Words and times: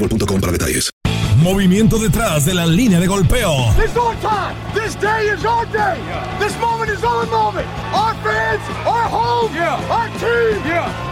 boostmobile.com 0.00 0.40
para 0.40 0.52
detalles. 0.52 0.90
Movimiento 1.42 1.98
detrás 1.98 2.44
de 2.44 2.54
la 2.54 2.66
línea 2.66 3.00
de 3.00 3.06
golpeo. 3.06 3.70
It's 3.82 3.96
our 3.96 4.14
time. 4.20 4.54
This 4.74 4.94
day 4.96 5.28
is 5.32 5.44
our 5.44 5.64
day. 5.66 5.98
This 6.38 6.54
moment 6.60 6.90
is 6.90 7.02
our 7.02 7.26
moment. 7.26 7.66
Our 7.94 8.14
fans, 8.22 8.60
our 8.86 9.08
home, 9.08 9.50
our 9.90 10.08
team. 10.18 10.60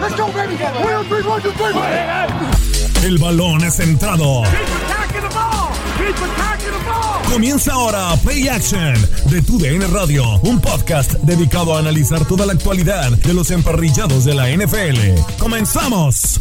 Let's 0.03 0.15
go, 0.16 0.27
baby. 0.32 0.56
One, 0.56 1.04
three, 1.06 1.22
one, 1.22 1.41
two, 1.41 1.53
three. 1.53 3.06
El 3.06 3.19
balón 3.19 3.65
es 3.65 3.77
centrado. 3.77 4.43
Keep 4.43 4.69
attacking 4.84 5.22
the 5.22 5.34
ball. 5.34 5.71
Keep 5.97 6.16
attacking 6.16 6.72
the 6.72 6.84
ball. 6.84 7.32
Comienza 7.32 7.72
ahora 7.72 8.15
Play 8.22 8.48
Action 8.48 8.94
de 9.31 9.41
Tu 9.41 9.59
DN 9.59 9.87
Radio, 9.87 10.25
un 10.43 10.60
podcast 10.60 11.12
dedicado 11.22 11.75
a 11.75 11.78
analizar 11.78 12.27
toda 12.27 12.44
la 12.44 12.53
actualidad 12.53 13.12
de 13.12 13.34
los 13.34 13.50
emparrillados 13.50 14.25
de 14.25 14.34
la 14.34 14.50
NFL. 14.50 15.38
¡Comenzamos! 15.38 16.41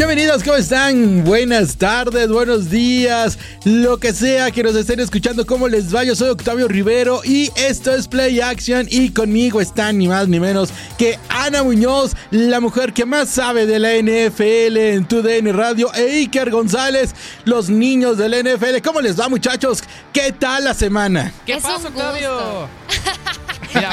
Bienvenidos, 0.00 0.42
¿cómo 0.42 0.56
están? 0.56 1.24
Buenas 1.24 1.76
tardes, 1.76 2.30
buenos 2.30 2.70
días, 2.70 3.38
lo 3.64 3.98
que 3.98 4.14
sea 4.14 4.50
que 4.50 4.62
nos 4.62 4.74
estén 4.74 4.98
escuchando, 4.98 5.44
¿cómo 5.44 5.68
les 5.68 5.94
va? 5.94 6.04
Yo 6.04 6.16
soy 6.16 6.30
Octavio 6.30 6.68
Rivero 6.68 7.20
y 7.22 7.50
esto 7.54 7.94
es 7.94 8.08
Play 8.08 8.40
Action 8.40 8.86
y 8.88 9.10
conmigo 9.10 9.60
está 9.60 9.92
ni 9.92 10.08
más 10.08 10.26
ni 10.26 10.40
menos 10.40 10.70
que 10.96 11.18
Ana 11.28 11.62
Muñoz, 11.64 12.12
la 12.30 12.60
mujer 12.60 12.94
que 12.94 13.04
más 13.04 13.28
sabe 13.28 13.66
de 13.66 13.78
la 13.78 13.90
NFL 13.92 14.78
en 14.78 15.04
tu 15.06 15.20
DN 15.20 15.52
Radio 15.52 15.92
e 15.92 16.20
Iker 16.20 16.50
González, 16.50 17.14
los 17.44 17.68
niños 17.68 18.16
de 18.16 18.30
la 18.30 18.38
NFL. 18.38 18.80
¿Cómo 18.82 19.02
les 19.02 19.20
va 19.20 19.28
muchachos? 19.28 19.84
¿Qué 20.14 20.32
tal 20.32 20.64
la 20.64 20.72
semana? 20.72 21.30
¿Qué 21.44 21.52
Es 21.52 21.62
pasa, 21.62 21.88
Octavio? 21.88 22.68
Mira, 23.74 23.90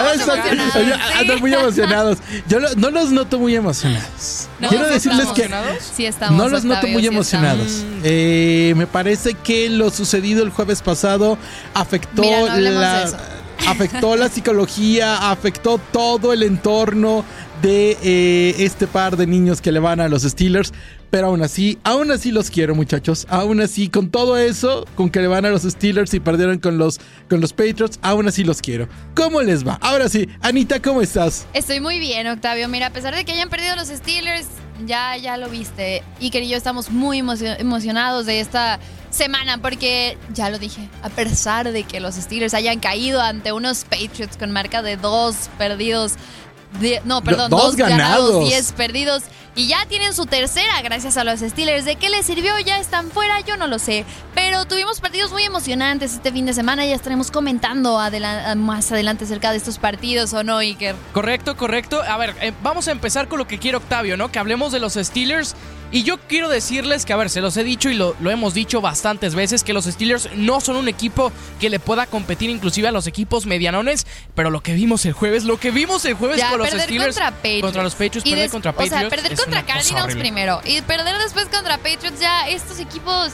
ahora 0.00 0.14
están- 0.14 0.40
oye. 0.40 0.94
Andan 1.18 1.40
muy 1.40 1.52
emocionados. 1.54 2.18
Yo 2.48 2.60
lo- 2.60 2.74
no 2.74 2.90
los 2.90 3.10
noto 3.10 3.38
muy 3.38 3.54
emocionados. 3.54 4.48
No, 4.60 4.68
Quiero 4.68 4.86
¿sí 4.86 4.94
decirles 4.94 5.18
estamos 5.20 5.36
que 5.36 5.44
emocionados? 5.44 5.92
Sí 5.94 6.06
estamos, 6.06 6.36
no 6.38 6.48
los 6.48 6.64
noto 6.64 6.74
Octavio, 6.78 6.92
muy 6.94 7.02
sí 7.02 7.08
emocionados. 7.08 7.66
estamos. 7.66 8.00
Eh, 8.04 8.74
me 8.76 8.86
parece 8.86 9.34
que 9.34 9.68
lo 9.70 9.90
sucedido 9.90 10.42
el 10.42 10.50
jueves 10.50 10.82
pasado 10.82 11.38
afectó 11.74 12.22
Mira, 12.22 12.40
no 12.40 12.52
hablemos 12.52 12.80
la 12.80 12.98
de 12.98 13.04
eso. 13.04 13.16
afectó 13.68 14.16
la 14.16 14.28
psicología, 14.28 15.30
afectó 15.30 15.78
todo 15.92 16.32
el 16.32 16.42
entorno 16.42 17.24
de 17.62 17.96
eh, 18.02 18.54
este 18.58 18.86
par 18.86 19.16
de 19.16 19.26
niños 19.26 19.60
que 19.60 19.72
le 19.72 19.80
van 19.80 20.00
a 20.00 20.08
los 20.08 20.22
Steelers. 20.22 20.72
Pero 21.10 21.28
aún 21.28 21.42
así, 21.42 21.78
aún 21.84 22.10
así 22.12 22.30
los 22.30 22.50
quiero, 22.50 22.74
muchachos. 22.74 23.26
Aún 23.30 23.62
así, 23.62 23.88
con 23.88 24.10
todo 24.10 24.36
eso, 24.36 24.84
con 24.94 25.08
que 25.08 25.20
le 25.20 25.26
van 25.26 25.46
a 25.46 25.50
los 25.50 25.62
Steelers 25.62 26.12
y 26.12 26.20
perdieron 26.20 26.58
con 26.58 26.76
los, 26.76 27.00
con 27.30 27.40
los 27.40 27.54
Patriots, 27.54 27.98
aún 28.02 28.28
así 28.28 28.44
los 28.44 28.60
quiero. 28.60 28.88
¿Cómo 29.14 29.40
les 29.40 29.66
va? 29.66 29.78
Ahora 29.80 30.10
sí, 30.10 30.28
Anita, 30.42 30.82
¿cómo 30.82 31.00
estás? 31.00 31.46
Estoy 31.54 31.80
muy 31.80 31.98
bien, 31.98 32.26
Octavio. 32.26 32.68
Mira, 32.68 32.88
a 32.88 32.90
pesar 32.92 33.14
de 33.14 33.24
que 33.24 33.32
hayan 33.32 33.48
perdido 33.48 33.74
los 33.74 33.88
Steelers, 33.88 34.48
ya, 34.84 35.16
ya 35.16 35.38
lo 35.38 35.48
viste. 35.48 36.02
Iker 36.20 36.42
y 36.42 36.48
yo 36.50 36.58
estamos 36.58 36.90
muy 36.90 37.20
emocio- 37.20 37.58
emocionados 37.58 38.26
de 38.26 38.40
esta 38.40 38.78
semana 39.08 39.62
porque, 39.62 40.18
ya 40.34 40.50
lo 40.50 40.58
dije, 40.58 40.90
a 41.02 41.08
pesar 41.08 41.72
de 41.72 41.84
que 41.84 42.00
los 42.00 42.16
Steelers 42.16 42.52
hayan 42.52 42.80
caído 42.80 43.22
ante 43.22 43.52
unos 43.52 43.84
Patriots 43.84 44.36
con 44.36 44.50
marca 44.50 44.82
de 44.82 44.98
dos 44.98 45.48
perdidos, 45.56 46.16
de- 46.80 47.00
no, 47.04 47.22
perdón, 47.22 47.50
dos 47.50 47.62
dos, 47.62 47.76
ganados, 47.76 47.98
ganados. 48.30 48.48
diez 48.48 48.72
perdidos. 48.72 49.22
Y 49.54 49.66
ya 49.66 49.86
tienen 49.86 50.14
su 50.14 50.24
tercera 50.26 50.80
gracias 50.82 51.16
a 51.16 51.24
los 51.24 51.40
Steelers. 51.40 51.84
¿De 51.84 51.96
qué 51.96 52.10
les 52.10 52.24
sirvió? 52.26 52.56
Ya 52.60 52.78
están 52.78 53.10
fuera, 53.10 53.40
yo 53.40 53.56
no 53.56 53.66
lo 53.66 53.80
sé. 53.80 54.04
Pero 54.32 54.66
tuvimos 54.66 55.00
partidos 55.00 55.32
muy 55.32 55.42
emocionantes 55.42 56.12
este 56.12 56.30
fin 56.30 56.46
de 56.46 56.52
semana. 56.54 56.86
Ya 56.86 56.94
estaremos 56.94 57.32
comentando 57.32 57.98
adela- 57.98 58.54
más 58.54 58.92
adelante 58.92 59.24
acerca 59.24 59.50
de 59.50 59.56
estos 59.56 59.78
partidos, 59.78 60.32
¿o 60.32 60.44
no, 60.44 60.58
Iker? 60.58 60.94
Correcto, 61.12 61.56
correcto. 61.56 62.00
A 62.06 62.16
ver, 62.18 62.36
eh, 62.40 62.52
vamos 62.62 62.86
a 62.86 62.92
empezar 62.92 63.26
con 63.26 63.38
lo 63.40 63.48
que 63.48 63.58
quiere 63.58 63.76
Octavio, 63.78 64.16
¿no? 64.16 64.30
Que 64.30 64.38
hablemos 64.38 64.70
de 64.70 64.78
los 64.78 64.92
Steelers. 64.94 65.56
Y 65.90 66.02
yo 66.02 66.18
quiero 66.28 66.48
decirles 66.50 67.06
que, 67.06 67.12
a 67.14 67.16
ver, 67.16 67.30
se 67.30 67.40
los 67.40 67.56
he 67.56 67.64
dicho 67.64 67.88
y 67.88 67.94
lo, 67.94 68.14
lo 68.20 68.30
hemos 68.30 68.52
dicho 68.52 68.80
bastantes 68.82 69.34
veces, 69.34 69.64
que 69.64 69.72
los 69.72 69.86
Steelers 69.86 70.28
no 70.36 70.60
son 70.60 70.76
un 70.76 70.86
equipo 70.88 71.32
que 71.60 71.70
le 71.70 71.80
pueda 71.80 72.04
competir 72.06 72.50
inclusive 72.50 72.88
a 72.88 72.92
los 72.92 73.06
equipos 73.06 73.46
medianones. 73.46 74.06
Pero 74.34 74.50
lo 74.50 74.60
que 74.62 74.74
vimos 74.74 75.06
el 75.06 75.14
jueves, 75.14 75.44
lo 75.44 75.58
que 75.58 75.70
vimos 75.70 76.04
el 76.04 76.14
jueves 76.14 76.38
Ya, 76.38 76.50
con 76.50 76.58
los 76.58 76.68
Steelers. 76.68 77.14
contra 77.16 77.30
Patriots. 77.30 77.62
Contra 77.62 77.82
los 77.82 77.94
Patriots, 77.94 78.26
Y 78.26 78.30
perder 78.30 78.50
contra 78.50 78.70
O 78.70 78.74
sea, 78.74 78.84
Patriots. 78.90 79.14
perder 79.14 79.38
contra 79.38 79.62
Cardinals 79.66 80.14
primero. 80.14 80.60
Y 80.64 80.82
perder 80.82 81.16
después 81.18 81.46
contra 81.46 81.78
Patriots, 81.78 82.20
ya 82.20 82.48
estos 82.48 82.78
equipos. 82.80 83.32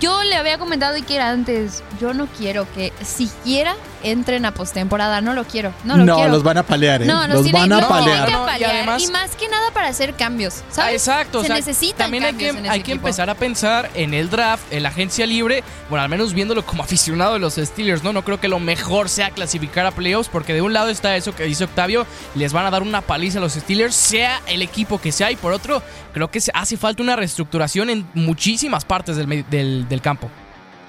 Yo 0.00 0.22
le 0.24 0.34
había 0.36 0.58
comentado 0.58 0.94
a 0.94 0.96
Iker 0.96 1.20
antes, 1.20 1.82
yo 2.00 2.14
no 2.14 2.26
quiero 2.26 2.66
que 2.74 2.92
siquiera 3.04 3.76
entren 4.02 4.44
a 4.44 4.52
postemporada, 4.52 5.20
no 5.22 5.32
lo 5.32 5.44
quiero, 5.44 5.72
no 5.84 5.96
lo 5.96 6.14
quiero. 6.16 6.30
los 6.30 6.42
van 6.42 6.58
a 6.58 6.62
palear, 6.62 7.02
¿eh? 7.02 7.06
No, 7.06 7.26
los 7.26 7.42
tienen, 7.44 7.52
van 7.52 7.72
a 7.72 7.76
tienen 7.76 7.88
palear. 7.88 8.26
que 8.26 8.32
No, 8.32 8.46
y 8.58 8.64
además- 8.64 9.02
y 9.02 9.06
más 9.12 9.34
que 9.36 9.48
nada 9.48 9.70
para 9.72 9.88
hacer 9.88 10.14
cambios, 10.14 10.56
Ah, 10.58 10.72
¿sabes? 10.72 10.94
exacto, 10.96 11.38
Se 11.40 11.44
o 11.44 11.46
sea, 11.46 11.56
necesitan 11.56 11.96
también 11.98 12.24
hay 12.24 12.32
que, 12.34 12.46
cambios 12.48 12.56
en 12.56 12.64
ese 12.66 12.74
hay 12.74 12.82
que 12.82 12.92
empezar 12.92 13.30
a 13.30 13.34
pensar 13.34 13.88
en 13.94 14.12
el 14.12 14.28
draft, 14.28 14.64
en 14.72 14.82
la 14.82 14.90
agencia 14.90 15.26
libre, 15.26 15.64
bueno, 15.88 16.02
al 16.02 16.10
menos 16.10 16.34
viéndolo 16.34 16.66
como 16.66 16.82
aficionado 16.82 17.32
de 17.34 17.38
los 17.38 17.54
Steelers, 17.54 18.02
¿no? 18.02 18.12
No 18.12 18.22
creo 18.24 18.38
que 18.40 18.48
lo 18.48 18.58
mejor 18.60 19.08
sea 19.08 19.30
clasificar 19.30 19.86
a 19.86 19.92
playoffs, 19.92 20.28
porque 20.28 20.52
de 20.52 20.60
un 20.60 20.72
lado 20.74 20.90
está 20.90 21.16
eso 21.16 21.34
que 21.34 21.44
dice 21.44 21.64
Octavio, 21.64 22.06
les 22.34 22.52
van 22.52 22.66
a 22.66 22.70
dar 22.70 22.82
una 22.82 23.00
paliza 23.00 23.38
a 23.38 23.40
los 23.40 23.54
Steelers, 23.54 23.94
sea 23.94 24.42
el 24.48 24.60
equipo 24.60 25.00
que 25.00 25.12
sea, 25.12 25.30
y 25.30 25.36
por 25.36 25.52
otro, 25.54 25.82
creo 26.12 26.30
que 26.30 26.40
se- 26.42 26.50
hace 26.52 26.76
falta 26.76 27.02
una 27.02 27.16
reestructuración 27.16 27.88
en 27.88 28.06
muchísimas 28.12 28.84
partes 28.84 29.16
del, 29.16 29.26
me- 29.28 29.44
del, 29.84 29.88
del 29.88 30.00
campo. 30.00 30.30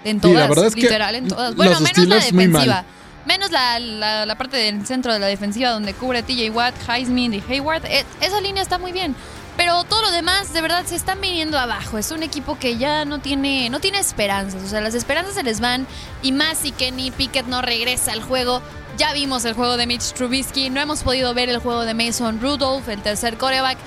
En 0.03 0.17
Sí, 0.17 0.21
todas, 0.21 0.37
la 0.37 0.47
verdad 0.47 0.65
es 0.67 0.75
que 0.75 0.81
literal, 0.81 1.15
en 1.15 1.27
todas. 1.27 1.55
Bueno, 1.55 1.79
menos 1.79 2.07
la 2.07 2.15
defensiva. 2.15 2.85
Menos 3.25 3.49
la, 3.51 3.79
la, 3.79 4.25
la 4.27 4.35
parte 4.35 4.55
del 4.57 4.85
centro 4.85 5.11
de 5.11 5.17
la 5.17 5.25
defensiva 5.25 5.71
donde 5.71 5.95
cubre 5.95 6.21
TJ 6.21 6.51
Watt, 6.51 6.75
Highsmith 6.87 7.33
y 7.33 7.51
Hayward. 7.51 7.85
Eh, 7.85 8.05
esa 8.21 8.39
línea 8.39 8.61
está 8.61 8.77
muy 8.77 8.91
bien. 8.91 9.15
Pero 9.57 9.83
todo 9.85 10.01
lo 10.01 10.11
demás, 10.11 10.53
de 10.53 10.61
verdad, 10.61 10.85
se 10.85 10.95
están 10.95 11.21
viniendo 11.21 11.57
abajo. 11.57 11.97
Es 11.97 12.11
un 12.11 12.21
equipo 12.23 12.59
que 12.59 12.77
ya 12.77 13.05
no 13.05 13.19
tiene, 13.19 13.69
no 13.69 13.79
tiene 13.79 13.99
esperanzas. 13.99 14.61
O 14.63 14.67
sea, 14.67 14.81
las 14.81 14.93
esperanzas 14.93 15.33
se 15.33 15.43
les 15.43 15.59
van. 15.59 15.87
Y 16.21 16.33
más 16.33 16.59
si 16.59 16.71
Kenny 16.71 17.09
Pickett 17.09 17.47
no 17.47 17.61
regresa 17.61 18.11
al 18.11 18.21
juego. 18.21 18.61
Ya 18.97 19.11
vimos 19.13 19.43
el 19.45 19.53
juego 19.53 19.75
de 19.75 19.87
Mitch 19.87 20.13
Trubisky. 20.13 20.69
No 20.69 20.79
hemos 20.81 21.03
podido 21.03 21.33
ver 21.33 21.49
el 21.49 21.57
juego 21.59 21.83
de 21.83 21.93
Mason 21.93 22.39
Rudolph, 22.41 22.87
el 22.89 23.01
tercer 23.01 23.37
coreback. 23.37 23.77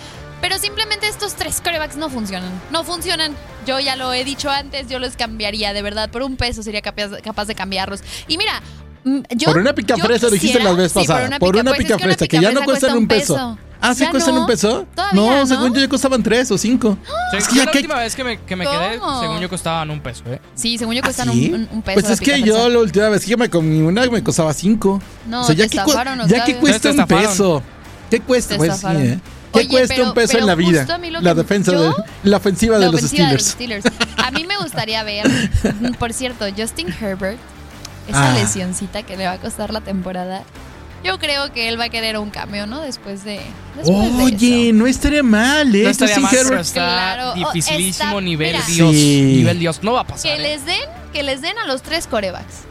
Pero 0.40 0.58
simplemente 0.58 1.08
estos 1.08 1.34
tres 1.34 1.60
corebacks 1.60 1.96
no 1.96 2.08
funcionan. 2.10 2.50
No 2.70 2.84
funcionan. 2.84 3.34
Yo 3.66 3.80
ya 3.80 3.96
lo 3.96 4.12
he 4.12 4.24
dicho 4.24 4.48
antes, 4.50 4.88
yo 4.88 4.98
los 4.98 5.16
cambiaría, 5.16 5.72
de 5.72 5.82
verdad. 5.82 6.10
Por 6.10 6.22
un 6.22 6.36
peso 6.36 6.62
sería 6.62 6.80
capaz, 6.80 7.10
capaz 7.22 7.46
de 7.46 7.54
cambiarlos. 7.54 8.00
Y 8.28 8.38
mira, 8.38 8.62
mm, 9.04 9.18
yo. 9.30 9.46
por 9.48 9.58
una 9.58 9.74
pica 9.74 9.96
fresa 9.96 10.28
dijiste 10.30 10.60
la 10.60 10.72
vez 10.72 10.92
sí, 10.92 11.00
pasada. 11.00 11.38
por 11.38 11.56
una 11.56 11.72
pica 11.72 11.82
es 11.82 11.86
que 11.86 11.94
una 11.94 12.02
fresa, 12.04 12.26
que 12.28 12.40
ya 12.40 12.52
no 12.52 12.62
cuestan 12.62 12.90
cuesta 12.92 12.96
un 12.98 13.08
peso. 13.08 13.58
Ah, 13.80 13.94
¿sí 13.94 14.04
cuestan 14.06 14.34
no. 14.34 14.40
un 14.40 14.46
peso? 14.48 14.86
No, 15.12 15.36
no. 15.38 15.46
según 15.46 15.72
yo 15.74 15.80
ya 15.80 15.88
costaban 15.88 16.20
tres 16.22 16.50
o 16.50 16.58
cinco. 16.58 16.98
Sí, 17.30 17.36
Es 17.36 17.48
que 17.48 17.54
ya 17.56 17.64
la 17.64 17.70
que- 17.70 17.78
última 17.78 17.94
vez 17.96 18.14
que 18.16 18.24
me, 18.24 18.40
que 18.40 18.56
me 18.56 18.64
quedé, 18.64 19.00
según 19.20 19.40
yo 19.40 19.48
costaban 19.48 19.90
un 19.90 20.00
peso, 20.00 20.24
¿eh? 20.26 20.40
Sí, 20.54 20.78
según 20.78 20.94
yo 20.94 21.02
cuestan 21.02 21.30
¿Sí? 21.32 21.48
un, 21.52 21.62
un- 21.62 21.68
un 21.72 21.82
peso. 21.82 22.00
Pues 22.00 22.10
es 22.10 22.20
que 22.20 22.42
yo 22.42 22.68
la 22.68 22.78
última 22.78 23.08
vez 23.08 23.24
que 23.24 23.36
me 23.36 23.48
comí 23.50 23.80
una 23.80 24.04
me 24.06 24.22
costaba 24.22 24.52
cinco. 24.52 25.00
No, 25.26 25.42
o 25.42 25.44
sea, 25.44 25.54
ya 25.54 25.64
te 25.68 25.78
que, 25.78 26.28
ya 26.28 26.44
que 26.44 26.56
cuesta 26.56 26.92
Te 26.92 27.00
un 27.00 27.06
peso. 27.06 27.62
¿Qué 28.10 28.20
cuesta? 28.20 28.54
Te 28.54 28.58
Pues 28.58 28.76
sí. 28.78 28.86
¿eh? 28.88 29.18
¿Qué 29.52 29.60
Oye, 29.60 29.68
cuesta 29.68 29.94
pero- 29.94 30.08
un 30.08 30.14
peso 30.14 30.38
en 30.38 30.46
la 30.46 30.54
vida? 30.54 30.86
a 30.88 31.20
La 31.22 31.34
defensa 31.34 31.72
¿Yo? 31.72 31.90
de 31.90 31.94
la 32.24 32.36
ofensiva 32.36 32.76
de 32.78 32.84
La 32.86 32.90
los 32.92 33.02
ofensiva 33.02 33.28
de 33.30 33.38
Steelers. 33.38 33.84
los 33.84 33.92
Steelers. 33.94 34.24
A 34.24 34.30
mí 34.30 34.46
me 34.46 34.56
gustaría 34.58 35.02
ver, 35.04 35.26
por 35.98 36.12
cierto, 36.12 36.44
Justin 36.56 36.88
Herbert, 37.00 37.38
esa 38.08 38.30
Ah. 38.32 38.34
lesioncita 38.34 39.02
que 39.02 39.16
le 39.16 39.26
va 39.26 39.32
a 39.32 39.38
costar 39.38 39.72
la 39.72 39.80
temporada. 39.80 40.42
Yo 41.04 41.18
creo 41.20 41.52
que 41.52 41.68
él 41.68 41.78
va 41.80 41.84
a 41.84 41.88
querer 41.90 42.18
un 42.18 42.28
cambio, 42.30 42.66
¿no? 42.66 42.80
Después 42.80 43.22
de. 43.24 43.40
Después 43.76 44.16
de 44.16 44.22
Oye, 44.24 44.72
no 44.72 44.86
estaría 44.88 45.22
mal, 45.22 45.72
¿eh? 45.74 45.84
No 45.84 45.90
estaría 45.90 46.16
Justin 46.16 46.38
mal, 46.38 46.46
pero 46.48 46.60
está 46.60 46.74
Claro, 46.84 47.30
oh, 47.30 47.34
dificilísimo 47.52 48.08
está- 48.08 48.20
nivel 48.20 48.52
mira. 48.54 48.66
Dios. 48.66 48.90
Sí. 48.90 49.32
Nivel 49.36 49.58
Dios. 49.60 49.78
No 49.82 49.92
va 49.92 50.00
a 50.00 50.06
pasar. 50.08 50.22
Que 50.32 50.36
¿eh? 50.36 50.38
les 50.40 50.66
den, 50.66 50.80
que 51.12 51.22
les 51.22 51.40
den 51.40 51.56
a 51.58 51.66
los 51.66 51.82
tres 51.82 52.06
corebacks. 52.08 52.64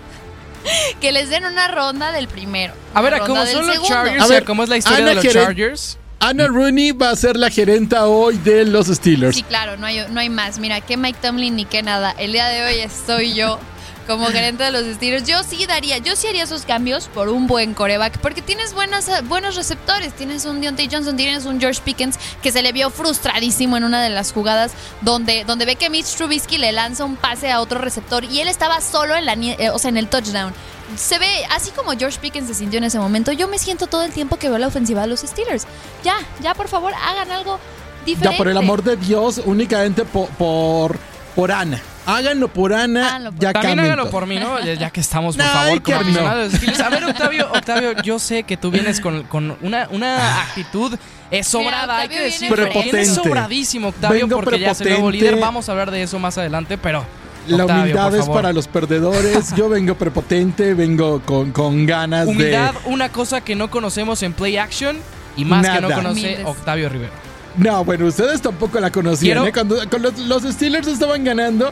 Que 1.00 1.13
les 1.13 1.30
den 1.30 1.45
una 1.45 1.69
ronda 1.69 2.12
del 2.12 2.27
primero. 2.27 2.73
A 2.94 3.01
ver, 3.01 3.13
una 3.13 3.25
¿cómo 3.25 3.45
son 3.45 3.65
los 3.65 3.75
segundo. 3.75 3.88
Chargers? 3.95 4.21
A 4.23 4.27
ver, 4.27 4.44
¿cómo 4.44 4.63
es 4.63 4.69
la 4.69 4.75
historia 4.77 4.97
Ana 5.00 5.09
de 5.09 5.15
los 5.15 5.33
Chargers? 5.33 5.97
Ana 6.19 6.48
Rooney 6.48 6.92
va 6.94 7.12
a 7.12 7.16
ser 7.16 7.38
la 7.38 7.50
gerenta 7.52 8.08
hoy 8.08 8.38
de 8.38 8.66
los 8.66 8.88
Steelers. 8.88 9.36
Sí, 9.36 9.44
claro, 9.44 9.78
no 9.78 9.86
hay, 9.86 10.06
no 10.10 10.19
hay 10.19 10.30
más. 10.30 10.58
Mira, 10.58 10.81
que 10.81 10.98
Mike 10.98 11.19
Tomlin 11.22 11.56
ni 11.56 11.66
que 11.66 11.84
nada. 11.84 12.12
El 12.18 12.31
día 12.31 12.48
de 12.48 12.66
hoy 12.66 12.80
estoy 12.80 13.36
yo 13.36 13.60
como 14.08 14.25
gerente 14.28 14.64
de 14.64 14.72
los 14.72 14.84
Steelers. 14.96 15.28
Yo 15.28 15.44
sí 15.44 15.66
daría, 15.68 16.00
yo 16.00 16.16
sí 16.16 16.28
haría 16.28 16.46
esos 16.46 16.64
cambios 16.64 17.08
por 17.08 17.30
un 17.30 17.46
buen 17.46 17.75
coreback, 17.75 18.18
porque 18.18 18.42
tienes 18.42 18.74
buenas, 18.74 19.08
buenos 19.28 19.56
receptores. 19.56 20.14
Tienes 20.14 20.46
un 20.46 20.60
Deontay 20.60 20.90
Johnson, 20.92 21.16
tienes 21.18 21.46
un 21.46 21.60
George 21.60 21.81
Pickens 21.86 22.18
que 22.42 22.52
se 22.52 22.64
le 22.64 22.72
vio 22.72 22.90
frustradísimo 22.90 23.78
en 23.78 23.84
una 23.84 24.02
de 24.02 24.10
las 24.10 24.31
jugadas 24.31 24.72
donde, 25.02 25.44
donde 25.44 25.66
ve 25.66 25.75
que 25.75 25.92
Mitch 25.92 26.16
Trubisky 26.16 26.58
le 26.58 26.72
lanza 26.72 27.06
un 27.06 27.16
pase 27.16 27.52
a 27.52 27.62
otro 27.62 27.80
receptor 27.80 28.24
y 28.24 28.40
él 28.40 28.48
estaba 28.48 28.81
solo 28.81 29.16
en 29.16 29.25
la, 29.25 29.34
eh, 29.34 29.69
o 29.69 29.78
sea, 29.78 29.90
en 29.90 29.98
el 29.98 30.08
touchdown. 30.08 30.54
Se 30.95 31.19
ve, 31.19 31.45
así 31.51 31.72
como 31.72 31.92
George 31.98 32.18
Pickens 32.22 32.48
se 32.48 32.54
sintió 32.54 32.78
en 32.78 32.86
ese 32.86 32.98
momento, 33.00 33.31
yo 33.31 33.48
me 33.48 33.60
siento 33.60 33.88
todo 33.88 34.04
el 34.04 34.12
tiempo 34.12 34.38
que 34.38 34.50
veo 34.50 34.57
la 34.57 34.68
ofensiva 34.68 35.01
de 35.01 35.07
los 35.07 35.19
Steelers. 35.22 35.68
Ya, 36.04 36.16
ya 36.42 36.54
por 36.56 36.68
favor, 36.69 36.94
hagan 36.94 37.30
algo 37.31 37.60
diferente. 38.06 38.34
Ya 38.34 38.38
por 38.38 38.48
el 38.48 38.57
amor 38.57 38.84
de 38.84 38.95
Dios, 38.95 39.42
únicamente 39.45 40.06
po- 40.06 40.30
por, 40.38 40.98
por 41.36 41.51
Ana. 41.51 41.81
Háganlo 42.06 42.48
por 42.48 42.72
Ana, 42.74 43.06
Háganlo 43.10 43.31
por- 43.34 43.42
ya 43.42 43.51
También 43.51 43.80
hágalo 43.81 44.04
todo. 44.04 44.12
por 44.12 44.25
mí, 44.28 44.38
¿no? 44.39 44.60
Ya, 44.62 44.75
ya 44.75 44.89
que 44.89 45.01
estamos, 45.01 45.36
por 45.36 45.45
Ay, 45.45 45.51
favor, 45.51 45.81
como 45.84 45.95
no. 45.98 46.01
aficionados. 46.01 46.54
A 46.80 46.90
ver, 46.90 47.04
Octavio, 47.04 47.50
Octavio, 47.54 47.92
yo 48.01 48.18
sé 48.18 48.44
que 48.44 48.56
tú 48.56 48.72
vienes 48.72 49.01
con, 49.01 49.24
con 49.24 49.57
una, 49.62 49.90
una 49.92 50.42
actitud 50.44 50.98
eh, 51.31 51.44
sobrada, 51.44 51.98
hay 52.00 52.07
que 52.07 52.22
decir. 52.22 52.50
Prepotente. 52.50 52.92
Vienes 52.92 53.13
sobradísimo, 53.13 53.90
Octavio, 53.90 54.25
Vengo 54.25 54.38
porque 54.42 54.57
ya 54.57 54.72
es 54.72 54.80
el 54.80 54.88
nuevo 54.88 55.07
prepotente. 55.10 55.31
líder. 55.31 55.42
Vamos 55.42 55.68
a 55.68 55.74
hablar 55.74 55.92
de 55.92 56.01
eso 56.04 56.18
más 56.18 56.38
adelante, 56.38 56.78
pero. 56.78 57.04
La 57.47 57.63
Octavio, 57.63 57.83
humildad 57.83 58.15
es 58.15 58.27
para 58.27 58.53
los 58.53 58.67
perdedores. 58.67 59.55
Yo 59.55 59.69
vengo 59.69 59.95
prepotente, 59.95 60.73
vengo 60.73 61.21
con, 61.25 61.51
con 61.51 61.85
ganas 61.85 62.27
Humildad, 62.27 62.73
de. 62.73 62.79
una 62.89 63.09
cosa 63.11 63.41
que 63.41 63.55
no 63.55 63.69
conocemos 63.69 64.21
en 64.23 64.33
Play 64.33 64.57
Action 64.57 64.97
y 65.35 65.45
más 65.45 65.67
que 65.67 65.81
no 65.81 65.89
conoce 65.89 66.19
Humildes. 66.19 66.45
Octavio 66.45 66.89
Rivera. 66.89 67.11
No, 67.57 67.83
bueno, 67.83 68.05
ustedes 68.05 68.41
tampoco 68.41 68.79
la 68.79 68.91
conocían. 68.91 69.45
¿eh? 69.47 69.51
Cuando, 69.51 69.77
cuando 69.89 70.11
los, 70.11 70.44
los 70.44 70.53
Steelers 70.53 70.88
estaban 70.88 71.23
ganando, 71.23 71.71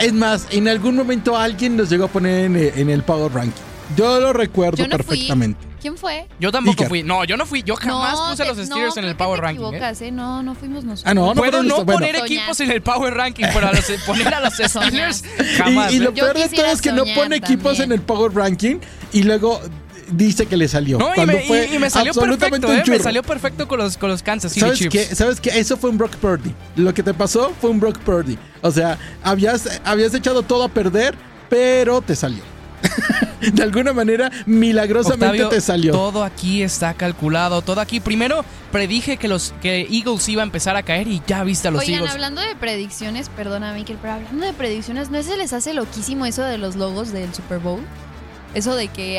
es 0.00 0.12
más, 0.12 0.46
en 0.50 0.68
algún 0.68 0.94
momento 0.94 1.36
alguien 1.36 1.76
los 1.76 1.90
llegó 1.90 2.04
a 2.04 2.08
poner 2.08 2.44
en, 2.44 2.56
en 2.56 2.88
el 2.90 3.02
Power 3.02 3.32
Ranking. 3.32 3.62
Yo 3.96 4.20
lo 4.20 4.32
recuerdo 4.32 4.76
Yo 4.78 4.84
no 4.88 4.96
perfectamente. 4.96 5.58
fui. 5.60 5.73
¿Quién 5.84 5.98
fue? 5.98 6.26
Yo 6.40 6.50
tampoco 6.50 6.72
Iker. 6.78 6.88
fui. 6.88 7.02
No, 7.02 7.24
yo 7.24 7.36
no 7.36 7.44
fui. 7.44 7.62
Yo 7.62 7.76
jamás 7.76 8.14
No, 8.18 8.30
puse 8.30 8.42
a 8.42 8.46
te- 8.46 8.54
los 8.54 8.56
no, 8.56 8.64
Steelers 8.74 8.96
en 8.96 9.04
el 9.04 9.16
Power 9.16 9.38
te 9.40 9.46
Ranking. 9.46 9.64
¿eh? 9.64 9.66
equivocas, 9.68 10.00
¿eh? 10.00 10.10
No, 10.12 10.42
no 10.42 10.54
fuimos 10.54 10.82
nosotros. 10.82 11.10
Ah, 11.10 11.12
no, 11.12 11.34
no 11.34 11.34
Puedo 11.34 11.62
no 11.62 11.74
bueno. 11.84 11.92
poner 11.92 12.16
equipos 12.16 12.58
en 12.60 12.70
el 12.70 12.80
Power 12.80 13.12
Ranking, 13.12 13.44
pero 13.52 13.68
a 13.68 13.72
los- 13.74 13.84
poner 14.06 14.32
a 14.32 14.40
los 14.40 14.54
Steelers 14.64 15.22
jamás. 15.58 15.92
Y, 15.92 15.96
y 15.96 15.98
lo 15.98 16.08
¿eh? 16.08 16.12
Peor 16.14 16.38
de 16.38 16.48
todo 16.48 16.66
es 16.66 16.80
que 16.80 16.90
no 16.92 17.04
pone 17.14 17.36
equipos 17.36 17.76
también. 17.76 17.92
en 17.92 17.98
el 17.98 18.00
Power 18.00 18.32
Ranking 18.34 18.76
y 19.12 19.24
luego 19.24 19.60
dice 20.08 20.46
que 20.46 20.56
le 20.56 20.68
salió. 20.68 20.96
No, 20.98 21.10
y 21.14 21.26
me, 21.26 21.44
y- 21.44 21.46
fue 21.48 21.66
y 21.70 21.78
me 21.78 21.90
salió 21.90 22.12
absolutamente 22.12 22.66
perfecto, 22.66 22.90
un 22.90 22.94
¿eh? 22.94 22.98
Me 22.98 23.04
salió 23.04 23.22
perfecto 23.22 23.68
con 23.68 23.78
los, 23.78 23.98
con 23.98 24.08
los 24.08 24.22
Kansas 24.22 24.52
City 24.52 24.60
¿Sabes 24.62 24.78
Chiefs. 24.78 24.92
qué? 25.08 25.14
¿Sabes 25.14 25.38
qué? 25.38 25.50
Eso 25.58 25.76
fue 25.76 25.90
un 25.90 25.98
Brock 25.98 26.16
Purdy. 26.16 26.54
Lo 26.76 26.94
que 26.94 27.02
te 27.02 27.12
pasó 27.12 27.52
fue 27.60 27.68
un 27.68 27.78
Brock 27.78 27.98
Purdy. 27.98 28.38
O 28.62 28.70
sea, 28.70 28.96
habías, 29.22 29.80
habías 29.84 30.14
echado 30.14 30.42
todo 30.42 30.64
a 30.64 30.68
perder, 30.70 31.14
pero 31.50 32.00
te 32.00 32.16
salió. 32.16 32.42
de 33.52 33.62
alguna 33.62 33.92
manera, 33.92 34.30
milagrosamente 34.46 35.26
Octavio, 35.26 35.48
te 35.48 35.60
salió. 35.60 35.92
Todo 35.92 36.24
aquí 36.24 36.62
está 36.62 36.94
calculado, 36.94 37.62
todo 37.62 37.80
aquí. 37.80 38.00
Primero 38.00 38.44
predije 38.72 39.16
que 39.16 39.28
los 39.28 39.54
que 39.60 39.82
Eagles 39.90 40.28
iba 40.28 40.42
a 40.42 40.44
empezar 40.44 40.76
a 40.76 40.82
caer 40.82 41.08
y 41.08 41.22
ya 41.26 41.44
viste 41.44 41.68
a 41.68 41.70
los 41.70 41.80
Oigan, 41.82 41.94
Eagles. 41.94 42.12
hablando 42.12 42.40
de 42.40 42.54
predicciones, 42.56 43.28
perdona, 43.28 43.72
Mikel, 43.74 43.98
pero 44.00 44.14
hablando 44.14 44.44
de 44.44 44.52
predicciones, 44.52 45.10
¿no 45.10 45.22
se 45.22 45.36
les 45.36 45.52
hace 45.52 45.74
loquísimo 45.74 46.26
eso 46.26 46.42
de 46.42 46.58
los 46.58 46.76
logos 46.76 47.12
del 47.12 47.32
Super 47.34 47.58
Bowl? 47.58 47.80
Eso 48.54 48.76
de 48.76 48.88
que 48.88 49.18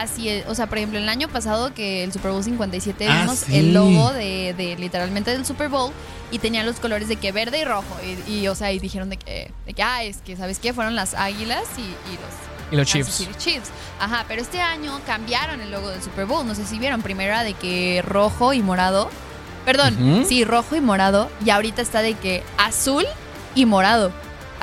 Así 0.00 0.28
es, 0.28 0.46
o 0.48 0.54
sea, 0.54 0.66
por 0.68 0.78
ejemplo, 0.78 0.98
el 0.98 1.08
año 1.08 1.28
pasado 1.28 1.74
que 1.74 2.02
el 2.04 2.12
Super 2.12 2.30
Bowl 2.32 2.42
57 2.42 3.06
Ah, 3.08 3.20
vimos 3.20 3.38
sí. 3.40 3.56
el 3.56 3.74
logo 3.74 4.12
de, 4.12 4.54
de 4.56 4.76
literalmente 4.76 5.30
del 5.30 5.44
Super 5.44 5.68
Bowl 5.68 5.92
y 6.30 6.38
tenía 6.38 6.64
los 6.64 6.80
colores 6.80 7.08
de 7.08 7.16
que 7.16 7.30
verde 7.32 7.60
y 7.60 7.64
rojo 7.64 7.96
y, 8.26 8.32
y, 8.32 8.48
o 8.48 8.54
sea, 8.54 8.72
y 8.72 8.78
dijeron 8.78 9.10
de 9.10 9.16
que, 9.18 9.50
de 9.66 9.74
que, 9.74 9.82
ah, 9.82 10.02
es 10.02 10.18
que, 10.18 10.36
¿sabes 10.36 10.58
qué? 10.58 10.72
Fueron 10.72 10.94
las 10.94 11.14
águilas 11.14 11.64
y, 11.76 11.82
y 11.82 12.14
los... 12.16 12.74
Y 13.20 13.26
los 13.26 13.36
Chiefs. 13.36 13.68
Ajá, 14.00 14.24
pero 14.28 14.40
este 14.40 14.60
año 14.62 14.98
cambiaron 15.04 15.60
el 15.60 15.70
logo 15.70 15.90
del 15.90 16.02
Super 16.02 16.24
Bowl, 16.24 16.46
no 16.46 16.54
sé 16.54 16.64
si 16.64 16.78
vieron, 16.78 17.02
primero 17.02 17.30
era 17.32 17.44
de 17.44 17.52
que 17.52 18.02
rojo 18.06 18.54
y 18.54 18.62
morado, 18.62 19.10
perdón, 19.66 20.24
sí, 20.26 20.44
rojo 20.44 20.74
y 20.74 20.80
morado 20.80 21.28
y 21.44 21.50
ahorita 21.50 21.82
está 21.82 22.00
de 22.00 22.14
que 22.14 22.42
azul 22.56 23.04
y 23.54 23.66
morado. 23.66 24.10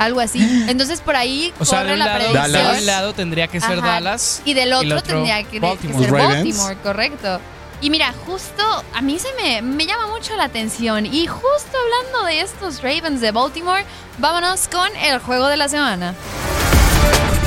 Algo 0.00 0.20
así. 0.20 0.40
Entonces 0.66 1.02
por 1.02 1.14
ahí 1.14 1.52
O 1.58 1.64
sea, 1.66 1.80
corre 1.80 1.88
de 1.88 1.92
un, 1.92 1.98
la 1.98 2.06
lado, 2.06 2.18
predicción. 2.32 2.72
de 2.72 2.78
un 2.78 2.86
lado 2.86 3.12
tendría 3.12 3.48
que 3.48 3.60
ser 3.60 3.78
Ajá. 3.78 3.86
Dallas. 3.86 4.40
Y 4.46 4.54
del 4.54 4.72
otro, 4.72 4.96
el 4.96 5.02
tendría 5.02 5.42
que, 5.44 5.60
ser 5.60 6.10
Ravens. 6.10 6.10
Baltimore, 6.10 6.76
correcto. 6.82 7.40
Y 7.82 7.90
mira, 7.90 8.14
justo 8.24 8.62
a 8.94 9.02
mí 9.02 9.18
se 9.18 9.28
me, 9.42 9.60
me 9.60 9.84
llama 9.86 10.06
mucho 10.06 10.34
la 10.36 10.44
atención. 10.44 11.04
Y 11.04 11.26
justo 11.26 11.76
hablando 11.76 12.24
de 12.26 12.40
estos 12.40 12.82
Ravens 12.82 13.20
de 13.20 13.30
Baltimore, 13.30 13.84
vámonos 14.16 14.68
con 14.68 14.88
el 14.96 15.18
juego 15.18 15.48
de 15.48 15.58
la 15.58 15.68
semana. 15.68 16.14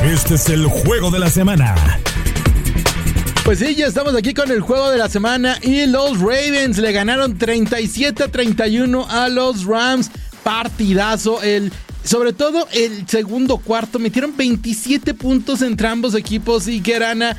Este 0.03 0.35
es 0.35 0.47
el 0.49 0.67
juego 0.67 1.09
de 1.09 1.17
la 1.19 1.31
semana. 1.31 1.75
Pues 3.43 3.59
sí, 3.59 3.73
ya 3.73 3.87
estamos 3.87 4.13
aquí 4.15 4.35
con 4.35 4.51
el 4.51 4.61
juego 4.61 4.91
de 4.91 4.99
la 4.99 5.09
semana 5.09 5.57
y 5.61 5.87
los 5.87 6.19
Ravens 6.19 6.77
le 6.77 6.91
ganaron 6.91 7.35
37 7.37 8.23
a 8.23 8.27
31 8.27 9.07
a 9.09 9.27
los 9.29 9.65
Rams. 9.65 10.11
Partidazo. 10.43 11.41
El, 11.41 11.71
sobre 12.03 12.33
todo 12.33 12.67
el 12.73 13.07
segundo 13.07 13.57
cuarto 13.57 13.99
metieron 13.99 14.35
27 14.35 15.13
puntos 15.13 15.61
entre 15.61 15.87
ambos 15.87 16.15
equipos 16.15 16.67
y 16.67 16.81
Gerana. 16.81 17.37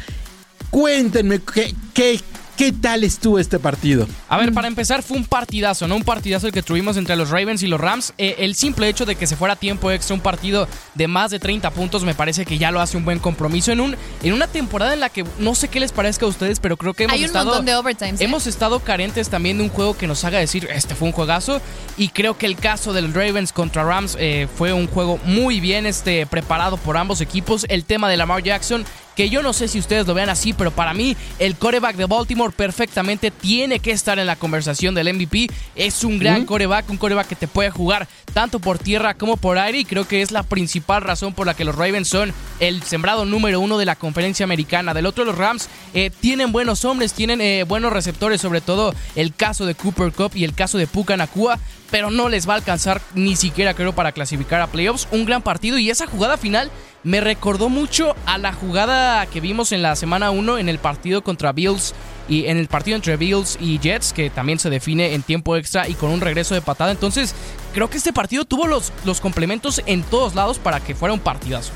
Cuéntenme 0.71 1.41
qué, 1.41 1.75
qué, 1.93 2.21
¿qué 2.57 2.73
tal 2.73 3.05
estuvo 3.05 3.39
este 3.39 3.59
partido? 3.59 4.07
A 4.29 4.39
ver, 4.39 4.53
para 4.53 4.69
empezar 4.69 5.03
fue 5.03 5.17
un 5.17 5.25
partidazo, 5.25 5.89
¿no? 5.89 5.97
Un 5.97 6.05
partidazo 6.05 6.47
el 6.47 6.53
que 6.53 6.63
tuvimos 6.63 6.97
entre 6.97 7.17
los 7.17 7.31
Ravens 7.31 7.63
y 7.63 7.67
los 7.67 7.81
Rams. 7.81 8.15
Eh, 8.19 8.37
el 8.39 8.55
simple 8.55 8.89
hecho 8.89 9.07
de 9.07 9.17
que 9.17 9.27
se 9.27 9.37
fuera 9.37 9.57
tiempo 9.57 9.91
extra, 9.91 10.15
un 10.15 10.21
partido 10.21 10.69
de 10.95 11.09
más 11.09 11.31
de 11.31 11.39
30 11.39 11.71
puntos, 11.71 12.05
me 12.05 12.15
parece 12.15 12.45
que 12.45 12.59
ya 12.59 12.71
lo 12.71 12.81
hace 12.81 12.97
un 12.97 13.05
buen 13.05 13.19
compromiso 13.19 13.73
en 13.73 13.81
un 13.81 13.97
en 14.23 14.33
una 14.33 14.47
temporada 14.47 14.95
en 14.95 15.01
la 15.01 15.09
que 15.09 15.25
no 15.39 15.55
sé 15.55 15.69
qué 15.69 15.81
les 15.81 15.93
parezca 15.93 16.27
a 16.27 16.29
ustedes, 16.29 16.61
pero 16.61 16.77
creo 16.77 16.95
que 16.95 17.05
hemos 17.05 17.15
Hay 17.15 17.21
un 17.21 17.27
estado 17.27 17.47
montón 17.47 17.67
de 17.67 17.75
overtimes. 17.75 18.21
¿eh? 18.21 18.25
hemos 18.25 18.47
estado 18.47 18.81
carentes 18.81 19.29
también 19.29 19.59
de 19.59 19.65
un 19.65 19.71
juego 19.71 19.97
que 19.97 20.07
nos 20.07 20.25
haga 20.25 20.39
decir 20.39 20.69
este 20.73 20.95
fue 20.95 21.09
un 21.09 21.13
juegazo 21.13 21.61
y 21.97 22.09
creo 22.09 22.37
que 22.39 22.47
el 22.47 22.57
caso 22.57 22.93
del 22.93 23.13
Ravens 23.13 23.53
contra 23.53 23.85
Rams 23.85 24.17
eh, 24.19 24.49
fue 24.57 24.73
un 24.73 24.87
juego 24.87 25.19
muy 25.25 25.61
bien 25.61 25.87
este 25.87 26.27
preparado 26.27 26.77
por 26.77 26.97
ambos 26.97 27.21
equipos. 27.21 27.67
El 27.69 27.85
tema 27.85 28.09
de 28.09 28.17
Lamar 28.17 28.43
Jackson 28.43 28.85
que 29.15 29.31
yo 29.31 29.43
no 29.43 29.53
sé 29.53 29.69
si 29.69 29.79
ustedes 29.79 30.07
lo 30.07 30.15
vean 30.15 30.29
así, 30.29 30.53
pero 30.53 30.71
para 30.71 30.95
mí 30.95 31.17
el 31.39 31.57
coreback 31.57 31.97
de 31.97 32.07
Baltimore 32.07 32.53
perfectamente 32.55 33.31
tiene 33.31 33.79
que 33.79 33.91
estar 33.91 34.19
en 34.19 34.27
la 34.27 34.37
conversación 34.37 34.95
del 34.95 35.13
MVP. 35.15 35.49
Es 35.75 36.05
un 36.05 36.19
gran 36.19 36.45
coreback, 36.45 36.91
un 36.91 36.97
coreback 36.97 37.29
que 37.29 37.37
te 37.37 37.49
puede 37.49 37.71
jugar 37.71 38.09
tanto 38.33 38.59
por 38.59 38.79
tierra 38.79 39.15
como 39.15 39.37
por 39.37 39.59
aire 39.59 39.79
y 39.79 39.85
creo 39.85 40.07
que 40.07 40.23
es 40.23 40.33
la 40.33 40.43
principal 40.43 41.03
razón 41.03 41.35
por 41.35 41.47
la 41.47 41.55
que 41.55 41.65
los 41.65 41.75
Ravens 41.75 42.09
son 42.09 42.33
el 42.61 42.83
sembrado 42.83 43.25
número 43.25 43.61
uno 43.61 43.79
de 43.79 43.85
la 43.85 43.97
conferencia 43.97 44.45
americana. 44.45 44.95
Del 44.95 45.07
otro 45.07 45.25
los 45.25 45.39
Rams 45.39 45.69
eh, 45.95 46.11
tienen 46.21 46.53
buenos 46.53 46.85
hombres, 46.85 47.13
tienen 47.13 47.41
eh, 47.41 47.65
buenos 47.65 47.93
receptores, 47.93 48.41
sobre 48.41 48.61
todo 48.61 48.95
el 49.17 49.35
caso 49.35 49.67
de 49.67 49.75
Cooper 49.75 50.13
Cup 50.13 50.33
y 50.35 50.45
el 50.45 50.55
caso 50.55 50.79
de 50.79 50.87
Puka 50.87 51.17
Nakua, 51.17 51.59
pero 51.91 52.11
no 52.11 52.29
les 52.29 52.49
va 52.49 52.55
a 52.55 52.57
alcanzar 52.57 53.01
ni 53.15 53.37
siquiera 53.37 53.75
creo 53.75 53.95
para 53.95 54.13
clasificar 54.13 54.61
a 54.61 54.67
playoffs. 54.67 55.09
Un 55.11 55.25
gran 55.25 55.43
partido 55.43 55.79
y 55.79 55.91
esa 55.91 56.07
jugada 56.07 56.37
final 56.37 56.71
me 57.05 57.21
recordó 57.21 57.69
mucho 57.69 58.17
a 58.27 58.39
la 58.39 58.53
jugada 58.53 59.27
que 59.27 59.41
vimos 59.41 59.73
en 59.73 59.83
la 59.83 59.95
semana 59.95 60.31
1 60.31 60.59
en 60.59 60.69
el 60.69 60.79
partido 60.79 61.23
contra 61.23 61.53
Bills 61.53 61.95
y 62.29 62.47
en 62.47 62.57
el 62.57 62.69
partido 62.69 62.97
entre 62.97 63.19
Bills 63.19 63.59
y 63.61 63.79
Jets, 63.79 64.15
que 64.15 64.31
también 64.31 64.59
se 64.59 64.71
define 64.71 65.15
en 65.15 65.23
tiempo 65.23 65.57
extra 65.57 65.87
y 65.87 65.95
con 65.95 66.11
un 66.11 66.23
regreso 66.23 66.55
de 66.55 66.63
patada. 66.63 66.91
Entonces, 66.91 67.35
creo 67.75 67.91
que 67.91 67.99
este 67.99 68.15
partido 68.15 68.47
tuvo 68.47 68.67
los, 68.67 68.93
los 69.05 69.21
complementos 69.21 69.83
en 69.85 70.03
todos 70.03 70.35
lados 70.35 70.59
para 70.59 70.81
que 70.81 70.95
fuera 70.95 71.13
un 71.13 71.21
partidazo. 71.21 71.73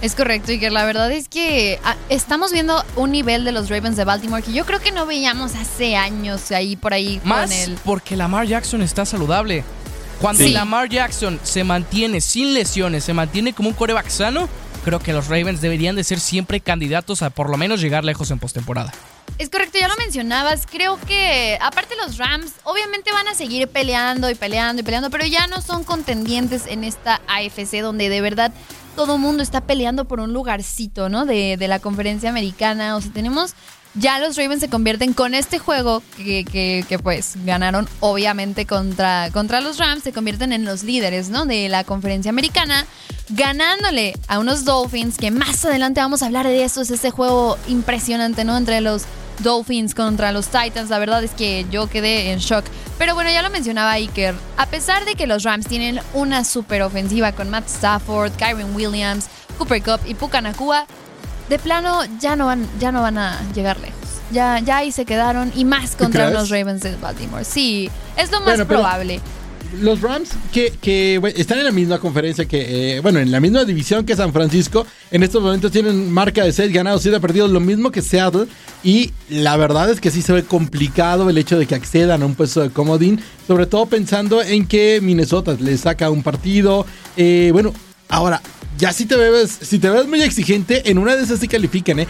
Es 0.00 0.16
correcto, 0.16 0.50
y 0.50 0.58
que 0.58 0.70
la 0.70 0.84
verdad 0.84 1.12
es 1.12 1.28
que 1.28 1.78
ah, 1.84 1.94
estamos 2.08 2.50
viendo 2.50 2.84
un 2.96 3.12
nivel 3.12 3.44
de 3.44 3.52
los 3.52 3.68
Ravens 3.68 3.96
de 3.96 4.04
Baltimore 4.04 4.42
que 4.42 4.52
yo 4.52 4.66
creo 4.66 4.80
que 4.80 4.90
no 4.90 5.06
veíamos 5.06 5.54
hace 5.54 5.94
años 5.94 6.50
ahí 6.50 6.74
por 6.74 6.92
ahí 6.92 7.20
Más 7.22 7.50
con 7.50 7.52
el. 7.52 7.78
porque 7.84 8.16
Lamar 8.16 8.46
Jackson 8.46 8.82
está 8.82 9.04
saludable. 9.04 9.62
Cuando 10.22 10.44
Sí. 10.44 10.52
Lamar 10.52 10.88
Jackson 10.88 11.40
se 11.42 11.64
mantiene 11.64 12.20
sin 12.20 12.54
lesiones, 12.54 13.02
se 13.02 13.12
mantiene 13.12 13.52
como 13.52 13.70
un 13.70 13.74
coreback 13.74 14.08
sano, 14.08 14.48
creo 14.84 15.00
que 15.00 15.12
los 15.12 15.26
Ravens 15.26 15.60
deberían 15.60 15.96
de 15.96 16.04
ser 16.04 16.20
siempre 16.20 16.60
candidatos 16.60 17.22
a 17.22 17.30
por 17.30 17.50
lo 17.50 17.56
menos 17.56 17.80
llegar 17.80 18.04
lejos 18.04 18.30
en 18.30 18.38
postemporada. 18.38 18.92
Es 19.38 19.50
correcto, 19.50 19.78
ya 19.80 19.88
lo 19.88 19.96
mencionabas. 19.96 20.66
Creo 20.70 20.96
que, 21.08 21.58
aparte 21.60 21.96
los 21.96 22.18
Rams, 22.18 22.52
obviamente 22.62 23.10
van 23.10 23.26
a 23.26 23.34
seguir 23.34 23.66
peleando 23.66 24.30
y 24.30 24.36
peleando 24.36 24.82
y 24.82 24.84
peleando, 24.84 25.10
pero 25.10 25.26
ya 25.26 25.48
no 25.48 25.60
son 25.60 25.82
contendientes 25.82 26.68
en 26.68 26.84
esta 26.84 27.20
AFC 27.26 27.80
donde 27.80 28.08
de 28.08 28.20
verdad 28.20 28.52
todo 28.94 29.18
mundo 29.18 29.42
está 29.42 29.62
peleando 29.62 30.04
por 30.04 30.20
un 30.20 30.32
lugarcito, 30.32 31.08
¿no? 31.08 31.26
De, 31.26 31.56
de 31.56 31.66
la 31.66 31.80
conferencia 31.80 32.30
americana. 32.30 32.94
O 32.94 33.00
sea, 33.00 33.10
tenemos. 33.12 33.54
Ya 33.94 34.18
los 34.18 34.36
Ravens 34.36 34.60
se 34.60 34.70
convierten 34.70 35.12
con 35.12 35.34
este 35.34 35.58
juego 35.58 36.02
que, 36.16 36.44
que- 36.44 36.98
pues 36.98 37.34
ganaron 37.44 37.88
obviamente 38.00 38.64
contra, 38.66 39.28
contra 39.32 39.60
los 39.60 39.78
Rams, 39.78 40.02
se 40.02 40.12
convierten 40.12 40.52
en 40.52 40.64
los 40.64 40.82
líderes, 40.82 41.28
¿no? 41.28 41.44
De 41.44 41.68
la 41.68 41.84
conferencia 41.84 42.30
americana, 42.30 42.86
ganándole 43.28 44.14
a 44.28 44.38
unos 44.38 44.64
Dolphins 44.64 45.16
que 45.18 45.30
más 45.30 45.64
adelante 45.64 46.00
vamos 46.00 46.22
a 46.22 46.26
hablar 46.26 46.46
de 46.46 46.64
eso. 46.64 46.80
Es 46.80 46.90
ese 46.90 47.10
juego 47.10 47.58
impresionante, 47.68 48.44
¿no? 48.44 48.56
Entre 48.56 48.80
los 48.80 49.02
Dolphins 49.40 49.94
contra 49.94 50.32
los 50.32 50.46
Titans. 50.46 50.90
La 50.90 50.98
verdad 50.98 51.22
es 51.24 51.32
que 51.32 51.66
yo 51.70 51.88
quedé 51.88 52.32
en 52.32 52.38
shock. 52.38 52.64
Pero 52.98 53.14
bueno, 53.14 53.30
ya 53.30 53.42
lo 53.42 53.50
mencionaba 53.50 53.92
Iker. 53.92 54.34
A 54.56 54.66
pesar 54.66 55.04
de 55.04 55.14
que 55.16 55.26
los 55.26 55.42
Rams 55.42 55.66
tienen 55.66 56.00
una 56.14 56.44
super 56.44 56.82
ofensiva 56.82 57.32
con 57.32 57.50
Matt 57.50 57.66
Stafford, 57.68 58.32
Kyron 58.36 58.74
Williams, 58.74 59.26
Cooper 59.58 59.82
Cup 59.82 60.00
y 60.06 60.14
Puka 60.14 60.40
Nakua, 60.40 60.86
de 61.48 61.58
plano 61.58 62.00
ya 62.20 62.36
no 62.36 62.46
van, 62.46 62.66
ya 62.78 62.92
no 62.92 63.02
van 63.02 63.18
a 63.18 63.40
llegar 63.54 63.78
lejos. 63.80 63.96
Ya, 64.30 64.60
ya 64.60 64.78
ahí 64.78 64.92
se 64.92 65.04
quedaron 65.04 65.52
y 65.54 65.64
más 65.64 65.94
contra 65.94 66.30
los 66.30 66.48
Ravens 66.48 66.82
de 66.82 66.96
Baltimore. 66.96 67.44
Sí, 67.44 67.90
es 68.16 68.30
lo 68.30 68.38
más 68.38 68.46
Bueno, 68.46 68.66
probable. 68.66 69.20
Los 69.80 70.02
Rams 70.02 70.30
que, 70.52 70.70
que, 70.82 71.16
bueno, 71.18 71.34
están 71.38 71.58
en 71.58 71.64
la 71.64 71.72
misma 71.72 71.98
conferencia 71.98 72.44
que, 72.44 72.96
eh, 72.96 73.00
bueno, 73.00 73.20
en 73.20 73.30
la 73.30 73.40
misma 73.40 73.64
división 73.64 74.04
que 74.04 74.14
San 74.14 74.32
Francisco, 74.32 74.86
en 75.10 75.22
estos 75.22 75.42
momentos 75.42 75.72
tienen 75.72 76.10
marca 76.12 76.44
de 76.44 76.52
6 76.52 76.70
ganados, 76.72 77.00
7 77.02 77.20
perdidos, 77.20 77.50
lo 77.50 77.60
mismo 77.60 77.90
que 77.90 78.02
Seattle. 78.02 78.46
Y 78.84 79.12
la 79.30 79.56
verdad 79.56 79.90
es 79.90 80.00
que 80.00 80.10
sí 80.10 80.20
se 80.20 80.32
ve 80.32 80.44
complicado 80.44 81.30
el 81.30 81.38
hecho 81.38 81.58
de 81.58 81.66
que 81.66 81.74
accedan 81.74 82.22
a 82.22 82.26
un 82.26 82.34
puesto 82.34 82.60
de 82.60 82.70
comodín, 82.70 83.20
sobre 83.46 83.66
todo 83.66 83.86
pensando 83.86 84.42
en 84.42 84.66
que 84.66 85.00
Minnesota 85.02 85.56
le 85.58 85.76
saca 85.78 86.10
un 86.10 86.22
partido. 86.22 86.84
Eh, 87.16 87.50
bueno, 87.52 87.72
ahora, 88.08 88.42
ya 88.82 88.92
si 88.92 89.06
te 89.06 89.14
ves, 89.14 89.58
si 89.62 89.78
te 89.78 89.88
ves 89.88 90.08
muy 90.08 90.20
exigente, 90.22 90.90
en 90.90 90.98
una 90.98 91.14
de 91.14 91.22
esas 91.22 91.38
sí 91.38 91.46
califican, 91.46 92.00
¿eh? 92.00 92.08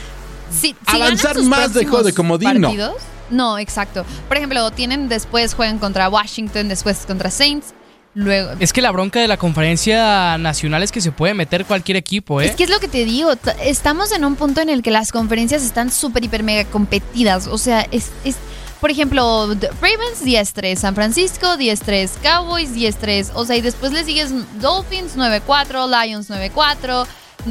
Sí, 0.51 0.75
si 0.89 0.97
Avanzar 0.97 1.39
más 1.43 1.75
de 1.75 1.85
juego 1.85 1.99
de 1.99 2.15
próximos 2.15 2.39
comodín, 2.39 2.63
no. 2.63 2.69
partidos, 2.69 3.03
no, 3.29 3.59
exacto. 3.59 4.07
Por 4.27 4.39
ejemplo, 4.39 4.71
tienen 4.71 5.11
después 5.11 5.53
juegan 5.53 5.79
contra 5.79 6.09
Washington, 6.09 6.69
después 6.69 7.05
contra 7.07 7.31
Saints, 7.31 7.75
luego 8.15 8.53
Es 8.59 8.73
que 8.73 8.81
la 8.81 8.91
bronca 8.91 9.21
de 9.21 9.29
la 9.29 9.37
conferencia 9.37 10.39
nacional 10.39 10.83
es 10.83 10.93
que 10.93 11.03
se 11.03 11.13
puede 11.13 11.35
meter 11.35 11.67
cualquier 11.67 11.99
equipo, 11.99 12.41
¿eh? 12.41 12.47
Es 12.47 12.57
que 12.57 12.65
es 12.65 12.71
lo 12.71 12.81
que 12.81 12.89
te 12.89 13.05
digo, 13.05 13.35
estamos 13.63 14.11
en 14.11 14.25
un 14.25 14.37
punto 14.37 14.63
en 14.63 14.71
el 14.71 14.83
que 14.83 14.91
las 14.91 15.13
conferencias 15.13 15.63
están 15.63 15.91
súper, 15.91 16.25
hiper, 16.25 16.43
mega 16.43 16.65
competidas. 16.65 17.49
O 17.49 17.59
sea, 17.59 17.87
es, 17.91 18.13
es 18.25 18.37
por 18.83 18.91
ejemplo, 18.91 19.47
Ravens 19.81 20.25
10-3, 20.25 20.75
San 20.75 20.97
Francisco 20.97 21.47
10-3, 21.47 22.11
Cowboys 22.21 22.75
10-3, 22.75 23.31
o 23.33 23.45
sea, 23.45 23.55
y 23.55 23.61
después 23.61 23.93
le 23.93 24.03
sigues 24.03 24.33
Dolphins 24.61 25.17
9-4, 25.17 25.87
Lions 25.87 26.29
9-4. 26.29 27.07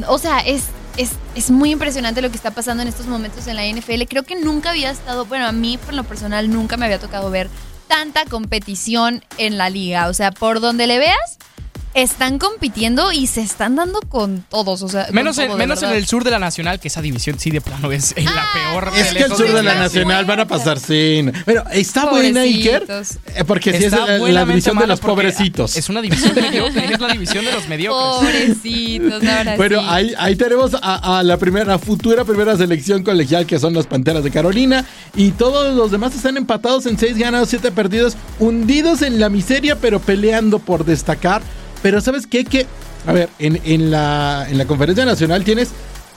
O 0.08 0.18
sea, 0.18 0.40
es, 0.40 0.64
es, 0.98 1.12
es 1.34 1.50
muy 1.50 1.70
impresionante 1.70 2.20
lo 2.20 2.28
que 2.28 2.36
está 2.36 2.50
pasando 2.50 2.82
en 2.82 2.88
estos 2.90 3.06
momentos 3.06 3.46
en 3.46 3.56
la 3.56 3.64
NFL. 3.64 4.02
Creo 4.10 4.24
que 4.24 4.36
nunca 4.36 4.72
había 4.72 4.90
estado, 4.90 5.24
bueno, 5.24 5.46
a 5.46 5.52
mí 5.52 5.78
por 5.78 5.94
lo 5.94 6.04
personal 6.04 6.50
nunca 6.50 6.76
me 6.76 6.84
había 6.84 6.98
tocado 6.98 7.30
ver 7.30 7.48
tanta 7.88 8.26
competición 8.26 9.24
en 9.38 9.56
la 9.56 9.70
liga. 9.70 10.08
O 10.08 10.12
sea, 10.12 10.32
por 10.32 10.60
donde 10.60 10.86
le 10.86 10.98
veas, 10.98 11.38
están 11.94 12.38
compitiendo 12.38 13.12
y 13.12 13.26
se 13.26 13.42
están 13.42 13.76
dando 13.76 14.00
con 14.08 14.44
todos. 14.48 14.82
O 14.82 14.88
sea, 14.88 15.08
Menos, 15.12 15.38
en, 15.38 15.46
todo, 15.46 15.56
de 15.56 15.62
menos 15.62 15.82
en 15.82 15.90
el 15.90 16.06
sur 16.06 16.24
de 16.24 16.30
la 16.30 16.38
Nacional, 16.38 16.80
que 16.80 16.88
esa 16.88 17.02
división 17.02 17.38
sí 17.38 17.50
de 17.50 17.60
plano 17.60 17.92
es 17.92 18.14
la 18.16 18.46
peor. 18.52 18.90
Es 18.96 19.12
que 19.12 19.22
el 19.24 19.34
sur 19.34 19.52
de 19.52 19.62
la 19.62 19.74
Nacional 19.74 20.24
van 20.24 20.40
a 20.40 20.46
pasar 20.46 20.78
sin. 20.78 21.32
Pero 21.44 21.64
está 21.70 22.06
buena 22.06 22.40
Iker. 22.42 22.86
Eh, 23.34 23.44
Porque 23.44 23.72
sí 23.72 23.84
es 23.84 23.92
Está 23.92 24.18
la, 24.18 24.44
división 24.44 24.78
de 24.78 24.86
los 24.86 25.00
porque 25.00 25.22
pobrecitos. 25.22 25.76
Es 25.76 25.88
una 25.88 26.00
división 26.00 26.34
mediocre, 26.40 26.92
es 26.92 27.00
la 27.00 27.08
división 27.08 27.44
de 27.44 27.52
los 27.52 27.68
mediocres. 27.68 28.56
Pobrecitos, 28.56 29.24
ahora 29.24 29.56
Bueno, 29.56 29.80
sí. 29.80 29.86
ahí, 29.88 30.14
ahí 30.18 30.36
tenemos 30.36 30.74
a, 30.80 31.18
a 31.18 31.22
la 31.22 31.36
primera, 31.36 31.78
futura 31.78 32.24
primera 32.24 32.56
selección 32.56 33.02
colegial 33.02 33.46
que 33.46 33.58
son 33.58 33.74
las 33.74 33.86
Panteras 33.86 34.24
de 34.24 34.30
Carolina. 34.30 34.86
Y 35.14 35.32
todos 35.32 35.74
los 35.74 35.90
demás 35.90 36.14
están 36.14 36.36
empatados 36.36 36.86
en 36.86 36.98
6 36.98 37.18
ganados, 37.18 37.50
7 37.50 37.70
perdidos, 37.72 38.16
hundidos 38.38 39.02
en 39.02 39.20
la 39.20 39.28
miseria, 39.28 39.76
pero 39.76 40.00
peleando 40.00 40.58
por 40.58 40.84
destacar. 40.84 41.42
Pero 41.82 42.00
¿sabes 42.00 42.26
qué? 42.26 42.44
Que, 42.44 42.66
a 43.06 43.12
ver, 43.12 43.28
en, 43.38 43.60
en 43.64 43.90
la, 43.90 44.46
en 44.48 44.56
la 44.58 44.64
conferencia 44.66 45.04
nacional 45.04 45.44
tienes 45.44 45.70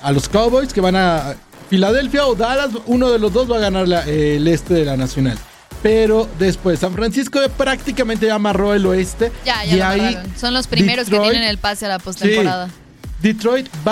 a 0.04 0.12
los 0.12 0.30
Cowboys 0.30 0.72
que 0.74 0.82
van 0.82 0.96
a 0.96 1.36
Filadelfia 1.70 2.28
o 2.28 2.36
Dallas, 2.36 2.70
uno 2.86 3.12
de 3.12 3.18
los 3.20 3.34
dos 3.34 3.52
va 3.52 3.58
a 3.58 3.60
ganar 3.60 3.88
la- 3.88 4.04
el 4.04 4.48
este 4.48 4.76
de 4.76 4.86
la 4.86 4.96
nacional. 4.96 5.38
Pero 5.82 6.28
después 6.40 6.80
San 6.80 6.94
Francisco 6.94 7.40
prácticamente 7.58 8.28
ya 8.28 8.36
amarró 8.36 8.74
el 8.74 8.86
oeste. 8.86 9.32
Ya, 9.46 9.66
y 9.66 9.76
ya 9.78 9.96
lo 9.96 10.04
ahí. 10.04 10.18
Son 10.40 10.54
los 10.54 10.68
primeros 10.68 11.08
Detroit- 11.08 11.24
que 11.24 11.30
tienen 11.32 11.50
el 11.50 11.58
pase 11.58 11.86
a 11.86 11.90
la 11.90 12.00
postemporada. 12.00 12.70
Detroit 13.22 13.68
va 13.86 13.92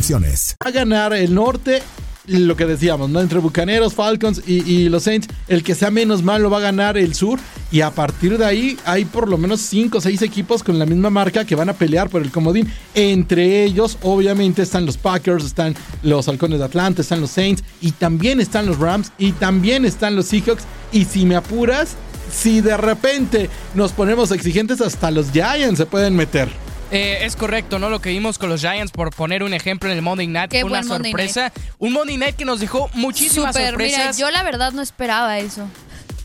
A 0.59 0.71
ganar 0.71 1.13
el 1.13 1.33
norte 1.33 1.81
lo 2.27 2.55
que 2.55 2.65
decíamos, 2.65 3.09
¿no? 3.09 3.19
Entre 3.19 3.39
Bucaneros, 3.39 3.93
Falcons 3.93 4.41
y, 4.45 4.69
y 4.69 4.89
los 4.89 5.03
Saints, 5.03 5.27
el 5.47 5.63
que 5.63 5.75
sea 5.75 5.89
menos 5.91 6.23
malo 6.23 6.49
va 6.49 6.57
a 6.57 6.61
ganar 6.61 6.97
el 6.97 7.13
sur. 7.13 7.39
Y 7.71 7.81
a 7.81 7.91
partir 7.91 8.37
de 8.37 8.45
ahí 8.45 8.77
hay 8.85 9.05
por 9.05 9.27
lo 9.27 9.37
menos 9.37 9.61
5 9.61 9.97
o 9.97 10.01
6 10.01 10.21
equipos 10.21 10.63
con 10.63 10.77
la 10.77 10.85
misma 10.85 11.09
marca 11.09 11.45
que 11.45 11.55
van 11.55 11.69
a 11.69 11.73
pelear 11.73 12.09
por 12.09 12.21
el 12.21 12.31
comodín. 12.31 12.71
Entre 12.93 13.63
ellos, 13.63 13.97
obviamente, 14.01 14.61
están 14.61 14.85
los 14.85 14.97
Packers, 14.97 15.45
están 15.45 15.75
los 16.03 16.27
Halcones 16.27 16.59
de 16.59 16.65
Atlanta, 16.65 17.01
están 17.01 17.21
los 17.21 17.31
Saints 17.31 17.63
y 17.81 17.91
también 17.91 18.39
están 18.39 18.65
los 18.65 18.77
Rams 18.77 19.11
y 19.17 19.31
también 19.33 19.85
están 19.85 20.15
los 20.15 20.27
Seahawks. 20.27 20.63
Y 20.91 21.05
si 21.05 21.25
me 21.25 21.35
apuras, 21.35 21.95
si 22.31 22.61
de 22.61 22.77
repente 22.77 23.49
nos 23.73 23.91
ponemos 23.93 24.31
exigentes, 24.31 24.81
hasta 24.81 25.11
los 25.11 25.31
Giants 25.31 25.77
se 25.77 25.85
pueden 25.85 26.15
meter. 26.15 26.49
Eh, 26.91 27.19
es 27.25 27.37
correcto, 27.37 27.79
¿no? 27.79 27.89
Lo 27.89 28.01
que 28.01 28.09
vimos 28.09 28.37
con 28.37 28.49
los 28.49 28.59
Giants, 28.59 28.91
por 28.91 29.15
poner 29.15 29.43
un 29.43 29.53
ejemplo 29.53 29.89
en 29.89 29.95
el 29.95 30.01
Monday 30.01 30.27
Night, 30.27 30.51
Qué 30.51 30.61
fue 30.61 30.69
una 30.69 30.81
Monday 30.81 31.11
sorpresa. 31.11 31.53
Un 31.79 31.93
Monday 31.93 32.17
Night 32.17 32.35
que 32.35 32.43
nos 32.43 32.59
dejó 32.59 32.89
muchísimas 32.93 33.55
mira, 33.55 33.69
sorpresas. 33.69 34.17
yo 34.17 34.29
la 34.29 34.43
verdad 34.43 34.73
no 34.73 34.81
esperaba 34.81 35.39
eso. 35.39 35.67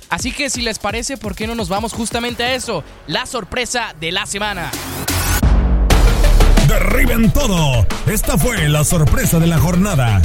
Así 0.08 0.32
que 0.32 0.50
si 0.50 0.62
les 0.62 0.78
parece, 0.78 1.16
¿por 1.16 1.34
qué 1.36 1.46
no 1.46 1.54
nos 1.54 1.68
vamos 1.68 1.92
justamente 1.92 2.42
a 2.42 2.54
eso? 2.54 2.82
La 3.06 3.26
sorpresa 3.26 3.94
de 4.00 4.10
la 4.12 4.26
semana. 4.26 4.70
Derriben 6.68 7.30
todo. 7.30 7.86
Esta 8.06 8.36
fue 8.36 8.68
la 8.68 8.82
sorpresa 8.84 9.38
de 9.38 9.46
la 9.46 9.58
jornada. 9.58 10.20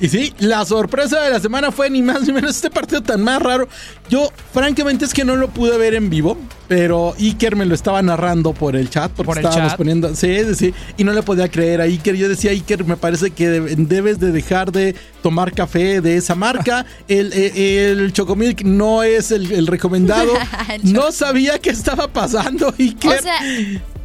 Y 0.00 0.08
sí, 0.08 0.34
la 0.38 0.64
sorpresa 0.64 1.20
de 1.22 1.30
la 1.30 1.38
semana 1.40 1.70
fue 1.70 1.88
ni 1.88 2.02
más 2.02 2.22
ni 2.22 2.32
menos 2.32 2.50
este 2.56 2.68
partido 2.70 3.00
tan 3.02 3.22
más 3.22 3.40
raro. 3.40 3.68
Yo, 4.10 4.28
francamente, 4.52 5.04
es 5.04 5.14
que 5.14 5.24
no 5.24 5.36
lo 5.36 5.48
pude 5.48 5.78
ver 5.78 5.94
en 5.94 6.10
vivo, 6.10 6.36
pero 6.68 7.14
Iker 7.18 7.54
me 7.54 7.64
lo 7.64 7.74
estaba 7.74 8.02
narrando 8.02 8.52
por 8.52 8.74
el 8.74 8.90
chat, 8.90 9.12
porque 9.12 9.26
Por 9.26 9.38
el 9.38 9.44
estábamos 9.44 9.70
chat. 9.72 9.76
poniendo. 9.78 10.14
Sí, 10.16 10.36
sí, 10.56 10.74
y 10.96 11.04
no 11.04 11.12
le 11.12 11.22
podía 11.22 11.48
creer 11.48 11.80
a 11.80 11.84
Iker. 11.84 12.16
Yo 12.16 12.28
decía, 12.28 12.50
Iker, 12.50 12.84
me 12.84 12.96
parece 12.96 13.30
que 13.30 13.48
de- 13.48 13.76
debes 13.76 14.18
de 14.18 14.32
dejar 14.32 14.72
de 14.72 14.94
tomar 15.22 15.52
café 15.52 16.00
de 16.00 16.16
esa 16.16 16.34
marca. 16.34 16.84
el, 17.08 17.32
eh, 17.32 17.90
el 17.92 18.12
Chocomilk 18.12 18.62
no 18.62 19.04
es 19.04 19.30
el, 19.30 19.50
el 19.52 19.66
recomendado. 19.68 20.32
El 20.68 20.92
no 20.92 21.12
sabía 21.12 21.58
qué 21.60 21.70
estaba 21.70 22.08
pasando, 22.08 22.74
Iker. 22.78 23.18
O 23.18 23.22
sea, 23.22 23.36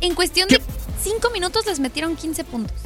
en 0.02 0.14
cuestión 0.14 0.48
de 0.50 0.62
5 1.04 1.30
minutos 1.32 1.66
les 1.66 1.80
metieron 1.80 2.16
15 2.16 2.44
puntos. 2.44 2.78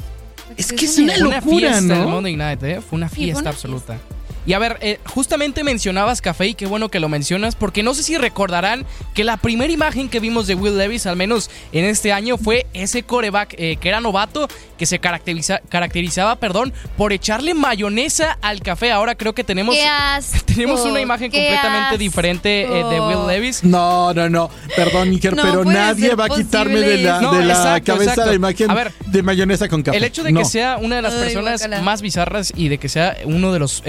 Es 0.58 0.72
que 0.72 0.86
es 0.86 0.92
es 0.92 0.98
un 0.98 1.06
una 1.06 1.14
nivel. 1.14 1.28
Una 1.28 1.36
locura, 1.38 1.58
fiesta 1.60 1.94
el 1.94 2.00
¿no? 2.00 2.10
Monday 2.10 2.36
Night, 2.36 2.64
¿eh? 2.64 2.82
Fue 2.82 2.98
una 2.98 3.10
fue 3.10 3.18
fiesta 3.18 3.42
una 3.42 3.50
absoluta. 3.50 3.98
Y 4.46 4.54
a 4.54 4.60
ver, 4.60 4.78
eh, 4.82 5.00
justamente 5.06 5.64
mencionabas 5.64 6.22
café 6.22 6.48
y 6.48 6.54
qué 6.56 6.66
bueno 6.66 6.90
que 6.90 7.00
lo 7.00 7.08
mencionas, 7.10 7.56
porque 7.56 7.82
no 7.84 7.94
sé 7.94 8.04
si 8.04 8.18
recordarán 8.18 8.86
que 9.14 9.24
la 9.24 9.38
primera 9.38 9.72
imagen 9.72 10.10
que 10.10 10.20
vimos 10.20 10.48
de 10.48 10.56
Will 10.56 10.78
Levis, 10.78 11.06
al 11.06 11.16
menos 11.16 11.50
en 11.72 11.86
este 11.86 12.12
año, 12.12 12.38
fue 12.38 12.66
ese 12.74 13.04
coreback 13.04 13.56
eh, 13.58 13.78
que 13.80 13.90
era 13.90 14.02
novato, 14.02 14.48
que 14.78 14.86
se 14.86 15.00
caracteriza- 15.00 15.62
caracterizaba, 15.70 16.36
perdón, 16.38 16.74
por 16.98 17.14
echarle 17.14 17.54
mayonesa 17.54 18.38
al 18.42 18.60
café. 18.62 18.92
Ahora 18.92 19.16
creo 19.16 19.34
que 19.34 19.44
tenemos, 19.46 19.76
tenemos 20.46 20.82
una 20.82 21.00
imagen 21.00 21.32
¡Qué 21.32 21.38
completamente 21.38 21.86
asco! 21.88 21.98
diferente 21.98 22.64
eh, 22.64 22.84
de 22.84 23.00
Will 23.00 23.28
Levis. 23.28 23.64
No, 23.64 24.14
no, 24.14 24.30
no. 24.30 24.50
Perdón, 24.76 25.10
Iker, 25.10 25.36
No 25.36 25.44
pero 25.44 25.64
nadie 25.66 26.16
va 26.16 26.26
a 26.26 26.30
quitarme 26.30 26.80
de 26.82 26.98
la, 26.98 27.20
de 27.20 27.46
la 27.46 27.54
exacto, 27.54 27.94
cabeza 27.94 28.12
exacto. 28.12 28.30
la 28.30 28.36
imagen 28.36 28.70
A 28.70 28.74
ver, 28.74 28.92
de 29.06 29.24
mayonesa 29.24 29.70
con 29.70 29.84
café. 29.84 29.98
El 29.98 30.04
hecho 30.04 30.24
de 30.24 30.32
No. 30.32 30.40
que 30.42 30.46
sea 30.46 30.78
una 30.82 30.98
de 30.98 31.02
las 31.02 31.14
Ay, 31.14 31.20
personas 31.34 31.82
más 31.82 32.02
bizarras 32.02 32.52
y 32.56 32.68
de 32.68 32.78
que 32.78 32.90
sea 32.90 33.18
uno 33.26 33.54
de 33.54 33.60
los 33.60 33.82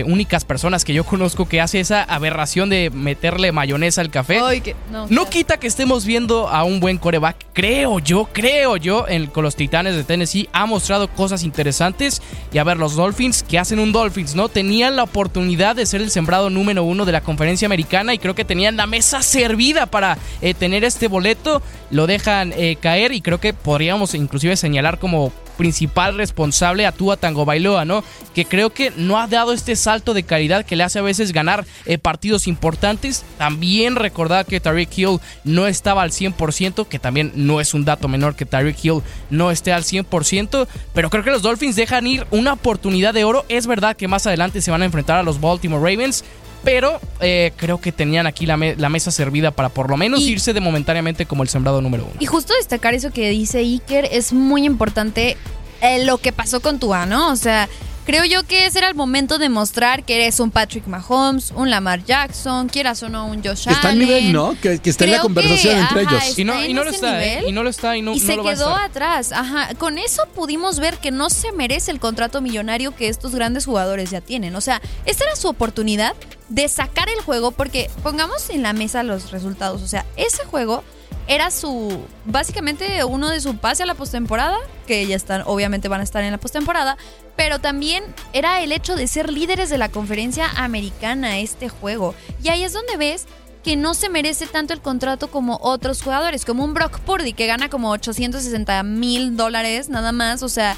eh, 0.00 0.04
únicas 0.04 0.44
personas 0.44 0.84
que 0.84 0.92
yo 0.94 1.04
conozco 1.04 1.46
que 1.48 1.60
hace 1.60 1.80
esa 1.80 2.02
aberración 2.02 2.70
de 2.70 2.90
meterle 2.90 3.52
mayonesa 3.52 4.00
al 4.00 4.10
café. 4.10 4.40
Ay, 4.42 4.60
que- 4.60 4.76
no, 5.08 5.28
quita 5.28 5.58
que 5.58 5.66
estemos 5.66 6.04
viendo 6.04 6.48
a 6.48 6.64
un 6.64 6.80
buen 6.80 6.98
coreback. 6.98 7.36
Creo 7.52 7.98
yo, 7.98 8.28
creo 8.32 8.76
yo, 8.76 9.06
en, 9.08 9.26
con 9.26 9.44
los 9.44 9.56
Titanes 9.56 9.94
de 9.96 10.04
Tennessee 10.04 10.48
ha 10.52 10.66
mostrado 10.66 11.08
cosas 11.08 11.42
interesantes. 11.44 12.22
Y 12.52 12.58
a 12.58 12.64
ver, 12.64 12.76
los 12.78 12.96
Dolphins, 12.96 13.42
que 13.42 13.58
hacen 13.58 13.78
un 13.78 13.92
Dolphins, 13.92 14.34
¿no? 14.34 14.48
Tenían 14.48 14.96
la 14.96 15.02
oportunidad 15.04 15.76
de 15.76 15.86
ser 15.86 16.00
el 16.00 16.10
sembrado 16.10 16.50
número 16.50 16.82
uno 16.84 17.04
de 17.04 17.12
la 17.12 17.20
conferencia 17.20 17.66
americana 17.66 18.14
y 18.14 18.18
creo 18.18 18.34
que 18.34 18.44
tenían 18.44 18.76
la 18.76 18.86
mesa 18.86 19.22
servida 19.22 19.86
para 19.86 20.18
eh, 20.40 20.54
tener 20.54 20.84
este 20.84 21.08
boleto. 21.08 21.62
Lo 21.90 22.06
dejan 22.06 22.52
eh, 22.56 22.76
caer 22.80 23.12
y 23.12 23.20
creo 23.20 23.38
que 23.40 23.52
podríamos 23.52 24.14
inclusive 24.14 24.56
señalar 24.56 24.98
como 24.98 25.32
principal 25.60 26.16
responsable 26.16 26.86
a 26.86 26.94
Tango 27.20 27.44
Bailoa, 27.44 27.84
¿no? 27.84 28.02
Que 28.34 28.46
creo 28.46 28.70
que 28.70 28.94
no 28.96 29.18
ha 29.18 29.26
dado 29.26 29.52
este 29.52 29.76
salto 29.76 30.14
de 30.14 30.22
calidad 30.22 30.64
que 30.64 30.74
le 30.74 30.84
hace 30.84 31.00
a 31.00 31.02
veces 31.02 31.34
ganar 31.34 31.66
eh, 31.84 31.98
partidos 31.98 32.46
importantes. 32.46 33.26
También 33.36 33.94
recordar 33.94 34.46
que 34.46 34.58
Tyreek 34.58 34.96
Hill 34.96 35.20
no 35.44 35.66
estaba 35.66 36.00
al 36.00 36.12
100%, 36.12 36.88
que 36.88 36.98
también 36.98 37.32
no 37.34 37.60
es 37.60 37.74
un 37.74 37.84
dato 37.84 38.08
menor 38.08 38.36
que 38.36 38.46
Tyreek 38.46 38.82
Hill 38.82 39.02
no 39.28 39.50
esté 39.50 39.74
al 39.74 39.82
100%, 39.82 40.66
pero 40.94 41.10
creo 41.10 41.24
que 41.24 41.30
los 41.30 41.42
Dolphins 41.42 41.76
dejan 41.76 42.06
ir 42.06 42.26
una 42.30 42.54
oportunidad 42.54 43.12
de 43.12 43.24
oro. 43.24 43.44
Es 43.50 43.66
verdad 43.66 43.98
que 43.98 44.08
más 44.08 44.26
adelante 44.26 44.62
se 44.62 44.70
van 44.70 44.80
a 44.80 44.86
enfrentar 44.86 45.18
a 45.18 45.22
los 45.22 45.42
Baltimore 45.42 45.82
Ravens. 45.82 46.24
Pero 46.64 47.00
eh, 47.20 47.52
creo 47.56 47.80
que 47.80 47.90
tenían 47.92 48.26
aquí 48.26 48.44
la, 48.46 48.56
me- 48.56 48.76
la 48.76 48.88
mesa 48.88 49.10
servida 49.10 49.50
para 49.50 49.68
por 49.70 49.88
lo 49.88 49.96
menos 49.96 50.20
Y- 50.20 50.30
irse 50.32 50.52
de 50.52 50.60
momentáneamente 50.60 51.24
como 51.26 51.42
el 51.42 51.48
sembrado 51.48 51.80
número 51.80 52.04
uno. 52.04 52.14
Y 52.20 52.26
justo 52.26 52.52
destacar 52.54 52.94
eso 52.94 53.10
que 53.10 53.30
dice 53.30 53.58
Iker 53.60 54.08
es 54.10 54.32
muy 54.32 54.64
importante 54.66 55.36
eh, 55.80 56.04
lo 56.04 56.18
que 56.18 56.32
pasó 56.32 56.60
con 56.60 56.78
Tua, 56.78 57.06
¿no? 57.06 57.30
O 57.32 57.36
sea, 57.36 57.68
creo 58.10 58.24
yo 58.24 58.42
que 58.44 58.66
ese 58.66 58.78
era 58.78 58.88
el 58.88 58.96
momento 58.96 59.38
de 59.38 59.48
mostrar 59.48 60.02
que 60.04 60.16
eres 60.16 60.40
un 60.40 60.50
Patrick 60.50 60.84
Mahomes, 60.88 61.52
un 61.52 61.70
Lamar 61.70 62.04
Jackson, 62.04 62.68
quieras 62.68 63.00
o 63.04 63.08
no 63.08 63.26
un 63.26 63.36
Josh 63.40 63.68
Está 63.68 63.90
al 63.90 63.94
Allen. 63.94 63.98
nivel, 64.00 64.32
¿no? 64.32 64.56
Que, 64.60 64.80
que 64.80 64.90
está 64.90 65.04
en 65.04 65.12
la 65.12 65.20
conversación 65.20 65.74
que, 65.76 65.80
entre 65.80 66.00
ajá, 66.00 66.10
ellos. 66.16 66.24
está 66.28 66.40
Y 66.40 66.44
no, 66.44 66.60
y 66.60 66.70
en 66.70 66.76
no 66.76 66.82
lo 66.82 66.90
está, 66.90 67.24
¿eh? 67.24 67.44
Y 67.46 67.52
no 67.52 67.62
lo 67.62 67.70
está 67.70 67.96
y 67.96 68.02
no, 68.02 68.12
y 68.14 68.18
no 68.18 68.26
se 68.26 68.34
lo 68.36 68.42
va 68.42 68.50
a 68.50 68.54
quedó 68.54 68.68
estar. 68.70 68.82
atrás. 68.82 69.30
Ajá. 69.30 69.74
Con 69.74 69.96
eso 69.96 70.26
pudimos 70.34 70.80
ver 70.80 70.98
que 70.98 71.12
no 71.12 71.30
se 71.30 71.52
merece 71.52 71.92
el 71.92 72.00
contrato 72.00 72.40
millonario 72.40 72.96
que 72.96 73.08
estos 73.08 73.32
grandes 73.32 73.64
jugadores 73.64 74.10
ya 74.10 74.20
tienen. 74.20 74.56
O 74.56 74.60
sea, 74.60 74.82
esta 75.04 75.22
era 75.22 75.36
su 75.36 75.46
oportunidad 75.46 76.14
de 76.48 76.66
sacar 76.68 77.08
el 77.08 77.22
juego 77.22 77.52
porque 77.52 77.90
pongamos 78.02 78.50
en 78.50 78.62
la 78.64 78.72
mesa 78.72 79.04
los 79.04 79.30
resultados. 79.30 79.82
O 79.82 79.86
sea, 79.86 80.04
ese 80.16 80.44
juego 80.46 80.82
era 81.28 81.52
su 81.52 82.00
básicamente 82.24 83.04
uno 83.04 83.28
de 83.28 83.40
su 83.40 83.56
pase 83.56 83.84
a 83.84 83.86
la 83.86 83.94
postemporada, 83.94 84.56
que 84.88 85.06
ya 85.06 85.14
están 85.14 85.42
obviamente 85.46 85.86
van 85.86 86.00
a 86.00 86.02
estar 86.02 86.24
en 86.24 86.32
la 86.32 86.38
postemporada, 86.38 86.96
pero 87.36 87.58
también 87.58 88.04
era 88.32 88.62
el 88.62 88.72
hecho 88.72 88.96
de 88.96 89.06
ser 89.06 89.32
líderes 89.32 89.70
de 89.70 89.78
la 89.78 89.88
conferencia 89.88 90.48
americana 90.56 91.38
este 91.38 91.68
juego. 91.68 92.14
Y 92.42 92.48
ahí 92.48 92.64
es 92.64 92.72
donde 92.72 92.96
ves 92.96 93.26
que 93.62 93.76
no 93.76 93.94
se 93.94 94.08
merece 94.08 94.46
tanto 94.46 94.72
el 94.72 94.80
contrato 94.80 95.30
como 95.30 95.58
otros 95.62 96.02
jugadores, 96.02 96.44
como 96.44 96.64
un 96.64 96.74
Brock 96.74 96.98
Purdy 97.00 97.32
que 97.32 97.46
gana 97.46 97.68
como 97.68 97.90
860 97.90 98.82
mil 98.82 99.36
dólares 99.36 99.88
nada 99.88 100.12
más. 100.12 100.42
O 100.42 100.48
sea, 100.48 100.76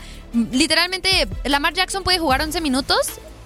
literalmente 0.50 1.28
Lamar 1.44 1.74
Jackson 1.74 2.02
puede 2.02 2.18
jugar 2.18 2.42
11 2.42 2.60
minutos 2.60 2.98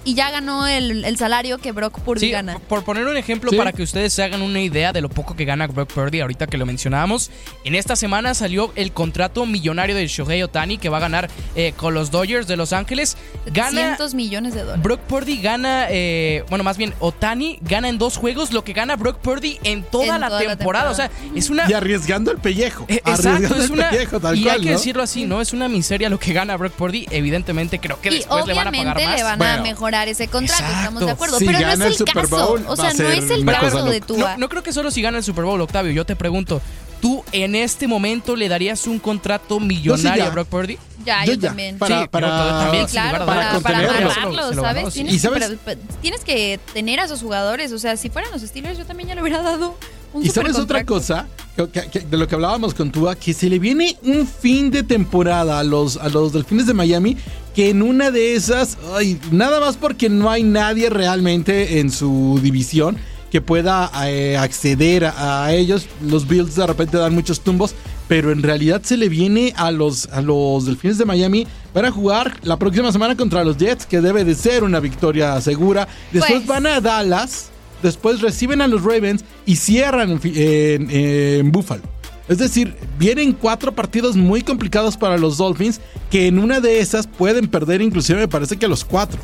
y 0.06 0.14
ya 0.14 0.30
ganó 0.30 0.66
el, 0.66 1.04
el 1.04 1.18
salario 1.18 1.58
que 1.58 1.72
Brock 1.72 2.00
Purdy 2.00 2.20
Sí, 2.20 2.30
gana. 2.30 2.58
por 2.68 2.82
poner 2.84 3.06
un 3.06 3.16
ejemplo 3.18 3.50
Sí. 3.50 3.56
para 3.58 3.72
que 3.72 3.82
ustedes 3.82 4.12
se 4.14 4.22
hagan 4.22 4.40
una 4.40 4.60
idea 4.60 4.92
de 4.94 5.00
lo 5.02 5.10
poco 5.10 5.36
que 5.36 5.44
gana 5.44 5.66
Brock 5.66 5.92
Purdy, 5.92 6.20
ahorita 6.20 6.46
que 6.46 6.56
lo 6.56 6.64
mencionábamos, 6.64 7.30
en 7.64 7.74
esta 7.74 7.94
semana 7.96 8.32
salió 8.32 8.72
el 8.76 8.92
contrato 8.92 9.44
millonario 9.44 9.94
de 9.94 10.06
Shohei 10.06 10.42
Otani 10.42 10.78
que 10.78 10.88
va 10.88 10.96
a 10.96 11.00
ganar 11.00 11.28
eh, 11.54 11.74
con 11.76 11.92
los 11.92 12.10
Dodgers 12.10 12.46
de 12.46 12.56
Los 12.56 12.72
Ángeles. 12.72 13.16
Gana 13.46 13.70
700 13.70 14.14
millones 14.14 14.54
de 14.54 14.60
dólares. 14.60 14.82
Brock 14.82 15.00
Purdy 15.00 15.40
gana, 15.42 15.86
eh, 15.90 16.44
bueno, 16.48 16.64
más 16.64 16.76
bien 16.78 16.94
Otani 17.00 17.58
gana 17.62 17.88
en 17.88 17.98
dos 17.98 18.16
juegos 18.16 18.52
lo 18.52 18.64
que 18.64 18.72
gana 18.72 18.96
Brock 18.96 19.18
Purdy 19.18 19.58
en 19.64 19.82
toda, 19.82 20.14
En 20.14 20.20
la, 20.20 20.28
toda 20.28 20.42
la 20.44 20.56
temporada. 20.56 20.90
O 20.90 20.94
sea, 20.94 21.10
es 21.34 21.50
una 21.50 21.68
Y 21.68 21.72
arriesgando 21.72 22.30
el 22.30 22.38
pellejo. 22.38 22.84
eh, 22.88 23.00
arriesgando 23.04 23.38
Exacto, 23.48 23.62
es 23.64 23.70
el 23.70 23.72
una. 23.72 23.90
pellejo, 23.90 24.20
tal 24.20 24.38
y 24.38 24.42
cual, 24.44 24.54
hay 24.54 24.60
que 24.60 24.66
¿no? 24.70 24.76
decirlo 24.78 25.02
así, 25.02 25.24
¿no? 25.24 25.40
Es 25.40 25.52
una 25.52 25.68
miseria 25.68 26.08
lo 26.08 26.18
que 26.20 26.32
gana 26.32 26.56
Brock 26.56 26.74
Purdy. 26.74 27.06
Evidentemente, 27.10 27.78
creo 27.80 28.00
que 28.00 28.10
Y 28.10 28.14
después 28.18 28.46
le 28.46 28.54
van 28.54 28.68
a 28.68 28.70
pagar 28.70 28.96
obviamente 28.96 29.04
más. 29.06 29.16
le 29.16 29.22
van 29.24 29.32
a 29.34 29.36
Bueno. 29.36 29.62
mejorar 29.62 29.95
ese 30.04 30.28
contrato, 30.28 30.62
Exacto. 30.62 30.78
estamos 30.80 31.06
de 31.06 31.10
acuerdo. 31.12 31.38
Si 31.38 31.46
pero 31.46 31.60
no 31.60 31.68
es 31.68 31.80
el 31.80 31.86
el 31.86 31.94
Super 31.96 32.14
caso. 32.28 32.46
Bowl, 32.46 32.64
o 32.66 32.70
va 32.70 32.76
sea, 32.76 32.92
no 32.94 33.08
es 33.10 33.30
el 33.30 33.44
caso 33.44 33.84
de. 33.84 34.00
Tua. 34.00 34.18
No, 34.32 34.38
no 34.38 34.48
creo 34.48 34.62
que 34.62 34.72
solo 34.72 34.90
si 34.90 35.02
gana 35.02 35.18
el 35.18 35.24
Super 35.24 35.44
Bowl, 35.44 35.60
Octavio. 35.60 35.92
Yo 35.92 36.04
te 36.06 36.14
pregunto, 36.16 36.60
¿tú 37.00 37.24
en 37.32 37.54
este 37.54 37.86
momento 37.88 38.36
le 38.36 38.48
darías 38.48 38.86
un 38.86 38.98
contrato 38.98 39.58
millonario 39.60 40.24
ya. 40.24 40.26
a 40.28 40.30
Brock 40.30 40.48
Purdy? 40.48 40.78
Ya, 41.04 41.24
Yo 41.24 41.34
yo, 41.34 41.40
ya, 41.40 41.48
también. 41.48 41.78
para- 41.78 42.02
Sí, 42.02 42.08
para- 42.08 42.60
también, 42.64 42.86
Sí, 42.88 42.92
claro, 42.92 43.26
para, 43.26 43.60
para 43.60 43.82
lo 43.82 43.88
ganó, 43.88 44.54
¿sabes? 44.54 44.84
sí. 44.86 44.90
Tienes, 44.94 45.14
¿Y 45.14 45.18
sabes? 45.20 45.44
pero- 45.46 45.58
pero 45.64 45.80
tienes 46.02 46.24
que 46.24 46.58
tener 46.74 46.98
a 47.00 47.04
esos 47.04 47.20
jugadores. 47.22 47.70
O 47.72 47.78
sea, 47.78 47.96
si 47.96 48.10
fueran 48.10 48.32
los 48.32 48.42
Steelers, 48.42 48.76
yo 48.76 48.84
también 48.86 49.08
ya 49.10 49.14
le 49.14 49.22
hubiera 49.22 49.40
dado 49.42 49.76
un 50.16 50.26
Y 50.26 50.28
sabes 50.30 50.56
otra 50.58 50.84
cosa 50.84 51.26
Que- 51.56 51.68
que- 51.68 51.88
que- 51.90 52.00
de 52.00 52.16
lo 52.18 52.28
que 52.28 52.34
hablábamos 52.34 52.74
con 52.74 52.90
Tua, 52.92 53.14
que 53.16 53.32
se 53.32 53.48
le 53.48 53.58
viene 53.58 53.96
un 54.02 54.26
fin 54.26 54.70
de 54.70 54.82
temporada 54.82 55.58
a 55.58 55.64
los, 55.64 55.96
a 55.96 56.08
los 56.10 56.32
Delfines 56.34 56.66
de 56.66 56.74
Miami, 56.74 57.16
que 57.54 57.70
en 57.70 57.80
una 57.80 58.10
de 58.10 58.34
esas, 58.34 58.76
ay, 58.94 59.18
nada 59.30 59.58
más 59.60 59.76
porque 59.78 60.10
no 60.10 60.28
hay 60.30 60.42
nadie 60.42 60.90
realmente 60.90 61.80
en 61.80 61.90
su 61.90 62.38
división 62.42 62.98
que 63.30 63.40
pueda 63.40 63.90
eh, 64.06 64.36
acceder 64.36 65.06
a, 65.06 65.46
a 65.46 65.54
ellos. 65.54 65.86
Los 66.06 66.28
Bills 66.28 66.54
de 66.56 66.66
repente 66.66 66.98
dan 66.98 67.14
muchos 67.14 67.40
tumbos, 67.40 67.74
pero 68.06 68.30
en 68.32 68.42
realidad 68.42 68.82
se 68.84 68.96
le 68.98 69.08
viene 69.08 69.54
a 69.56 69.70
los, 69.70 70.06
a 70.12 70.20
los 70.20 70.66
Delfines 70.66 70.98
de 70.98 71.06
Miami 71.06 71.46
para 71.72 71.90
jugar 71.90 72.38
la 72.42 72.58
próxima 72.58 72.92
semana 72.92 73.16
contra 73.16 73.42
los 73.44 73.56
Jets, 73.56 73.86
que 73.86 74.00
debe 74.02 74.24
de 74.24 74.34
ser 74.34 74.62
una 74.62 74.78
victoria 74.80 75.40
segura. 75.40 75.88
Después 76.12 76.42
Pues- 76.42 76.46
van 76.46 76.66
a 76.66 76.80
Dallas. 76.82 77.50
Después 77.82 78.20
reciben 78.20 78.60
a 78.60 78.66
los 78.68 78.82
Ravens 78.82 79.24
y 79.44 79.56
cierran 79.56 80.10
en, 80.12 80.20
fi- 80.20 80.32
en- 80.36 80.90
en 80.90 81.52
Buffalo. 81.52 81.82
Es 82.28 82.38
decir, 82.38 82.74
vienen 82.98 83.32
cuatro 83.32 83.72
partidos 83.72 84.16
muy 84.16 84.42
complicados 84.42 84.96
para 84.96 85.16
los 85.16 85.36
Dolphins 85.36 85.80
que 86.10 86.26
en 86.26 86.38
una 86.40 86.58
de 86.60 86.80
esas 86.80 87.06
pueden 87.06 87.46
perder 87.48 87.80
inclusive 87.82 88.18
me 88.18 88.26
parece 88.28 88.56
que 88.56 88.66
los 88.66 88.84
cuatro. 88.84 89.20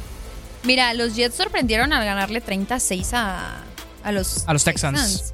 Mira, 0.64 0.94
los 0.94 1.16
Jets 1.16 1.34
sorprendieron 1.34 1.92
al 1.92 2.04
ganarle 2.04 2.40
36 2.40 3.14
a, 3.14 3.62
a 4.04 4.12
los, 4.12 4.44
A 4.46 4.52
los 4.52 4.62
Texans. 4.62 5.32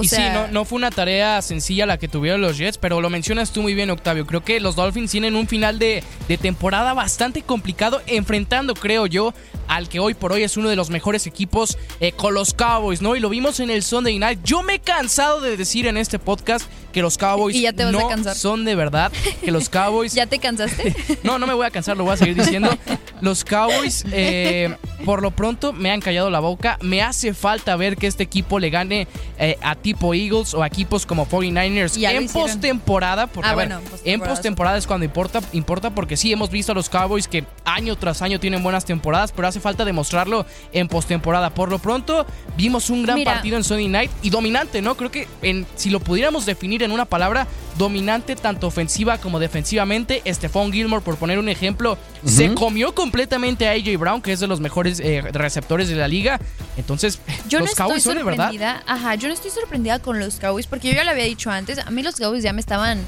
Y 0.00 0.08
sí, 0.08 0.22
no, 0.32 0.48
no 0.48 0.64
fue 0.64 0.76
una 0.76 0.90
tarea 0.90 1.40
sencilla 1.42 1.86
la 1.86 1.98
que 1.98 2.08
tuvieron 2.08 2.40
los 2.40 2.56
Jets, 2.56 2.78
pero 2.78 3.00
lo 3.00 3.10
mencionas 3.10 3.52
tú 3.52 3.62
muy 3.62 3.74
bien, 3.74 3.90
Octavio. 3.90 4.26
Creo 4.26 4.42
que 4.42 4.60
los 4.60 4.76
Dolphins 4.76 5.10
tienen 5.10 5.36
un 5.36 5.46
final 5.46 5.78
de, 5.78 6.02
de 6.28 6.38
temporada 6.38 6.94
bastante 6.94 7.42
complicado, 7.42 8.00
enfrentando, 8.06 8.74
creo 8.74 9.06
yo, 9.06 9.34
al 9.68 9.88
que 9.88 10.00
hoy 10.00 10.14
por 10.14 10.32
hoy 10.32 10.42
es 10.42 10.56
uno 10.56 10.68
de 10.68 10.76
los 10.76 10.90
mejores 10.90 11.26
equipos 11.26 11.78
eh, 12.00 12.12
con 12.12 12.34
los 12.34 12.54
Cowboys, 12.54 13.02
¿no? 13.02 13.16
Y 13.16 13.20
lo 13.20 13.28
vimos 13.28 13.60
en 13.60 13.70
el 13.70 13.82
Sunday 13.82 14.18
Night. 14.18 14.40
Yo 14.44 14.62
me 14.62 14.74
he 14.74 14.78
cansado 14.78 15.40
de 15.40 15.56
decir 15.56 15.86
en 15.86 15.96
este 15.96 16.18
podcast 16.18 16.66
que 16.92 17.00
los 17.00 17.16
Cowboys 17.16 17.56
Y 17.56 17.62
ya 17.62 17.72
te 17.72 17.84
vas 17.84 17.94
a 17.94 18.16
no 18.16 18.34
son 18.34 18.64
de 18.64 18.74
verdad, 18.74 19.10
que 19.42 19.50
los 19.50 19.68
Cowboys... 19.68 20.12
¿Ya 20.14 20.26
te 20.26 20.38
cansaste? 20.38 20.94
No, 21.22 21.38
no 21.38 21.46
me 21.46 21.54
voy 21.54 21.66
a 21.66 21.70
cansar, 21.70 21.96
lo 21.96 22.04
voy 22.04 22.14
a 22.14 22.16
seguir 22.16 22.34
diciendo. 22.34 22.76
Los 23.20 23.44
Cowboys, 23.44 24.04
eh, 24.12 24.74
por 25.04 25.22
lo 25.22 25.30
pronto, 25.30 25.72
me 25.72 25.90
han 25.90 26.00
callado 26.00 26.30
la 26.30 26.40
boca. 26.40 26.78
Me 26.82 27.00
hace 27.00 27.32
falta 27.32 27.76
ver 27.76 27.96
que 27.96 28.06
este 28.06 28.24
equipo 28.24 28.58
le 28.58 28.70
gane 28.70 29.06
eh, 29.38 29.56
a 29.62 29.74
tipo 29.82 30.14
Eagles 30.14 30.54
o 30.54 30.64
equipos 30.64 31.04
como 31.04 31.26
49ers 31.26 31.96
Ya 31.98 32.12
en 32.12 32.28
postemporada. 32.28 33.26
Porque, 33.26 33.48
Ah, 33.48 33.52
a 33.52 33.54
ver, 33.54 33.68
bueno, 33.68 33.80
en 33.80 33.88
postemporada, 33.90 34.34
postemporada 34.34 34.78
es 34.78 34.86
cuando 34.86 35.04
importa, 35.04 35.40
importa, 35.52 35.90
porque 35.90 36.16
sí 36.16 36.32
hemos 36.32 36.50
visto 36.50 36.72
a 36.72 36.74
los 36.74 36.88
Cowboys 36.88 37.28
que 37.28 37.44
año 37.64 37.96
tras 37.96 38.22
año 38.22 38.40
tienen 38.40 38.62
buenas 38.62 38.84
temporadas, 38.84 39.32
pero 39.32 39.48
hace 39.48 39.60
falta 39.60 39.84
demostrarlo 39.84 40.46
en 40.72 40.88
postemporada. 40.88 41.50
Por 41.50 41.70
lo 41.70 41.78
pronto, 41.78 42.24
vimos 42.56 42.90
un 42.90 43.02
gran 43.02 43.16
Mira. 43.16 43.34
partido 43.34 43.56
en 43.56 43.64
Sunday 43.64 43.88
Night 43.88 44.10
y 44.22 44.30
dominante, 44.30 44.80
¿no? 44.82 44.96
Creo 44.96 45.10
que 45.10 45.28
en, 45.42 45.66
si 45.76 45.90
lo 45.90 46.00
pudiéramos 46.00 46.46
definir 46.46 46.82
en 46.82 46.92
una 46.92 47.04
palabra, 47.04 47.46
dominante 47.78 48.36
tanto 48.36 48.66
ofensiva 48.66 49.18
como 49.18 49.38
defensivamente. 49.38 50.22
Stephon 50.26 50.72
Gilmore, 50.72 51.02
por 51.02 51.16
poner 51.16 51.38
un 51.38 51.48
ejemplo, 51.48 51.98
se 52.24 52.54
comió 52.54 52.94
completamente 52.94 53.68
a 53.68 53.72
AJ 53.72 53.98
Brown, 53.98 54.22
que 54.22 54.32
es 54.32 54.40
de 54.40 54.46
los 54.46 54.60
mejores 54.60 55.00
eh, 55.00 55.22
receptores 55.32 55.88
de 55.88 55.96
la 55.96 56.08
liga. 56.08 56.40
Entonces, 56.76 57.20
Yo 57.48 57.58
los 57.58 57.66
no 57.66 57.70
estoy 57.70 57.86
Cowboys 57.86 58.02
son 58.02 58.16
de 58.16 58.22
verdad. 58.22 58.82
Ajá, 58.86 59.14
yo 59.16 59.28
no 59.28 59.34
estoy 59.34 59.50
sorprendida 59.50 59.98
con 59.98 60.18
los 60.18 60.36
Cowboys 60.36 60.66
porque 60.66 60.88
yo 60.88 60.94
ya 60.94 61.04
lo 61.04 61.10
había 61.10 61.24
dicho 61.24 61.50
antes. 61.50 61.78
A 61.78 61.90
mí 61.90 62.02
los 62.02 62.16
Cowboys 62.16 62.42
ya 62.42 62.52
me 62.52 62.60
estaban. 62.60 63.00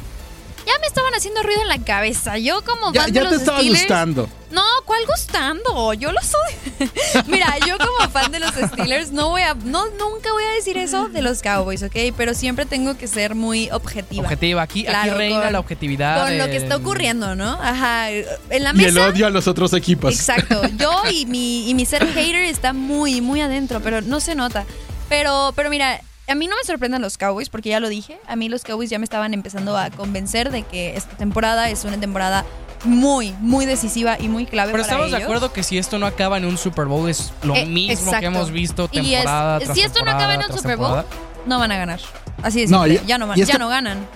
Ya 0.67 0.73
me 0.81 0.87
estaban 0.87 1.13
haciendo 1.15 1.43
ruido 1.43 1.61
en 1.63 1.69
la 1.69 1.79
cabeza. 1.85 2.39
Yo, 2.39 2.63
como 2.65 2.93
Ya, 2.93 3.03
fan 3.03 3.13
ya 3.13 3.21
de 3.23 3.27
te 3.29 3.33
los 3.35 3.41
estaba 3.43 3.61
Steelers- 3.61 3.71
gustando. 3.81 4.29
No, 4.51 4.63
¿cuál 4.85 5.01
gustando? 5.07 5.93
Yo 5.95 6.13
lo 6.13 6.21
soy. 6.23 6.89
Mira, 7.27 7.57
yo 7.67 7.77
como 7.77 8.09
fan 8.11 8.31
de 8.31 8.39
los 8.39 8.53
Steelers 8.55 9.11
no 9.11 9.29
voy 9.31 9.43
a, 9.43 9.55
no, 9.55 9.87
nunca 9.99 10.31
voy 10.33 10.45
a 10.45 10.51
decir 10.55 10.79
eso 10.79 11.09
de 11.09 11.23
los 11.23 11.43
Cowboys, 11.43 11.83
¿ok? 11.83 11.97
Pero 12.17 12.35
siempre 12.35 12.65
tengo 12.65 12.97
que 12.97 13.09
ser 13.09 13.35
muy 13.35 13.69
objetiva. 13.73 14.23
Objetiva, 14.23 14.63
aquí, 14.63 14.81
aquí 14.81 14.89
Claro, 14.89 15.17
reina 15.19 15.43
con- 15.43 15.53
la 15.53 15.61
objetividad. 15.61 16.25
Con 16.25 16.39
lo 16.39 16.47
que 16.47 16.57
está 16.57 16.77
ocurriendo, 16.77 17.35
¿no? 17.35 17.59
Ajá. 17.61 18.11
En 18.11 18.25
la 18.63 18.73
Y 18.75 18.85
el 18.85 18.93
mesa. 18.95 19.09
odio 19.09 19.27
a 19.27 19.31
los 19.31 19.49
otros 19.49 19.73
equipos. 19.73 20.15
Exacto. 20.15 20.63
Yo 20.79 21.03
y 21.11 21.27
mi, 21.27 21.69
y 21.69 21.75
mi 21.75 21.85
ser 21.85 22.07
hater 22.07 22.37
está 22.45 22.73
muy, 22.73 23.21
muy 23.21 23.41
adentro, 23.41 23.81
pero 23.81 24.01
no 24.03 24.21
se 24.21 24.35
nota. 24.37 24.65
Pero, 25.09 25.53
pero 25.57 25.69
mira, 25.69 26.01
a 26.29 26.35
mí 26.35 26.47
no 26.47 26.57
me 26.57 26.65
sorprenden 26.65 27.03
los 27.03 27.19
Cowboys, 27.19 27.49
porque 27.49 27.69
ya 27.71 27.81
lo 27.81 27.89
dije. 27.89 28.19
A 28.27 28.37
mí 28.37 28.49
los 28.49 28.63
Cowboys 28.65 28.91
ya 28.91 28.99
me 28.99 29.05
estaban 29.05 29.35
empezando 29.35 29.77
a 29.77 29.91
convencer 29.91 30.51
de 30.51 30.63
que 30.63 30.97
esta 30.97 31.17
temporada 31.17 31.69
es 31.71 31.85
una 31.85 31.99
temporada 31.99 32.45
muy, 32.85 33.33
muy 33.41 33.65
decisiva 33.67 34.17
y 34.21 34.29
muy 34.29 34.45
clave 34.47 34.73
Pero 34.73 34.83
para 34.85 34.93
estamos 34.95 35.11
de 35.11 35.23
acuerdo 35.25 35.53
que 35.53 35.63
si 35.63 35.79
esto 35.79 35.99
no 35.99 36.07
acaba 36.07 36.37
en 36.39 36.45
un 36.45 36.59
Super 36.59 36.85
Bowl 36.87 37.09
es 37.09 37.33
lo 37.43 37.55
Eh, 37.57 37.65
mismo 37.67 37.93
exacto. 37.93 38.21
que 38.21 38.27
hemos 38.27 38.51
visto 38.51 38.89
Y 38.93 38.99
es- 39.15 39.21
temporada 39.23 39.59
tras 39.61 39.75
si 39.77 39.83
esto 39.83 40.05
no 40.05 40.11
acaba 40.11 40.35
en 40.35 40.41
un 40.41 40.47
Super 40.57 40.77
Bowl, 40.77 40.89
temporada. 41.03 41.07
no 41.47 41.59
van 41.59 41.73
a 41.73 41.77
ganar. 41.79 42.01
Así 42.43 42.61
de 42.61 42.67
No, 42.69 42.85
simple. 42.85 43.01
y- 43.03 43.07
ya 43.07 43.17
no, 43.19 43.27
van- 43.27 43.39
y 43.39 43.43
es 43.43 43.49
ya 43.49 43.57
no 43.59 43.69
ganan. 43.69 44.07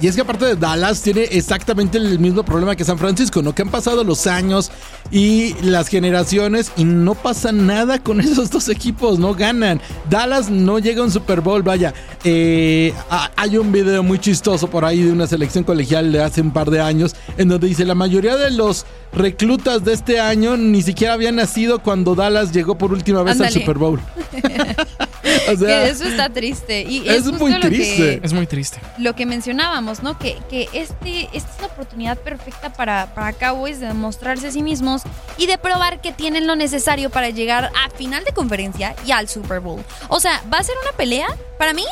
Y 0.00 0.08
es 0.08 0.16
que 0.16 0.22
aparte 0.22 0.44
de 0.44 0.56
Dallas 0.56 1.00
tiene 1.02 1.22
exactamente 1.22 1.98
el 1.98 2.18
mismo 2.18 2.42
problema 2.44 2.74
que 2.74 2.84
San 2.84 2.98
Francisco, 2.98 3.42
¿no? 3.42 3.54
Que 3.54 3.62
han 3.62 3.70
pasado 3.70 4.02
los 4.02 4.26
años 4.26 4.70
y 5.10 5.54
las 5.62 5.86
generaciones 5.88 6.72
y 6.76 6.84
no 6.84 7.14
pasa 7.14 7.52
nada 7.52 7.98
con 8.00 8.20
esos 8.22 8.50
dos 8.50 8.68
equipos, 8.68 9.18
no 9.20 9.34
ganan. 9.34 9.80
Dallas 10.10 10.50
no 10.50 10.78
llega 10.80 11.00
a 11.00 11.04
un 11.04 11.10
Super 11.12 11.40
Bowl, 11.40 11.62
vaya. 11.62 11.94
eh, 12.24 12.92
ha- 13.08 13.30
hay 13.36 13.56
un 13.56 13.70
video 13.70 14.02
muy 14.02 14.18
chistoso 14.18 14.68
por 14.68 14.84
ahí 14.84 15.00
de 15.02 15.12
una 15.12 15.26
selección 15.28 15.62
colegial 15.64 16.10
de 16.10 16.22
hace 16.22 16.40
un 16.40 16.50
par 16.52 16.70
de 16.70 16.80
años 16.80 17.14
en 17.38 17.48
donde 17.48 17.68
dice 17.68 17.84
la 17.84 17.94
mayoría 17.94 18.36
de 18.36 18.50
los 18.50 18.84
reclutas 19.12 19.84
de 19.84 19.92
este 19.92 20.18
año 20.20 20.56
ni 20.56 20.82
siquiera 20.82 21.14
habían 21.14 21.36
nacido 21.36 21.78
cuando 21.78 22.14
Dallas 22.16 22.52
llegó 22.52 22.76
por 22.76 22.92
última 22.92 23.22
vez 23.22 23.40
al. 23.40 23.52
Super 23.52 23.78
Bowl. 23.78 24.00
O 25.52 25.56
sea, 25.56 25.84
que 25.84 25.88
eso 25.90 26.04
está 26.04 26.30
triste. 26.30 26.82
Y 26.82 27.08
es, 27.08 27.24
muy 27.32 27.54
que- 27.54 27.60
triste. 27.68 28.20
Es 28.22 28.32
muy 28.32 28.46
triste. 28.46 28.80
lo 28.98 29.14
que 29.14 29.26
mencionábamos, 29.26 30.02
¿no? 30.02 30.18
Que, 30.18 30.38
que 30.50 30.68
este, 30.72 31.28
esta 31.32 31.50
es 31.54 31.60
la 31.60 31.66
oportunidad 31.68 32.18
perfecta 32.18 32.72
para, 32.72 33.14
para 33.14 33.32
Cowboys 33.32 33.80
de 33.80 33.86
demostrarse 33.86 34.48
a 34.48 34.50
sí 34.50 34.62
mismos 34.62 35.02
y 35.38 35.46
de 35.46 35.58
probar 35.58 36.00
que 36.00 36.12
tienen 36.12 36.46
lo 36.46 36.56
necesario 36.56 37.10
para 37.10 37.30
llegar 37.30 37.70
a 37.74 37.90
final 37.90 38.24
de 38.24 38.32
conferencia 38.32 38.94
y 39.06 39.12
al 39.12 39.28
Super 39.28 39.60
Bowl. 39.60 39.82
O 40.08 40.20
sea, 40.20 40.42
va 40.52 40.58
a 40.58 40.64
ser 40.64 40.74
una 40.82 40.96
pelea. 40.96 41.28
Para 41.58 41.72
mí, 41.72 41.84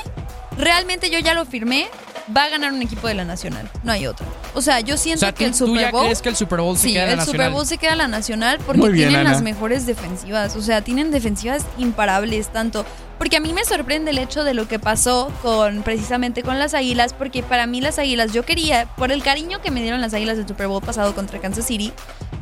realmente 0.58 1.10
yo 1.10 1.18
ya 1.18 1.34
lo 1.34 1.44
firmé. 1.44 1.88
Va 2.34 2.44
a 2.44 2.48
ganar 2.50 2.72
un 2.72 2.80
equipo 2.80 3.08
de 3.08 3.14
la 3.14 3.24
Nacional. 3.24 3.68
No 3.82 3.90
hay 3.90 4.06
otro. 4.06 4.24
O 4.54 4.62
sea, 4.62 4.78
yo 4.78 4.94
O 4.94 4.98
siento 4.98 5.20
sea, 5.20 5.32
que 5.32 5.44
¿tú, 5.46 5.50
el 5.50 5.58
tú 5.58 5.66
Super 5.66 5.80
ya 5.82 5.90
Bowl. 5.90 6.04
crees 6.04 6.22
que 6.22 6.28
el 6.28 6.36
Super 6.36 6.60
Bowl 6.60 6.76
se 6.76 6.82
Sí, 6.88 6.92
queda 6.92 7.10
el 7.10 7.16
la 7.16 7.24
Super 7.24 7.38
nacional? 7.40 7.52
Bowl 7.52 7.66
se 7.66 7.78
queda 7.78 7.92
a 7.92 7.96
la 7.96 8.08
nacional 8.08 8.58
porque 8.64 8.80
bien, 8.82 8.94
tienen 9.08 9.16
Ana. 9.26 9.32
las 9.32 9.42
mejores 9.42 9.86
defensivas. 9.86 10.54
O 10.54 10.62
sea, 10.62 10.82
tienen 10.82 11.10
defensivas 11.10 11.64
imparables 11.78 12.52
tanto. 12.52 12.86
Porque 13.18 13.36
a 13.36 13.40
mí 13.40 13.52
me 13.52 13.64
sorprende 13.64 14.12
el 14.12 14.18
hecho 14.18 14.44
de 14.44 14.54
lo 14.54 14.68
que 14.68 14.78
pasó 14.78 15.32
con 15.42 15.82
precisamente 15.82 16.42
con 16.44 16.60
las 16.60 16.74
Águilas, 16.74 17.12
porque 17.12 17.42
para 17.42 17.66
mí 17.66 17.80
las 17.80 17.98
Águilas, 17.98 18.32
yo 18.32 18.44
quería, 18.44 18.86
por 18.96 19.10
el 19.10 19.22
cariño 19.24 19.60
que 19.60 19.70
me 19.72 19.82
dieron 19.82 20.00
las 20.00 20.14
Águilas 20.14 20.36
del 20.36 20.46
Super 20.46 20.68
Bowl 20.68 20.82
pasado 20.82 21.14
contra 21.16 21.40
Kansas 21.40 21.66
City, 21.66 21.92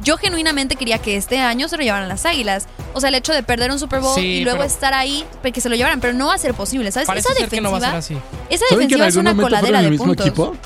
yo 0.02 0.16
genuinamente 0.16 0.76
quería 0.76 0.98
que 0.98 1.16
este 1.16 1.38
año 1.40 1.68
se 1.68 1.76
lo 1.76 1.82
llevaran 1.82 2.08
las 2.08 2.24
Águilas. 2.26 2.66
O 2.94 3.00
sea, 3.00 3.08
el 3.08 3.14
hecho 3.14 3.32
de 3.32 3.42
perder 3.42 3.70
un 3.70 3.78
Super 3.78 4.00
Bowl 4.00 4.14
Sí, 4.14 4.20
y 4.20 4.44
luego 4.44 4.58
pero- 4.60 4.68
estar 4.70 4.94
ahí, 4.94 5.24
para 5.42 5.52
que 5.52 5.60
se 5.60 5.68
lo 5.68 5.76
llevaran, 5.76 6.00
pero 6.00 6.12
no 6.12 6.26
va 6.28 6.34
a 6.34 6.38
ser 6.38 6.54
posible, 6.54 6.90
¿sabes? 6.92 7.08
Esa 7.08 7.34
ser 7.34 7.48
que 7.48 7.60
no 7.60 7.70
va 7.70 7.78
a 7.78 7.80
defensiva, 7.80 8.02
ser 8.02 8.16
así. 8.18 8.46
esa 8.50 8.64
¿Saben 8.68 8.88
que 8.88 8.94
en 8.94 9.00
defensiva 9.00 9.06
es 9.06 9.14
algún 9.16 9.20
una 9.20 9.30
momento 9.34 9.48
fueron 9.48 9.60
coladera 9.60 9.78
el 9.78 9.84
de 9.84 9.90
mismo 9.90 10.06
puntos. 10.06 10.26
equipo? 10.26 10.56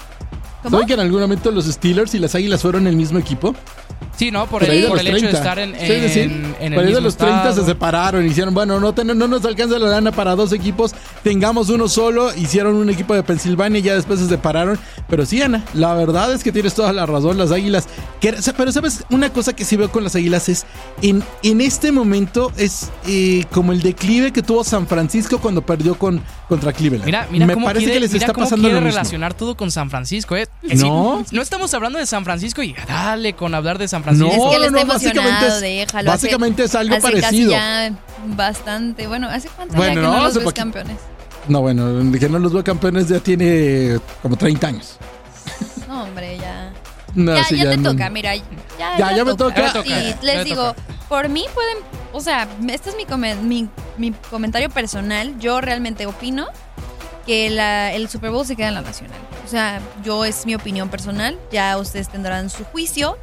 ¿Cómo? 0.62 0.70
¿Saben 0.70 0.86
que 0.86 0.94
en 0.94 1.00
algún 1.00 1.20
momento 1.20 1.50
los 1.50 1.66
Steelers 1.66 2.14
y 2.14 2.18
las 2.18 2.34
Águilas 2.34 2.62
fueron 2.62 2.86
el 2.86 2.96
mismo 2.96 3.18
equipo? 3.18 3.54
Sí, 4.16 4.30
¿no? 4.30 4.46
Por, 4.46 4.62
el, 4.64 4.86
por 4.86 4.98
el 4.98 5.06
hecho 5.08 5.26
de 5.26 5.32
30. 5.32 5.38
estar 5.38 5.58
en, 5.58 5.74
Sí, 5.74 5.86
sí, 6.02 6.08
sí. 6.14 6.20
en- 6.20 6.56
en 6.60 6.72
el 6.72 6.74
Por 6.80 6.94
de 6.94 7.00
los 7.00 7.16
30 7.16 7.42
se 7.42 7.48
estado. 7.50 7.66
separaron. 7.66 8.24
Hicieron, 8.26 8.54
bueno, 8.54 8.78
no, 8.78 8.94
ten- 8.94 9.06
no 9.18 9.26
nos 9.28 9.44
alcanza 9.44 9.78
la 9.78 9.88
lana 9.88 10.12
para 10.12 10.36
dos 10.36 10.52
equipos. 10.52 10.94
Tengamos 11.22 11.68
uno 11.68 11.88
solo. 11.88 12.32
Hicieron 12.34 12.76
un 12.76 12.90
equipo 12.90 13.14
de 13.14 13.22
Pensilvania 13.22 13.80
y 13.80 13.82
ya 13.82 13.94
después 13.94 14.20
se 14.20 14.28
separaron. 14.28 14.78
Pero 15.08 15.26
sí, 15.26 15.42
Ana, 15.42 15.64
la 15.74 15.94
verdad 15.94 16.32
es 16.32 16.44
que 16.44 16.52
tienes 16.52 16.74
toda 16.74 16.92
la 16.92 17.06
razón. 17.06 17.38
Las 17.38 17.50
águilas. 17.50 17.86
que- 18.20 18.34
pero 18.56 18.72
sabes, 18.72 19.04
una 19.10 19.30
cosa 19.32 19.54
que 19.54 19.64
sí 19.64 19.76
veo 19.76 19.90
con 19.90 20.04
las 20.04 20.14
águilas 20.14 20.48
es. 20.48 20.64
En, 21.02 21.22
en 21.42 21.60
este 21.60 21.90
momento 21.92 22.52
es 22.56 22.90
eh, 23.06 23.44
como 23.50 23.72
el 23.72 23.82
declive 23.82 24.32
que 24.32 24.42
tuvo 24.42 24.62
San 24.64 24.86
Francisco 24.86 25.38
cuando 25.40 25.60
perdió 25.66 25.96
con, 25.98 26.20
contra 26.48 26.72
Cleveland. 26.72 27.04
Mira, 27.04 27.26
mira 27.30 27.46
Me 27.46 27.54
cómo 27.54 27.66
parece 27.66 27.84
quiere, 27.86 27.94
que 27.96 28.00
les 28.00 28.12
mira 28.12 28.24
está 28.26 28.32
cómo 28.32 28.46
pasando 28.46 28.62
quiere 28.62 28.74
lo 28.76 28.80
mismo. 28.86 28.96
relacionar 28.98 29.34
todo 29.34 29.56
con 29.56 29.70
San 29.70 29.90
Francisco, 29.90 30.36
¿eh? 30.36 30.46
No. 30.62 31.24
Sí, 31.28 31.34
no 31.36 31.42
estamos 31.42 31.74
hablando 31.74 31.98
de 31.98 32.06
San 32.06 32.24
Francisco 32.24 32.62
y 32.62 32.74
dale 32.86 33.34
con 33.34 33.54
hablar 33.54 33.78
de 33.78 33.88
San 33.88 34.03
Francisco. 34.04 34.28
No, 34.28 34.44
es 34.44 34.50
que 34.50 34.56
él 34.56 34.72
no, 34.72 34.78
está 34.78 34.86
no, 34.86 34.92
básicamente 34.92 35.46
es- 35.48 35.60
déjalo. 35.60 36.10
hace- 36.12 36.26
básicamente 36.26 36.64
es 36.64 36.74
algo 36.74 36.94
hace 36.94 37.02
Casi 37.10 37.20
parecido. 37.22 37.50
ya 37.52 37.92
bastante. 38.28 39.06
Bueno, 39.06 39.28
¿hace 39.28 39.48
cuánto 39.48 39.74
Bueno, 39.74 39.94
ya 39.94 40.00
que 40.00 40.06
no, 40.06 40.16
no, 40.16 40.24
los 40.24 40.34
ves 40.44 40.52
campeones? 40.52 40.96
No, 41.48 41.60
bueno, 41.60 41.86
que 42.18 42.28
no 42.28 42.38
los 42.38 42.52
veo 42.52 42.64
campeones 42.64 43.08
ya 43.08 43.18
tiene 43.20 43.98
como 44.22 44.36
30 44.36 44.68
años. 44.68 44.96
No, 45.88 46.04
hombre, 46.04 46.38
ya. 46.38 46.72
No, 47.14 47.34
ya, 47.36 47.44
sí, 47.44 47.56
ya, 47.58 47.70
te 47.70 47.76
no- 47.76 47.92
toca, 47.92 48.08
mira. 48.10 48.34
Ya, 48.34 48.42
Ya, 48.98 49.14
ya 49.16 49.24
me 49.24 49.34
toca. 49.34 49.54
Ya 49.56 49.62
me 49.64 49.70
toca, 49.70 49.84
Sí, 49.84 49.90
ya 49.90 50.18
les 50.22 50.44
digo, 50.44 50.64
toca. 50.74 50.82
por 51.08 51.28
mí 51.28 51.44
pueden. 51.54 51.78
O 52.12 52.20
sea, 52.20 52.48
este 52.68 52.90
es 52.90 52.96
mi, 52.96 53.04
come- 53.04 53.34
mi, 53.36 53.68
mi 53.98 54.12
comentario 54.30 54.70
personal. 54.70 55.38
Yo 55.38 55.60
realmente 55.60 56.06
opino 56.06 56.46
que 57.26 57.50
la- 57.50 57.92
el 57.92 58.08
Super 58.08 58.30
Bowl 58.30 58.46
se 58.46 58.56
queda 58.56 58.68
en 58.68 58.74
la 58.74 58.80
nacional. 58.82 59.18
O 59.44 59.48
sea, 59.48 59.80
yo 60.02 60.24
es 60.24 60.46
mi 60.46 60.54
opinión 60.54 60.88
personal. 60.88 61.38
Ya 61.52 61.76
ustedes 61.78 62.08
tendrán 62.08 62.50
su 62.50 62.64
juicio. 62.64 63.18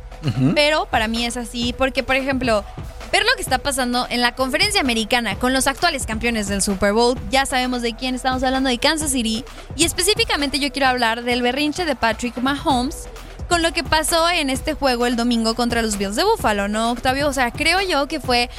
Pero 0.56 0.86
para 0.86 1.08
mí 1.08 1.26
es 1.26 1.38
así, 1.38 1.74
porque 1.78 2.04
por 2.04 2.16
ejemplo, 2.16 2.64
ver 3.12 3.24
lo 3.24 3.36
que 3.36 3.42
está 3.42 3.58
pasando 3.58 4.08
en 4.10 4.22
la 4.22 4.36
conferencia 4.36 4.82
americana 4.82 5.36
con 5.36 5.54
los 5.54 5.68
actuales 5.68 6.06
campeones 6.06 6.48
del 6.48 6.62
Super 6.62 6.94
Bowl, 6.94 7.18
ya 7.30 7.46
sabemos 7.46 7.82
de 7.82 7.96
quién 7.96 8.16
estamos 8.16 8.44
hablando, 8.44 8.70
de 8.70 8.78
Kansas 8.78 9.12
City, 9.12 9.44
y 9.76 9.86
específicamente 9.86 10.60
yo 10.60 10.72
quiero 10.72 10.88
hablar 10.88 11.24
del 11.24 11.42
berrinche 11.42 11.86
de 11.86 11.96
Patrick 11.96 12.38
Mahomes 12.38 13.08
con 13.50 13.62
lo 13.62 13.74
que 13.74 13.84
pasó 13.84 14.30
en 14.30 14.50
este 14.50 14.76
juego 14.76 15.06
el 15.06 15.18
domingo 15.18 15.56
contra 15.56 15.82
los 15.82 15.98
Bills 15.98 16.16
de 16.16 16.24
Buffalo, 16.24 16.70
¿no, 16.70 16.92
Octavio? 16.92 17.28
O 17.28 17.34
sea, 17.34 17.52
creo 17.52 17.82
yo 17.82 18.08
que 18.08 18.22
fue 18.22 18.50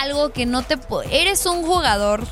algo 0.00 0.30
que 0.30 0.46
no 0.46 0.62
te... 0.62 0.78
Eres 1.10 1.44
un 1.44 1.62
jugador 1.64 2.26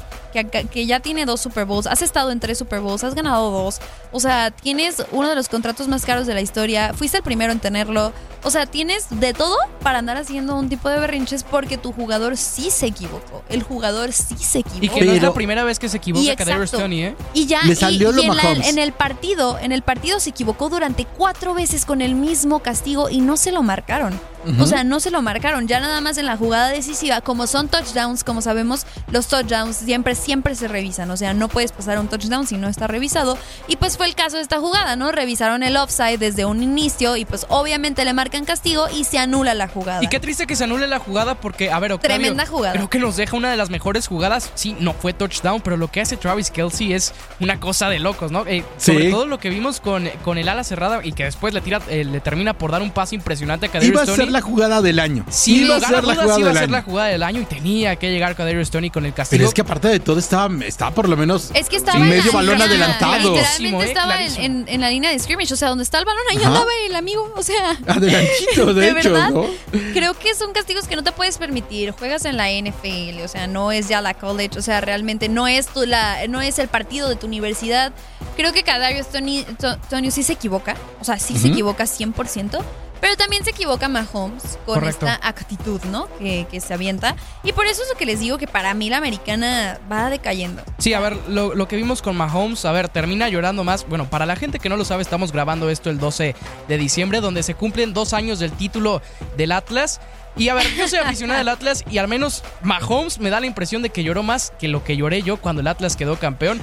que, 0.44 0.64
que 0.66 0.86
ya 0.86 1.00
tiene 1.00 1.24
dos 1.26 1.40
Super 1.40 1.64
Bowls, 1.64 1.86
has 1.86 2.02
estado 2.02 2.30
en 2.30 2.40
tres 2.40 2.58
Super 2.58 2.80
Bowls, 2.80 3.04
has 3.04 3.14
ganado 3.14 3.50
dos. 3.50 3.78
O 4.12 4.20
sea, 4.20 4.50
tienes 4.50 5.04
uno 5.12 5.28
de 5.28 5.34
los 5.34 5.48
contratos 5.48 5.88
más 5.88 6.04
caros 6.04 6.26
de 6.26 6.34
la 6.34 6.40
historia, 6.40 6.92
fuiste 6.94 7.18
el 7.18 7.22
primero 7.22 7.52
en 7.52 7.60
tenerlo. 7.60 8.12
O 8.42 8.50
sea, 8.50 8.66
tienes 8.66 9.06
de 9.10 9.32
todo 9.34 9.56
para 9.82 9.98
andar 9.98 10.16
haciendo 10.16 10.56
un 10.56 10.68
tipo 10.68 10.88
de 10.88 11.00
berrinches 11.00 11.42
porque 11.42 11.78
tu 11.78 11.92
jugador 11.92 12.36
sí 12.36 12.70
se 12.70 12.86
equivocó. 12.86 13.42
El 13.48 13.62
jugador 13.62 14.12
sí 14.12 14.36
se 14.38 14.60
equivocó. 14.60 14.84
Y 14.84 14.88
que 14.88 15.04
no 15.04 15.12
es 15.12 15.22
la 15.22 15.34
primera 15.34 15.64
vez 15.64 15.78
que 15.78 15.88
se 15.88 15.96
equivoca 15.96 16.36
Kadarius 16.36 16.72
¿eh? 16.74 17.16
Y 17.34 17.46
ya 17.46 17.62
Le 17.64 17.74
salió 17.74 18.10
y 18.10 18.14
lo 18.14 18.22
en, 18.22 18.36
la- 18.36 18.42
Mahomes. 18.42 18.68
en 18.68 18.78
el 18.78 18.92
partido, 18.92 19.58
en 19.58 19.72
el 19.72 19.82
partido 19.82 20.20
se 20.20 20.30
equivocó 20.30 20.68
durante 20.68 21.04
cuatro 21.04 21.54
veces 21.54 21.84
con 21.84 22.00
el 22.00 22.14
mismo 22.14 22.60
castigo 22.60 23.10
y 23.10 23.20
no 23.20 23.36
se 23.36 23.50
lo 23.52 23.62
marcaron. 23.62 24.18
O 24.60 24.66
sea, 24.66 24.84
no 24.84 25.00
se 25.00 25.10
lo 25.10 25.22
marcaron. 25.22 25.66
Ya 25.68 25.80
nada 25.80 26.00
más 26.00 26.18
en 26.18 26.26
la 26.26 26.36
jugada 26.36 26.68
decisiva, 26.68 27.20
como 27.20 27.46
son 27.46 27.68
touchdowns, 27.68 28.24
como 28.24 28.40
sabemos, 28.42 28.86
los 29.10 29.26
touchdowns 29.26 29.76
siempre, 29.76 30.14
siempre 30.14 30.54
se 30.54 30.68
revisan. 30.68 31.10
O 31.10 31.16
sea, 31.16 31.34
no 31.34 31.48
puedes 31.48 31.72
pasar 31.72 31.98
un 31.98 32.08
touchdown 32.08 32.46
si 32.46 32.56
no 32.56 32.68
está 32.68 32.86
revisado. 32.86 33.36
Y 33.68 33.76
pues 33.76 33.96
fue 33.96 34.06
el 34.06 34.14
caso 34.14 34.36
de 34.36 34.42
esta 34.42 34.58
jugada, 34.58 34.96
¿no? 34.96 35.12
Revisaron 35.12 35.62
el 35.62 35.76
offside 35.76 36.18
desde 36.18 36.44
un 36.44 36.62
inicio 36.62 37.16
y 37.16 37.24
pues 37.24 37.46
obviamente 37.48 38.04
le 38.04 38.12
marcan 38.12 38.44
castigo 38.44 38.86
y 38.94 39.04
se 39.04 39.18
anula 39.18 39.54
la 39.54 39.68
jugada. 39.68 40.02
Y 40.02 40.08
qué 40.08 40.20
triste 40.20 40.46
que 40.46 40.56
se 40.56 40.64
anule 40.64 40.86
la 40.86 40.98
jugada 40.98 41.34
porque, 41.40 41.70
a 41.70 41.78
ver, 41.78 41.92
Octavio, 41.92 42.16
Tremenda 42.16 42.46
jugada. 42.46 42.74
Creo 42.74 42.90
que 42.90 42.98
nos 42.98 43.16
deja 43.16 43.36
una 43.36 43.50
de 43.50 43.56
las 43.56 43.70
mejores 43.70 44.06
jugadas. 44.06 44.50
Sí, 44.54 44.76
no 44.80 44.92
fue 44.94 45.12
touchdown, 45.12 45.60
pero 45.60 45.76
lo 45.76 45.88
que 45.88 46.00
hace 46.00 46.16
Travis 46.16 46.50
Kelsey 46.50 46.92
es 46.92 47.12
una 47.40 47.58
cosa 47.60 47.88
de 47.88 47.98
locos, 47.98 48.30
¿no? 48.32 48.44
Eh, 48.46 48.64
Sí. 48.78 48.92
Sobre 48.92 49.10
todo 49.10 49.26
lo 49.26 49.38
que 49.38 49.50
vimos 49.50 49.80
con, 49.80 50.08
con 50.24 50.38
el 50.38 50.48
ala 50.48 50.62
cerrada 50.64 51.00
y 51.04 51.12
que 51.12 51.24
después 51.24 51.52
le 51.54 51.60
tira, 51.60 51.80
eh, 51.88 52.04
le 52.04 52.20
termina 52.20 52.54
por 52.56 52.70
dar 52.70 52.82
un 52.82 52.90
pase 52.90 53.14
impresionante 53.14 53.66
a 53.66 53.68
Kadarius 53.68 53.92
Iba 53.92 54.02
a 54.02 54.06
Tony. 54.06 54.16
ser 54.16 54.30
la 54.36 54.42
jugada 54.42 54.82
del 54.82 54.98
año. 54.98 55.24
Sin 55.30 55.64
iba 55.64 55.76
a 55.76 55.80
ser 55.80 56.04
la 56.04 56.14
jugada 56.14 56.38
iba 56.38 56.50
a 56.50 56.52
del 56.52 56.58
ser 56.58 56.70
la 56.70 56.78
año. 56.78 56.84
jugada 56.86 57.08
del 57.08 57.22
año 57.22 57.40
y 57.40 57.44
tenía 57.46 57.96
que 57.96 58.10
llegar 58.10 58.34
Kadarius 58.36 58.70
Tony 58.70 58.90
con 58.90 59.04
el 59.06 59.12
castigo. 59.14 59.38
Pero 59.38 59.48
es 59.48 59.54
que 59.54 59.60
aparte 59.62 59.88
de 59.88 60.00
todo 60.00 60.18
estaba, 60.18 60.52
estaba 60.64 60.90
por 60.94 61.08
lo 61.08 61.16
menos 61.16 61.50
Es 61.54 61.68
que 61.68 61.76
estaba 61.76 61.98
medio 61.98 62.30
balón 62.32 62.54
línea, 62.58 62.66
adelantado. 62.66 63.34
Literalmente 63.34 63.84
eh, 63.84 63.88
estaba 63.88 64.22
en, 64.22 64.36
en- 64.40 64.64
en 64.68 64.80
la 64.80 64.90
línea 64.90 65.10
de 65.10 65.18
scrimmage, 65.18 65.52
o 65.52 65.56
sea, 65.56 65.68
donde 65.68 65.84
está 65.84 65.98
el 65.98 66.04
balón, 66.04 66.22
ahí 66.30 66.36
Ajá. 66.38 66.46
andaba 66.48 66.70
el 66.88 66.94
amigo, 66.94 67.32
o 67.36 67.42
sea. 67.42 67.76
Adelantito, 67.86 68.74
de, 68.74 68.88
hecho, 68.90 69.12
verdad, 69.12 69.30
¿no? 69.30 69.46
Creo 69.92 70.14
que 70.18 70.34
son 70.34 70.52
castigos 70.52 70.86
que 70.86 70.96
no 70.96 71.02
te 71.02 71.12
puedes 71.12 71.38
permitir. 71.38 71.90
Juegas 71.92 72.24
en 72.24 72.36
la 72.36 72.48
NFL, 72.50 73.22
o 73.24 73.28
sea, 73.28 73.46
no 73.46 73.72
es 73.72 73.88
ya 73.88 74.00
la 74.00 74.14
college, 74.14 74.58
o 74.58 74.62
sea, 74.62 74.80
realmente 74.80 75.28
no 75.28 75.48
es 75.48 75.66
tu, 75.68 75.84
la, 75.86 76.26
no 76.28 76.40
es 76.42 76.58
el 76.58 76.68
partido 76.68 77.08
de 77.08 77.16
tu 77.16 77.26
universidad. 77.26 77.92
Creo 78.36 78.52
que 78.52 78.62
Kadarius 78.62 79.06
Tony, 79.08 79.44
To- 79.58 79.78
Tonio 79.88 80.10
sí 80.10 80.22
se 80.22 80.34
equivoca, 80.34 80.76
o 81.00 81.04
sea, 81.04 81.18
sí 81.18 81.34
se 81.34 81.46
Ujú. 81.46 81.54
equivoca 81.54 81.84
100%. 81.84 82.60
Pero 83.00 83.16
también 83.16 83.44
se 83.44 83.50
equivoca 83.50 83.88
Mahomes 83.88 84.58
con 84.64 84.76
Correcto. 84.76 85.06
esta 85.06 85.28
actitud, 85.28 85.80
¿no? 85.90 86.08
Que, 86.18 86.46
que 86.50 86.60
se 86.60 86.74
avienta. 86.74 87.14
Y 87.42 87.52
por 87.52 87.66
eso 87.66 87.82
es 87.82 87.88
lo 87.88 87.96
que 87.96 88.06
les 88.06 88.20
digo 88.20 88.38
que 88.38 88.46
para 88.46 88.74
mí 88.74 88.90
la 88.90 88.96
americana 88.98 89.78
va 89.90 90.10
decayendo. 90.10 90.62
Sí, 90.78 90.94
a 90.94 91.00
ver, 91.00 91.16
lo, 91.28 91.54
lo 91.54 91.68
que 91.68 91.76
vimos 91.76 92.02
con 92.02 92.16
Mahomes, 92.16 92.64
a 92.64 92.72
ver, 92.72 92.88
termina 92.88 93.28
llorando 93.28 93.64
más. 93.64 93.86
Bueno, 93.88 94.08
para 94.08 94.26
la 94.26 94.36
gente 94.36 94.58
que 94.58 94.68
no 94.68 94.76
lo 94.76 94.84
sabe, 94.84 95.02
estamos 95.02 95.32
grabando 95.32 95.70
esto 95.70 95.90
el 95.90 95.98
12 95.98 96.34
de 96.68 96.78
diciembre, 96.78 97.20
donde 97.20 97.42
se 97.42 97.54
cumplen 97.54 97.92
dos 97.94 98.12
años 98.12 98.38
del 98.38 98.52
título 98.52 99.02
del 99.36 99.52
Atlas. 99.52 100.00
Y 100.36 100.48
a 100.50 100.54
ver, 100.54 100.66
yo 100.76 100.86
soy 100.86 100.98
aficionado 100.98 101.38
del 101.38 101.48
Atlas 101.48 101.82
y 101.90 101.98
al 101.98 102.08
menos 102.08 102.42
Mahomes 102.62 103.18
me 103.18 103.30
da 103.30 103.40
la 103.40 103.46
impresión 103.46 103.80
de 103.82 103.88
que 103.90 104.04
lloró 104.04 104.22
más 104.22 104.52
que 104.58 104.68
lo 104.68 104.84
que 104.84 104.96
lloré 104.96 105.22
yo 105.22 105.38
cuando 105.38 105.60
el 105.62 105.66
Atlas 105.66 105.96
quedó 105.96 106.16
campeón. 106.18 106.60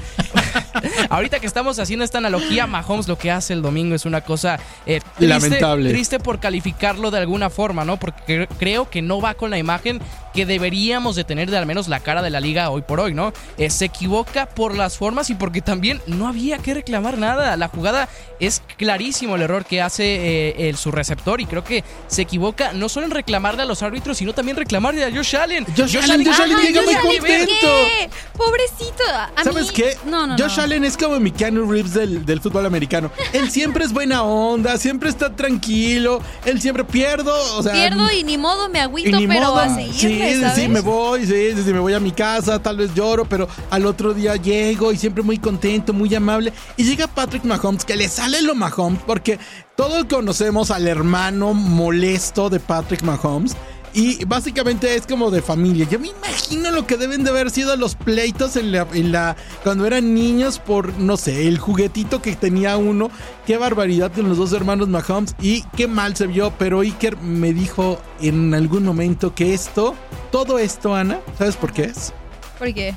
Ahorita 1.10 1.40
que 1.40 1.48
estamos 1.48 1.80
haciendo 1.80 2.06
esta 2.06 2.18
analogía, 2.20 2.68
Mahomes 2.68 3.08
lo 3.08 3.18
que 3.18 3.32
hace 3.32 3.54
el 3.54 3.62
domingo 3.62 3.96
es 3.96 4.06
una 4.06 4.22
cosa 4.22 4.60
eh, 4.86 5.00
triste, 5.18 5.28
Lamentable. 5.28 5.90
triste 5.90 6.20
por 6.20 6.40
calificarlo 6.40 7.10
de 7.12 7.20
alguna 7.20 7.50
forma, 7.50 7.84
¿no? 7.86 7.98
Porque 7.98 8.48
cre- 8.48 8.56
creo 8.60 8.90
que 8.90 9.02
no 9.02 9.22
va 9.22 9.34
con 9.34 9.50
la 9.50 9.58
imagen 9.58 10.00
que 10.34 10.46
deberíamos 10.46 11.16
de 11.16 11.24
tener 11.24 11.50
de 11.52 11.58
al 11.58 11.66
menos 11.66 11.88
la 11.88 12.00
cara 12.00 12.22
de 12.22 12.30
la 12.30 12.40
liga 12.40 12.70
hoy 12.70 12.82
por 12.82 13.00
hoy, 13.00 13.14
¿no? 13.14 13.34
Eh, 13.58 13.70
se 13.70 13.86
equivoca 13.86 14.48
por 14.48 14.76
las 14.76 14.98
formas 14.98 15.30
y 15.30 15.36
porque 15.36 15.62
también 15.62 16.02
no 16.08 16.28
había 16.28 16.58
que 16.58 16.74
reclamar 16.74 17.18
nada. 17.18 17.56
La 17.58 17.68
jugada 17.68 18.10
es 18.40 18.62
clarísimo 18.78 19.36
el 19.36 19.42
error 19.44 19.66
que 19.66 19.82
hace 19.82 20.04
eh, 20.04 20.70
el, 20.70 20.78
su 20.78 20.92
receptor 20.92 21.40
y 21.42 21.46
creo 21.46 21.64
que 21.64 21.84
se 22.08 22.24
equivoca 22.24 22.74
no 22.74 22.90
solo 22.90 23.06
en 23.06 23.12
reclamarle 23.12 23.62
a 23.62 23.66
los 23.66 23.84
árbitros, 23.84 24.18
sino 24.18 24.34
también 24.34 24.58
reclamarle 24.58 25.04
a 25.06 25.12
Josh 25.12 25.36
Allen. 25.36 25.66
Josh 25.78 25.98
Allen, 25.98 26.26
Josh 26.26 26.42
Allen 26.42 26.58
llega 26.58 26.82
muy 26.82 26.94
Josh 26.96 27.02
contento. 27.20 27.52
¿qué? 27.62 28.10
Pobrecito. 28.38 29.04
A 29.36 29.44
¿Sabes 29.44 29.68
mí- 29.68 29.74
qué? 29.74 29.98
No, 30.06 30.28
no, 30.28 30.36
Josh 30.38 30.58
no. 30.58 30.64
Allen 30.64 30.84
es 30.86 30.98
como 30.98 31.20
mi 31.20 31.32
Keanu 31.32 31.70
Reeves 31.72 31.94
del, 31.94 32.26
del 32.26 32.42
fútbol 32.42 32.66
americano. 32.66 33.12
Él 33.34 33.50
siempre 33.52 33.86
es 33.86 33.94
buena 33.94 34.24
onda, 34.24 34.78
siempre 34.78 35.10
está 35.10 35.36
tranquilo, 35.36 36.22
él 36.46 36.62
siempre 36.62 36.84
pierdo, 36.84 37.34
o 37.58 37.64
sea... 37.64 37.74
Pierdo 37.74 38.12
y 38.12 38.24
ni 38.24 38.38
modo 38.38 38.70
me 38.70 38.80
agüito, 38.80 39.18
pero 39.28 39.42
modo, 39.42 39.58
a 39.60 39.74
seguirle, 39.76 39.94
sí, 40.00 40.20
¿sabes? 40.40 40.56
sí, 40.56 40.68
me 40.68 40.82
voy, 40.82 41.26
sí, 41.26 41.52
sí, 41.56 41.64
sí, 41.64 41.74
me 41.74 41.80
voy 41.80 41.94
a 41.94 42.00
mi 42.00 42.12
casa, 42.12 42.62
tal 42.62 42.78
vez 42.78 42.94
lloro, 42.94 43.26
pero 43.26 43.48
al 43.70 43.86
otro 43.86 44.14
día 44.14 44.36
llego 44.36 44.92
y 44.92 44.98
siempre 44.98 45.24
muy 45.24 45.38
contento, 45.38 45.94
muy 45.94 46.14
amable. 46.16 46.54
Y 46.78 46.84
llega 46.84 47.08
Patrick 47.08 47.44
Mahomes, 47.44 47.86
que 47.86 47.96
le 47.96 48.08
sale 48.10 48.42
lo 48.42 48.56
Mahomes, 48.56 49.02
porque 49.06 49.40
todos 49.76 50.06
conocemos 50.06 50.72
al 50.72 50.88
hermano 50.88 51.54
molesto 51.54 52.50
de 52.50 52.60
Patrick 52.60 53.04
Mahomes. 53.04 53.56
Y 53.94 54.26
básicamente 54.26 54.96
es 54.96 55.06
como 55.06 55.30
de 55.30 55.42
familia. 55.42 55.88
Yo 55.90 56.00
me 56.00 56.08
imagino 56.08 56.72
lo 56.72 56.88
que 56.88 56.98
deben 56.98 57.24
de 57.24 57.30
haber 57.30 57.52
sido 57.52 57.76
los 57.76 57.96
pleitos 57.96 58.56
en 58.56 58.72
la, 58.72 59.36
cuando 59.64 59.86
eran 59.86 60.14
niños 60.14 60.60
por, 60.60 60.98
no 60.98 61.16
sé, 61.16 61.48
el 61.48 61.60
juguetito 61.60 62.22
que 62.22 62.36
tenía 62.36 62.78
uno. 62.78 63.12
Qué 63.46 63.58
barbaridad 63.58 64.12
con 64.12 64.30
los 64.30 64.38
dos 64.38 64.54
hermanos 64.54 64.88
Mahomes 64.88 65.36
y 65.42 65.62
qué 65.76 65.88
mal 65.88 66.16
se 66.16 66.28
vio. 66.28 66.52
Pero 66.58 66.80
Iker 66.80 67.18
me 67.18 67.54
dijo 67.54 68.02
en 68.20 68.54
algún 68.54 68.84
momento 68.84 69.36
que 69.36 69.54
esto, 69.54 69.96
todo 70.32 70.58
esto, 70.58 70.96
Ana, 70.96 71.20
¿sabes 71.38 71.56
por 71.56 71.72
qué 71.72 71.84
es? 71.84 72.14
¿Por 72.58 72.74
qué? 72.74 72.96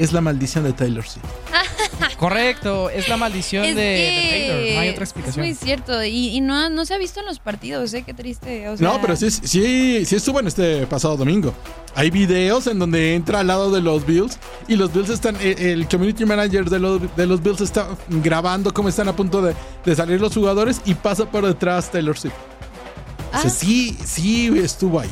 Es 0.00 0.12
la 0.12 0.20
maldición 0.20 0.64
de 0.64 0.72
Taylor 0.72 1.04
Swift. 1.06 1.24
Correcto, 2.18 2.90
es 2.90 3.08
la 3.08 3.16
maldición 3.16 3.64
Es 3.64 3.74
de, 3.76 3.82
de 3.82 4.28
Taylor. 4.30 4.74
No 4.74 4.80
hay 4.80 4.88
otra 4.90 5.04
Es 5.04 5.10
explicación. 5.10 5.44
muy 5.46 5.54
cierto. 5.54 6.04
Y, 6.04 6.28
y 6.28 6.40
no, 6.40 6.70
no 6.70 6.84
se 6.86 6.94
ha 6.94 6.98
visto 6.98 7.20
en 7.20 7.26
los 7.26 7.38
partidos, 7.38 7.92
¿eh? 7.94 8.02
Qué 8.02 8.14
triste. 8.14 8.68
o 8.68 8.76
sea- 8.76 8.88
No, 8.88 9.00
pero 9.00 9.14
sí, 9.16 9.30
sí, 9.30 10.04
sí 10.06 10.16
estuvo 10.16 10.40
en 10.40 10.46
este 10.46 10.86
pasado 10.86 11.16
domingo. 11.16 11.52
Hay 11.94 12.10
videos 12.10 12.66
en 12.66 12.78
donde 12.78 13.14
entra 13.14 13.40
al 13.40 13.46
lado 13.48 13.70
de 13.70 13.80
los 13.80 14.06
Bills 14.06 14.38
y 14.68 14.76
los 14.76 14.92
Bills 14.92 15.10
están, 15.10 15.36
eh, 15.40 15.54
el 15.58 15.86
community 15.88 16.24
manager 16.24 16.68
de 16.70 16.78
los, 16.78 17.00
de 17.16 17.26
los 17.26 17.42
Bills 17.42 17.60
está 17.60 17.88
grabando 18.08 18.72
cómo 18.72 18.88
están 18.88 19.08
a 19.08 19.16
punto 19.16 19.42
de, 19.42 19.54
de 19.84 19.94
salir 19.96 20.20
los 20.20 20.32
jugadores 20.34 20.80
y 20.84 20.94
pasa 20.94 21.30
por 21.30 21.46
detrás 21.46 21.90
Taylor 21.90 22.18
Swift. 22.18 22.34
O 23.32 23.40
sea, 23.40 23.46
Ah. 23.46 23.50
sí, 23.50 23.96
sí 24.04 24.50
estuvo 24.58 24.98
ahí. 25.00 25.10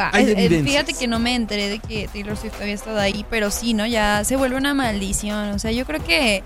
Hay 0.00 0.24
eh, 0.24 0.34
eh, 0.36 0.62
fíjate 0.62 0.94
que 0.94 1.06
no 1.06 1.18
me 1.18 1.34
enteré 1.34 1.68
de 1.68 1.78
que 1.78 2.08
Taylor 2.08 2.36
Swift 2.36 2.60
había 2.60 2.74
estado 2.74 2.98
ahí, 2.98 3.24
pero 3.30 3.50
sí, 3.50 3.74
¿no? 3.74 3.86
Ya 3.86 4.24
se 4.24 4.36
vuelve 4.36 4.56
una 4.56 4.74
maldición. 4.74 5.50
O 5.50 5.58
sea, 5.58 5.72
yo 5.72 5.84
creo 5.84 6.02
que. 6.04 6.42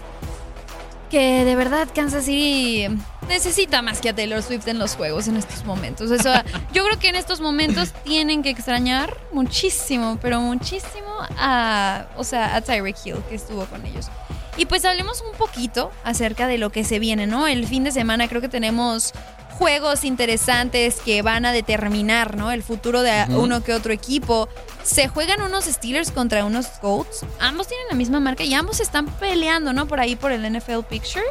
Que 1.11 1.45
de 1.45 1.57
verdad 1.57 1.89
Kansas 1.93 2.25
City 2.25 2.87
necesita 3.27 3.83
más 3.83 4.01
que 4.01 4.11
a 4.11 4.15
Taylor 4.15 4.45
Swift 4.45 4.69
en 4.69 4.79
los 4.79 4.95
juegos 4.95 5.27
en 5.27 5.37
estos 5.37 5.65
momentos. 5.65 6.09
Eso, 6.13 6.31
yo 6.73 6.85
creo 6.85 7.01
que 7.01 7.09
en 7.09 7.17
estos 7.17 7.41
momentos 7.41 7.93
tienen 8.05 8.45
que 8.45 8.51
extrañar 8.51 9.17
muchísimo, 9.33 10.19
pero 10.23 10.41
muchísimo 10.41 11.09
a. 11.37 12.07
O 12.17 12.23
sea, 12.23 12.55
a 12.55 12.61
Tyreek 12.61 12.97
Hill 13.05 13.17
que 13.29 13.35
estuvo 13.35 13.65
con 13.67 13.85
ellos. 13.87 14.09
Y 14.57 14.67
pues 14.67 14.85
hablemos 14.85 15.23
un 15.23 15.37
poquito 15.39 15.91
acerca 16.05 16.47
de 16.47 16.59
lo 16.59 16.71
que 16.71 16.85
se 16.85 16.99
viene, 16.99 17.27
¿no? 17.27 17.47
El 17.47 17.67
fin 17.67 17.83
de 17.83 17.93
semana 17.93 18.29
creo 18.29 18.41
que 18.41 18.49
tenemos 18.49 19.13
juegos 19.61 20.05
interesantes 20.05 21.01
que 21.05 21.21
van 21.21 21.45
a 21.45 21.53
determinar, 21.53 22.35
¿no? 22.35 22.51
El 22.51 22.63
futuro 22.63 23.03
de 23.03 23.27
uno 23.29 23.63
que 23.63 23.75
otro 23.75 23.93
equipo. 23.93 24.49
Se 24.83 25.07
juegan 25.07 25.43
unos 25.43 25.67
Steelers 25.67 26.11
contra 26.11 26.47
unos 26.47 26.67
Colts. 26.81 27.27
Ambos 27.39 27.69
tienen 27.69 27.87
la 27.91 27.95
misma 27.95 28.21
marca 28.21 28.43
y 28.43 28.55
ambos 28.55 28.81
están 28.81 29.05
peleando, 29.07 29.75
¿no? 29.75 29.87
Por 29.87 30.01
ahí 30.01 30.17
por 30.17 30.33
el 30.33 30.51
NFL 30.51 30.81
Picture. 30.89 31.27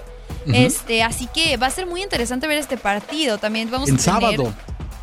Este, 0.45 1.01
así 1.01 1.25
que 1.25 1.57
va 1.57 1.65
a 1.65 1.71
ser 1.71 1.87
muy 1.87 2.03
interesante 2.03 2.47
ver 2.47 2.59
este 2.59 2.77
partido. 2.77 3.39
También 3.39 3.71
vamos 3.71 3.89
En 3.89 3.95
a 3.95 3.97
tener 3.97 4.21
sábado. 4.21 4.53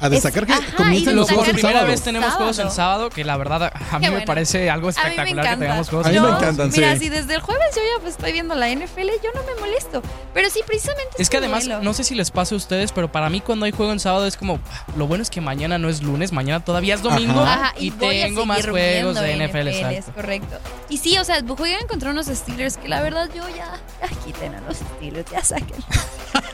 A 0.00 0.08
destacar 0.08 0.42
Es- 0.44 0.46
que 0.46 0.52
ajá, 0.66 0.76
comienzan 0.76 1.12
y 1.14 1.16
los 1.16 1.26
Por 1.26 1.34
juegos 1.36 1.48
en 1.48 1.54
primera 1.56 1.72
sábado. 1.78 1.90
vez 1.92 2.02
tenemos 2.02 2.34
juegos 2.34 2.58
el 2.58 2.70
sábado, 2.70 3.10
que 3.10 3.24
la 3.24 3.36
verdad 3.36 3.72
a 3.90 3.98
mí 3.98 4.04
me 4.06 4.10
bueno. 4.10 4.26
parece 4.26 4.68
algo 4.68 4.86
me 4.86 4.90
espectacular 4.90 5.44
que 5.48 5.56
tengamos 5.56 5.88
juegos 5.88 6.06
A 6.06 6.10
mí 6.10 6.14
me 6.16 6.20
sábado. 6.20 6.38
encantan, 6.38 6.70
Mira, 6.70 6.92
sí. 6.94 6.98
si 7.00 7.08
desde 7.08 7.34
el 7.34 7.40
jueves 7.40 7.66
yo 7.74 7.80
ya 7.82 8.00
pues, 8.02 8.12
estoy 8.14 8.32
viendo 8.32 8.54
la 8.54 8.68
NFL, 8.68 9.08
yo 9.22 9.30
no 9.34 9.42
me 9.44 9.58
molesto. 9.60 10.02
Pero 10.34 10.50
sí, 10.50 10.60
precisamente 10.66 11.10
Es 11.18 11.30
que 11.30 11.38
además, 11.38 11.66
no 11.66 11.94
sé 11.94 12.04
si 12.04 12.14
les 12.14 12.30
pasa 12.30 12.54
a 12.54 12.58
ustedes, 12.58 12.92
pero 12.92 13.10
para 13.10 13.30
mí 13.30 13.40
cuando 13.40 13.64
hay 13.64 13.72
juego 13.72 13.92
en 13.92 14.00
sábado 14.00 14.26
es 14.26 14.36
como, 14.36 14.60
lo 14.96 15.06
bueno 15.06 15.22
es 15.22 15.30
que 15.30 15.40
mañana 15.40 15.78
no 15.78 15.88
es 15.88 16.02
lunes, 16.02 16.30
mañana 16.32 16.64
todavía 16.64 16.94
es 16.94 17.02
domingo 17.02 17.40
Ajá, 17.40 17.72
y, 17.78 17.90
voy 17.90 18.20
a 18.20 18.26
tengo 18.26 18.44
más 18.44 18.66
juegos 18.66 19.14
de 19.18 19.36
NFL. 19.36 19.68
Es 19.68 19.76
exacto. 19.76 20.12
correcto. 20.14 20.58
Y 20.90 20.98
sí, 20.98 21.16
o 21.18 21.24
sea, 21.24 21.42
juegan 21.56 21.86
contra 21.86 22.10
unos 22.10 22.26
Steelers 22.26 22.76
que 22.76 22.88
la 22.88 23.00
verdad 23.00 23.28
yo 23.34 23.42
ya, 23.48 23.80
ya 24.00 24.08
quiten 24.24 24.54
a 24.54 24.60
los 24.60 24.76
Steelers, 24.76 25.30
ya 25.30 25.42
saquen. 25.42 25.82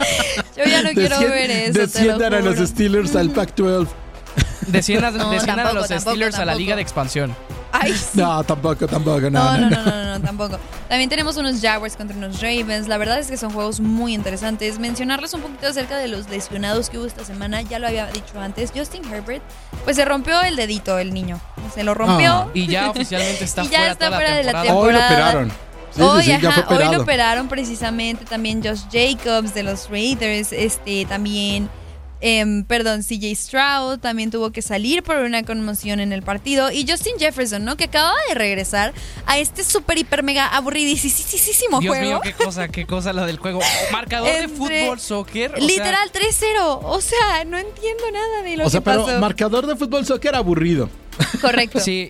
yo 0.56 0.64
ya 0.64 0.82
no 0.82 0.90
quiero 0.90 1.20
ver 1.20 1.50
eso, 1.50 1.78
Desciendan 1.78 2.34
a 2.34 2.40
los. 2.40 2.58
Steelers 2.58 3.16
al 3.16 3.30
Pac-12. 3.30 3.88
Desciendan, 4.68 5.16
No, 5.16 5.30
desciendan 5.30 5.66
a 5.66 5.72
los 5.72 5.88
tampoco, 5.88 6.10
Steelers 6.10 6.38
a 6.38 6.44
la 6.44 6.54
liga 6.54 6.76
de 6.76 6.82
expansión. 6.82 7.34
Ay, 7.72 7.94
sí. 7.94 8.20
No, 8.20 8.44
tampoco, 8.44 8.86
tampoco, 8.86 9.30
no, 9.30 9.30
No, 9.30 9.58
no, 9.58 9.70
no, 9.70 9.84
no, 9.84 9.90
no, 9.90 10.18
no, 10.18 10.20
tampoco. 10.20 10.58
También 10.88 11.08
tenemos 11.08 11.38
unos 11.38 11.60
Jaguars 11.60 11.96
contra 11.96 12.16
unos 12.16 12.40
Ravens. 12.42 12.86
La 12.86 12.98
verdad 12.98 13.18
es 13.18 13.28
que 13.28 13.38
son 13.38 13.50
juegos 13.50 13.80
muy 13.80 14.12
interesantes. 14.12 14.78
Mencionarles 14.78 15.32
un 15.32 15.40
poquito 15.40 15.66
acerca 15.66 15.96
de 15.96 16.06
los 16.06 16.28
lesionados 16.28 16.90
que 16.90 16.98
hubo 16.98 17.06
esta 17.06 17.24
semana, 17.24 17.62
ya 17.62 17.78
lo 17.78 17.86
había 17.86 18.06
dicho 18.08 18.38
antes. 18.38 18.72
Justin 18.76 19.02
Herbert, 19.10 19.42
pues 19.84 19.96
se 19.96 20.04
rompió 20.04 20.42
el 20.42 20.54
dedito 20.54 20.98
el 20.98 21.14
niño. 21.14 21.40
Se 21.74 21.82
lo 21.82 21.94
rompió. 21.94 22.30
Ah. 22.30 22.48
Y 22.52 22.66
ya 22.66 22.90
oficialmente 22.90 23.44
está 23.44 23.64
Y 23.64 23.68
ya 23.68 23.78
fuera 23.78 23.92
está 23.92 24.06
toda 24.06 24.18
fuera 24.18 24.36
de 24.36 24.44
la 24.44 24.62
temporada. 24.62 24.78
Hoy 24.78 24.92
lo 24.92 24.98
operaron. 24.98 25.52
Sí, 25.94 26.00
hoy, 26.02 26.22
sí, 26.22 26.28
ya 26.30 26.36
ajá, 26.48 26.64
fue 26.66 26.76
hoy 26.78 26.94
lo 26.94 27.02
operaron 27.02 27.48
precisamente 27.48 28.24
también 28.24 28.62
Josh 28.62 28.82
Jacobs 28.90 29.54
de 29.54 29.62
los 29.62 29.90
Raiders, 29.90 30.52
este 30.52 31.04
también, 31.06 31.68
em, 32.20 32.64
perdón, 32.64 33.02
CJ 33.02 33.34
Stroud 33.34 33.98
también 33.98 34.30
tuvo 34.30 34.52
que 34.52 34.62
salir 34.62 35.02
por 35.02 35.16
una 35.16 35.42
conmoción 35.42 36.00
en 36.00 36.12
el 36.12 36.22
partido 36.22 36.70
y 36.70 36.86
Justin 36.88 37.14
Jefferson, 37.18 37.64
¿no? 37.64 37.76
Que 37.76 37.84
acababa 37.84 38.16
de 38.28 38.34
regresar 38.34 38.94
a 39.26 39.38
este 39.38 39.64
super 39.64 39.98
hiper 39.98 40.22
mega 40.22 40.46
aburridísimo 40.46 41.80
Dios 41.80 41.94
juego. 41.96 42.10
mío, 42.10 42.20
qué 42.22 42.32
cosa, 42.32 42.68
qué 42.68 42.86
cosa 42.86 43.12
la 43.12 43.26
del 43.26 43.38
juego. 43.38 43.60
Marcador 43.92 44.30
de 44.30 44.48
fútbol, 44.48 44.98
soccer. 45.00 45.60
Literal 45.60 46.10
3-0, 46.12 46.80
o 46.84 47.00
sea, 47.00 47.44
no 47.44 47.58
entiendo 47.58 48.04
nada 48.12 48.42
de 48.42 48.56
lo 48.56 48.66
O 48.66 48.70
sea, 48.70 48.80
que 48.80 48.84
pero 48.84 49.04
pasó. 49.04 49.18
marcador 49.18 49.66
de 49.66 49.76
fútbol 49.76 50.06
soccer 50.06 50.34
aburrido. 50.36 50.88
Correcto. 51.40 51.80
Sí. 51.80 52.08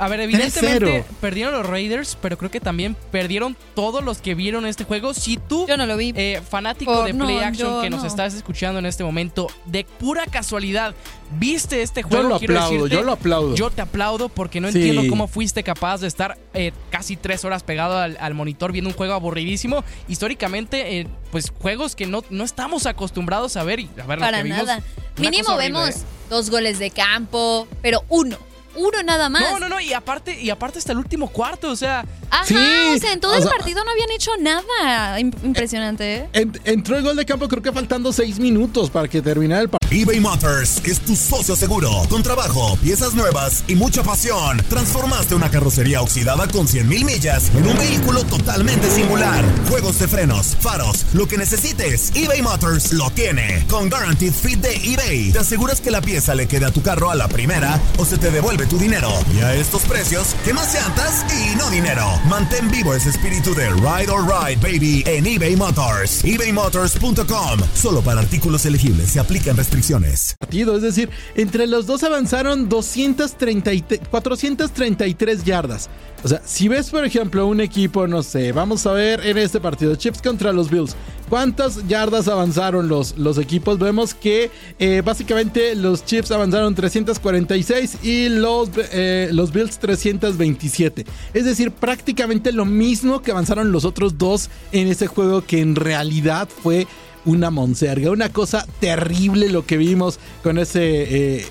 A 0.00 0.08
ver, 0.08 0.20
evidentemente 0.20 1.02
3-0. 1.02 1.04
perdieron 1.20 1.52
los 1.52 1.66
Raiders, 1.66 2.16
pero 2.22 2.38
creo 2.38 2.50
que 2.50 2.58
también 2.58 2.96
perdieron 3.12 3.54
todos 3.74 4.02
los 4.02 4.18
que 4.22 4.34
vieron 4.34 4.64
este 4.66 4.84
juego. 4.84 5.12
Si 5.14 5.36
tú, 5.36 5.66
Yo 5.68 5.76
no 5.76 5.84
lo 5.86 5.96
vi. 5.96 6.12
eh, 6.16 6.40
fanático 6.48 6.92
Por- 6.94 7.04
de 7.06 7.12
no, 7.12 7.26
Play 7.26 7.38
Action 7.38 7.68
yo 7.76 7.82
que 7.82 7.90
nos 7.90 8.00
no. 8.02 8.08
estás 8.08 8.32
escuchando 8.34 8.78
en 8.78 8.86
este 8.86 9.04
momento, 9.04 9.46
de 9.66 9.84
pura 9.84 10.24
casualidad, 10.26 10.94
viste 11.38 11.82
este 11.82 12.00
Yo 12.00 12.08
juego. 12.08 12.28
lo 12.30 12.38
quiero 12.38 12.54
aplaudo, 12.54 12.74
decirte, 12.84 12.94
yo 12.96 13.02
lo 13.02 13.12
aplaudo. 13.12 13.54
Yo 13.54 13.70
te 13.70 13.82
aplaudo 13.82 14.28
porque 14.30 14.60
no 14.60 14.72
Sí. 14.72 14.78
entiendo 14.78 15.02
cómo 15.10 15.28
fuiste 15.28 15.62
capaz 15.62 16.00
de 16.00 16.08
estar 16.08 16.38
eh, 16.54 16.72
casi 16.90 17.16
tres 17.16 17.44
horas 17.44 17.62
pegado 17.62 17.98
al, 17.98 18.16
al 18.20 18.34
monitor 18.34 18.72
viendo 18.72 18.88
un 18.90 18.96
juego 18.96 19.12
aburridísimo. 19.14 19.84
Históricamente, 20.08 21.00
eh, 21.00 21.06
pues 21.30 21.52
juegos 21.56 21.94
que 21.94 22.06
no, 22.06 22.24
no 22.30 22.44
estamos 22.44 22.86
acostumbrados 22.86 23.56
a 23.56 23.64
ver. 23.64 23.80
Y, 23.80 23.90
a 24.02 24.06
ver 24.06 24.18
lo 24.18 24.24
Para 24.24 24.42
que 24.42 24.48
nada. 24.48 24.82
Mínimo 25.18 25.56
vemos 25.56 25.90
¿eh? 25.90 25.94
dos 26.30 26.48
goles 26.50 26.78
de 26.78 26.90
campo, 26.90 27.68
pero 27.82 28.02
uno. 28.08 28.36
Uno 28.76 29.02
nada 29.02 29.28
más. 29.28 29.42
No, 29.42 29.58
no, 29.58 29.68
no, 29.68 29.80
y 29.80 29.92
aparte, 29.92 30.40
y 30.40 30.50
aparte 30.50 30.78
hasta 30.78 30.92
el 30.92 30.98
último 30.98 31.28
cuarto, 31.28 31.70
o 31.70 31.76
sea. 31.76 32.04
Ajá, 32.30 32.44
Sí, 32.44 32.54
o 32.54 32.98
sea, 32.98 33.12
en 33.12 33.20
todo 33.20 33.32
o 33.32 33.36
el 33.36 33.42
sea- 33.42 33.50
partido 33.52 33.82
no 33.84 33.90
habían 33.90 34.10
hecho 34.12 34.30
nada. 34.40 35.18
Im- 35.18 35.34
Impresionante, 35.44 36.16
¿eh? 36.16 36.28
En- 36.32 36.60
entró 36.64 36.96
el 36.96 37.02
gol 37.02 37.16
de 37.16 37.26
campo 37.26 37.48
creo 37.48 37.62
que 37.62 37.72
faltando 37.72 38.12
seis 38.12 38.38
minutos 38.38 38.88
para 38.90 39.08
que 39.08 39.20
terminara 39.20 39.62
el 39.62 39.68
partido. 39.68 39.80
eBay 40.02 40.20
Motors 40.20 40.80
es 40.84 41.00
tu 41.00 41.16
socio 41.16 41.56
seguro. 41.56 41.90
Con 42.08 42.22
trabajo, 42.22 42.78
piezas 42.80 43.14
nuevas 43.14 43.64
y 43.66 43.74
mucha 43.74 44.04
pasión, 44.04 44.62
transformaste 44.68 45.34
una 45.34 45.50
carrocería 45.50 46.00
oxidada 46.00 46.46
con 46.46 46.68
100 46.68 46.88
mil 46.88 47.04
millas 47.04 47.50
en 47.56 47.66
un 47.66 47.76
vehículo 47.76 48.22
totalmente 48.24 48.88
singular. 48.88 49.44
Juegos 49.68 49.98
de 49.98 50.06
frenos, 50.06 50.56
faros, 50.60 51.06
lo 51.12 51.26
que 51.26 51.36
necesites, 51.36 52.12
eBay 52.14 52.40
Motors 52.40 52.92
lo 52.92 53.10
tiene. 53.10 53.66
Con 53.68 53.90
Guaranteed 53.90 54.32
Fit 54.32 54.60
de 54.60 54.76
eBay, 54.92 55.32
te 55.32 55.40
aseguras 55.40 55.80
que 55.80 55.90
la 55.90 56.00
pieza 56.00 56.36
le 56.36 56.46
quede 56.46 56.66
a 56.66 56.70
tu 56.70 56.82
carro 56.82 57.10
a 57.10 57.16
la 57.16 57.26
primera 57.26 57.80
o 57.98 58.04
se 58.04 58.16
te 58.16 58.30
devuelve 58.30 58.59
tu 58.66 58.78
dinero. 58.78 59.10
Y 59.34 59.40
a 59.40 59.54
estos 59.54 59.82
precios, 59.82 60.34
¿qué 60.44 60.52
más 60.54 60.72
llantas 60.74 61.24
y 61.32 61.56
no 61.56 61.68
dinero? 61.70 62.06
Mantén 62.28 62.70
vivo 62.70 62.94
ese 62.94 63.10
espíritu 63.10 63.54
de 63.54 63.68
Ride 63.70 64.10
or 64.10 64.22
Ride, 64.24 64.56
baby, 64.60 65.02
en 65.06 65.26
eBay 65.26 65.56
Motors. 65.56 66.24
ebaymotors.com. 66.24 67.60
Solo 67.74 68.02
para 68.02 68.20
artículos 68.20 68.64
elegibles 68.66 69.10
se 69.10 69.20
aplican 69.20 69.56
restricciones. 69.56 70.36
Es 70.50 70.82
decir, 70.82 71.10
entre 71.34 71.66
los 71.66 71.86
dos 71.86 72.02
avanzaron 72.02 72.68
230 72.68 73.72
y 73.72 73.82
te- 73.82 73.98
433 73.98 75.44
yardas. 75.44 75.88
O 76.22 76.28
sea, 76.28 76.42
si 76.44 76.68
ves, 76.68 76.90
por 76.90 77.04
ejemplo, 77.04 77.46
un 77.46 77.60
equipo, 77.60 78.06
no 78.06 78.22
sé, 78.22 78.52
vamos 78.52 78.86
a 78.86 78.92
ver 78.92 79.26
en 79.26 79.38
este 79.38 79.58
partido, 79.58 79.94
Chiefs 79.94 80.20
contra 80.20 80.52
los 80.52 80.70
Bills. 80.70 80.94
¿Cuántas 81.30 81.86
yardas 81.86 82.28
avanzaron 82.28 82.88
los, 82.88 83.16
los 83.16 83.38
equipos? 83.38 83.78
Vemos 83.78 84.14
que 84.14 84.50
eh, 84.78 85.00
básicamente 85.04 85.74
los 85.76 86.04
Chiefs 86.04 86.32
avanzaron 86.32 86.74
346 86.74 87.98
y 88.02 88.28
los, 88.28 88.70
eh, 88.92 89.30
los 89.32 89.52
Bills 89.52 89.78
327. 89.78 91.06
Es 91.32 91.44
decir, 91.44 91.70
prácticamente 91.70 92.52
lo 92.52 92.64
mismo 92.64 93.22
que 93.22 93.30
avanzaron 93.30 93.72
los 93.72 93.84
otros 93.84 94.18
dos 94.18 94.50
en 94.72 94.88
ese 94.88 95.06
juego 95.06 95.42
que 95.42 95.60
en 95.60 95.76
realidad 95.76 96.48
fue 96.48 96.86
una 97.24 97.50
monserga, 97.50 98.10
una 98.10 98.30
cosa 98.30 98.66
terrible 98.80 99.48
lo 99.50 99.64
que 99.64 99.76
vimos 99.76 100.18
con 100.42 100.58
ese 100.58 101.38
eh, 101.38 101.46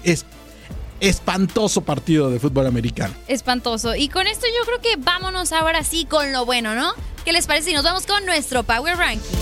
espantoso 0.99 1.81
partido 1.81 2.29
de 2.29 2.39
fútbol 2.39 2.67
americano. 2.67 3.13
Espantoso. 3.27 3.95
Y 3.95 4.09
con 4.09 4.27
esto 4.27 4.45
yo 4.47 4.65
creo 4.65 4.81
que 4.81 5.01
vámonos 5.01 5.51
ahora 5.51 5.83
sí 5.83 6.05
con 6.05 6.31
lo 6.31 6.45
bueno, 6.45 6.75
¿no? 6.75 6.93
¿Qué 7.25 7.33
les 7.33 7.47
parece 7.47 7.69
si 7.69 7.75
nos 7.75 7.83
vamos 7.83 8.05
con 8.05 8.25
nuestro 8.25 8.63
Power 8.63 8.97
Ranking? 8.97 9.37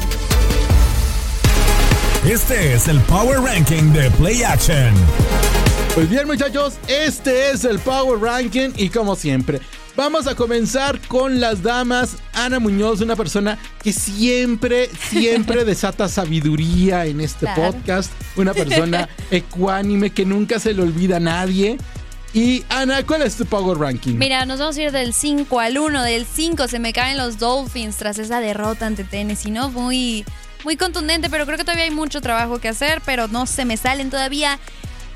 Este 2.30 2.74
es 2.74 2.88
el 2.88 3.00
Power 3.02 3.40
Ranking 3.40 3.94
de 3.94 4.12
Play 4.12 4.44
Action. 4.44 4.94
Pues 5.96 6.10
bien 6.10 6.28
muchachos, 6.28 6.76
este 6.88 7.52
es 7.52 7.64
el 7.64 7.80
Power 7.80 8.20
Ranking 8.20 8.72
y 8.76 8.90
como 8.90 9.16
siempre, 9.16 9.62
vamos 9.98 10.28
a 10.28 10.36
comenzar 10.36 11.00
con 11.10 11.42
las 11.42 11.62
damas. 11.62 12.16
Ana 12.34 12.60
Muñoz, 12.60 13.02
una 13.02 13.18
persona 13.18 13.58
que 13.84 13.92
siempre, 13.92 14.90
siempre 15.10 15.66
desata 15.66 16.08
sabiduría 16.08 17.06
en 17.06 17.20
este 17.20 17.46
Claro. 17.48 17.74
podcast. 17.74 18.12
Una 18.38 18.54
persona 18.54 19.10
ecuánime 19.32 20.12
que 20.12 20.24
nunca 20.26 20.60
se 20.60 20.74
le 20.74 20.84
olvida 20.84 21.18
a 21.18 21.20
nadie. 21.20 21.78
Y 22.34 22.64
Ana, 22.70 23.04
¿cuál 23.06 23.24
es 23.24 23.36
tu 23.36 23.46
Power 23.46 23.78
Ranking? 23.78 24.16
Mira, 24.16 24.46
nos 24.46 24.60
vamos 24.60 24.78
a 24.78 24.82
ir 24.84 24.92
del 24.92 25.14
5 25.14 25.60
al 25.60 25.78
1. 25.78 26.04
Del 26.04 26.26
5 26.26 26.68
se 26.68 26.78
me 26.80 26.94
caen 26.94 27.18
los 27.18 27.40
Dolphins 27.40 27.96
tras 27.98 28.20
esa 28.20 28.40
derrota 28.40 28.86
ante 28.86 29.04
Tennessee, 29.04 29.50
¿no? 29.50 29.70
Muy, 29.72 30.24
muy 30.64 30.78
contundente, 30.78 31.30
pero 31.30 31.46
creo 31.46 31.58
que 31.58 31.64
todavía 31.64 31.86
hay 31.86 31.92
mucho 31.92 32.22
trabajo 32.22 32.60
que 32.60 32.68
hacer, 32.68 33.02
pero 33.06 33.28
no 33.28 33.46
se 33.48 33.66
me 33.66 33.76
salen 33.78 34.10
todavía. 34.12 34.60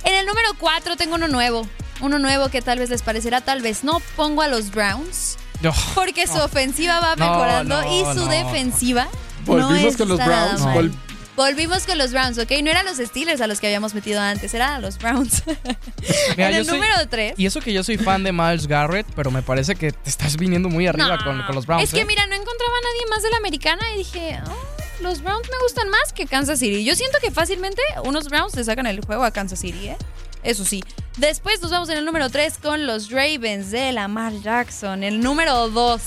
En 0.03 0.15
el 0.15 0.25
número 0.25 0.49
4 0.57 0.95
tengo 0.95 1.15
uno 1.15 1.27
nuevo. 1.27 1.67
Uno 2.01 2.19
nuevo 2.19 2.49
que 2.49 2.61
tal 2.61 2.79
vez 2.79 2.89
les 2.89 3.01
parecerá, 3.01 3.41
tal 3.41 3.61
vez 3.61 3.83
no. 3.83 3.99
Pongo 4.15 4.41
a 4.41 4.47
los 4.47 4.71
Browns. 4.71 5.37
No. 5.61 5.73
Porque 5.95 6.25
su 6.27 6.37
ofensiva 6.39 6.99
va 6.99 7.15
mejorando 7.15 7.81
no, 7.81 7.93
y 7.93 8.01
su 8.15 8.25
no. 8.25 8.31
defensiva. 8.31 9.07
Volvimos 9.45 9.93
no 9.93 9.97
con 9.97 10.07
los 10.09 10.17
Browns. 10.25 10.61
Vol- 10.61 10.93
Volvimos 11.35 11.85
con 11.85 11.97
los 11.97 12.11
Browns, 12.11 12.37
¿ok? 12.39 12.51
No 12.61 12.69
eran 12.69 12.85
los 12.85 12.97
Steelers 12.97 13.39
a 13.41 13.47
los 13.47 13.59
que 13.59 13.67
habíamos 13.67 13.93
metido 13.93 14.19
antes, 14.19 14.53
eran 14.53 14.81
los 14.81 14.97
Browns. 14.97 15.43
Mira, 16.37 16.49
en 16.49 16.55
el 16.55 16.65
soy- 16.65 16.75
número 16.75 16.95
3. 17.09 17.35
Y 17.37 17.45
eso 17.45 17.61
que 17.61 17.71
yo 17.73 17.83
soy 17.83 17.97
fan 17.97 18.23
de 18.23 18.31
Miles 18.31 18.67
Garrett, 18.67 19.07
pero 19.15 19.31
me 19.31 19.41
parece 19.41 19.75
que 19.75 19.91
te 19.91 20.09
estás 20.09 20.35
viniendo 20.37 20.67
muy 20.69 20.87
arriba 20.87 21.17
con, 21.23 21.41
con 21.43 21.55
los 21.55 21.65
Browns. 21.65 21.83
Es 21.85 21.93
que 21.93 22.01
¿eh? 22.01 22.05
mira, 22.05 22.25
no 22.27 22.33
encontraba 22.35 22.73
a 22.77 22.81
nadie 22.81 23.09
más 23.09 23.23
de 23.23 23.29
la 23.31 23.37
americana 23.37 23.81
y 23.95 23.99
dije, 23.99 24.39
"Oh, 24.45 25.03
los 25.03 25.21
Browns 25.23 25.47
me 25.49 25.57
gustan 25.63 25.89
más 25.89 26.11
que 26.13 26.27
Kansas 26.27 26.59
City. 26.59 26.83
Yo 26.83 26.95
siento 26.95 27.17
que 27.21 27.31
fácilmente 27.31 27.81
unos 28.03 28.27
Browns 28.27 28.55
le 28.55 28.63
sacan 28.63 28.85
el 28.85 28.99
juego 29.03 29.23
a 29.23 29.31
Kansas 29.31 29.59
City, 29.59 29.87
¿eh? 29.87 29.97
Eso 30.43 30.65
sí. 30.65 30.83
Después 31.17 31.61
nos 31.61 31.71
vamos 31.71 31.89
en 31.89 31.97
el 31.97 32.05
número 32.05 32.29
3 32.29 32.57
con 32.57 32.87
los 32.87 33.11
Ravens 33.11 33.71
de 33.71 33.91
Lamar 33.91 34.33
Jackson. 34.41 35.03
El 35.03 35.19
número 35.21 35.69
2, 35.69 36.01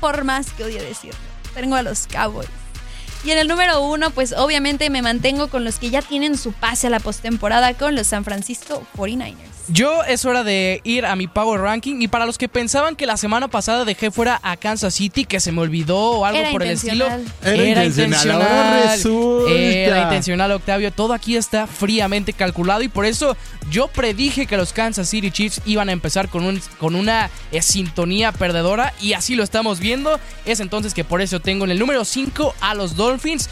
por 0.00 0.24
más 0.24 0.50
que 0.52 0.64
odie 0.64 0.82
decirlo, 0.82 1.18
tengo 1.54 1.76
a 1.76 1.82
los 1.82 2.06
Cowboys. 2.06 2.59
Y 3.24 3.32
en 3.32 3.38
el 3.38 3.48
número 3.48 3.82
1, 3.82 4.10
pues 4.10 4.32
obviamente 4.32 4.88
me 4.88 5.02
mantengo 5.02 5.48
con 5.48 5.64
los 5.64 5.78
que 5.78 5.90
ya 5.90 6.00
tienen 6.00 6.38
su 6.38 6.52
pase 6.52 6.86
a 6.86 6.90
la 6.90 7.00
postemporada 7.00 7.74
con 7.74 7.94
los 7.94 8.06
San 8.06 8.24
Francisco 8.24 8.82
49ers. 8.96 9.34
Yo 9.72 10.02
es 10.02 10.24
hora 10.24 10.42
de 10.42 10.80
ir 10.82 11.06
a 11.06 11.14
mi 11.14 11.28
Power 11.28 11.60
Ranking 11.60 12.00
y 12.00 12.08
para 12.08 12.26
los 12.26 12.38
que 12.38 12.48
pensaban 12.48 12.96
que 12.96 13.06
la 13.06 13.16
semana 13.16 13.46
pasada 13.46 13.84
dejé 13.84 14.10
fuera 14.10 14.40
a 14.42 14.56
Kansas 14.56 14.94
City, 14.94 15.24
que 15.24 15.38
se 15.38 15.52
me 15.52 15.60
olvidó 15.60 15.96
o 15.96 16.24
algo 16.24 16.40
Era 16.40 16.50
por 16.50 16.62
el 16.64 16.70
estilo. 16.70 17.06
intencional. 17.06 17.60
Era 17.60 17.84
intencional, 17.84 18.82
resulta. 18.88 19.52
Era 19.52 20.02
intencional, 20.02 20.52
Octavio. 20.52 20.90
Todo 20.90 21.12
aquí 21.12 21.36
está 21.36 21.68
fríamente 21.68 22.32
calculado 22.32 22.82
y 22.82 22.88
por 22.88 23.04
eso 23.06 23.36
yo 23.70 23.86
predije 23.86 24.46
que 24.46 24.56
los 24.56 24.72
Kansas 24.72 25.08
City 25.08 25.30
Chiefs 25.30 25.60
iban 25.66 25.88
a 25.88 25.92
empezar 25.92 26.28
con, 26.30 26.44
un, 26.44 26.60
con 26.78 26.96
una 26.96 27.30
eh, 27.52 27.62
sintonía 27.62 28.32
perdedora 28.32 28.92
y 29.00 29.12
así 29.12 29.36
lo 29.36 29.44
estamos 29.44 29.78
viendo. 29.78 30.18
Es 30.46 30.58
entonces 30.58 30.94
que 30.94 31.04
por 31.04 31.20
eso 31.20 31.38
tengo 31.38 31.64
en 31.64 31.70
el 31.70 31.78
número 31.78 32.04
5 32.04 32.54
a 32.60 32.74
los 32.74 32.96
Dolphins. 33.10 33.50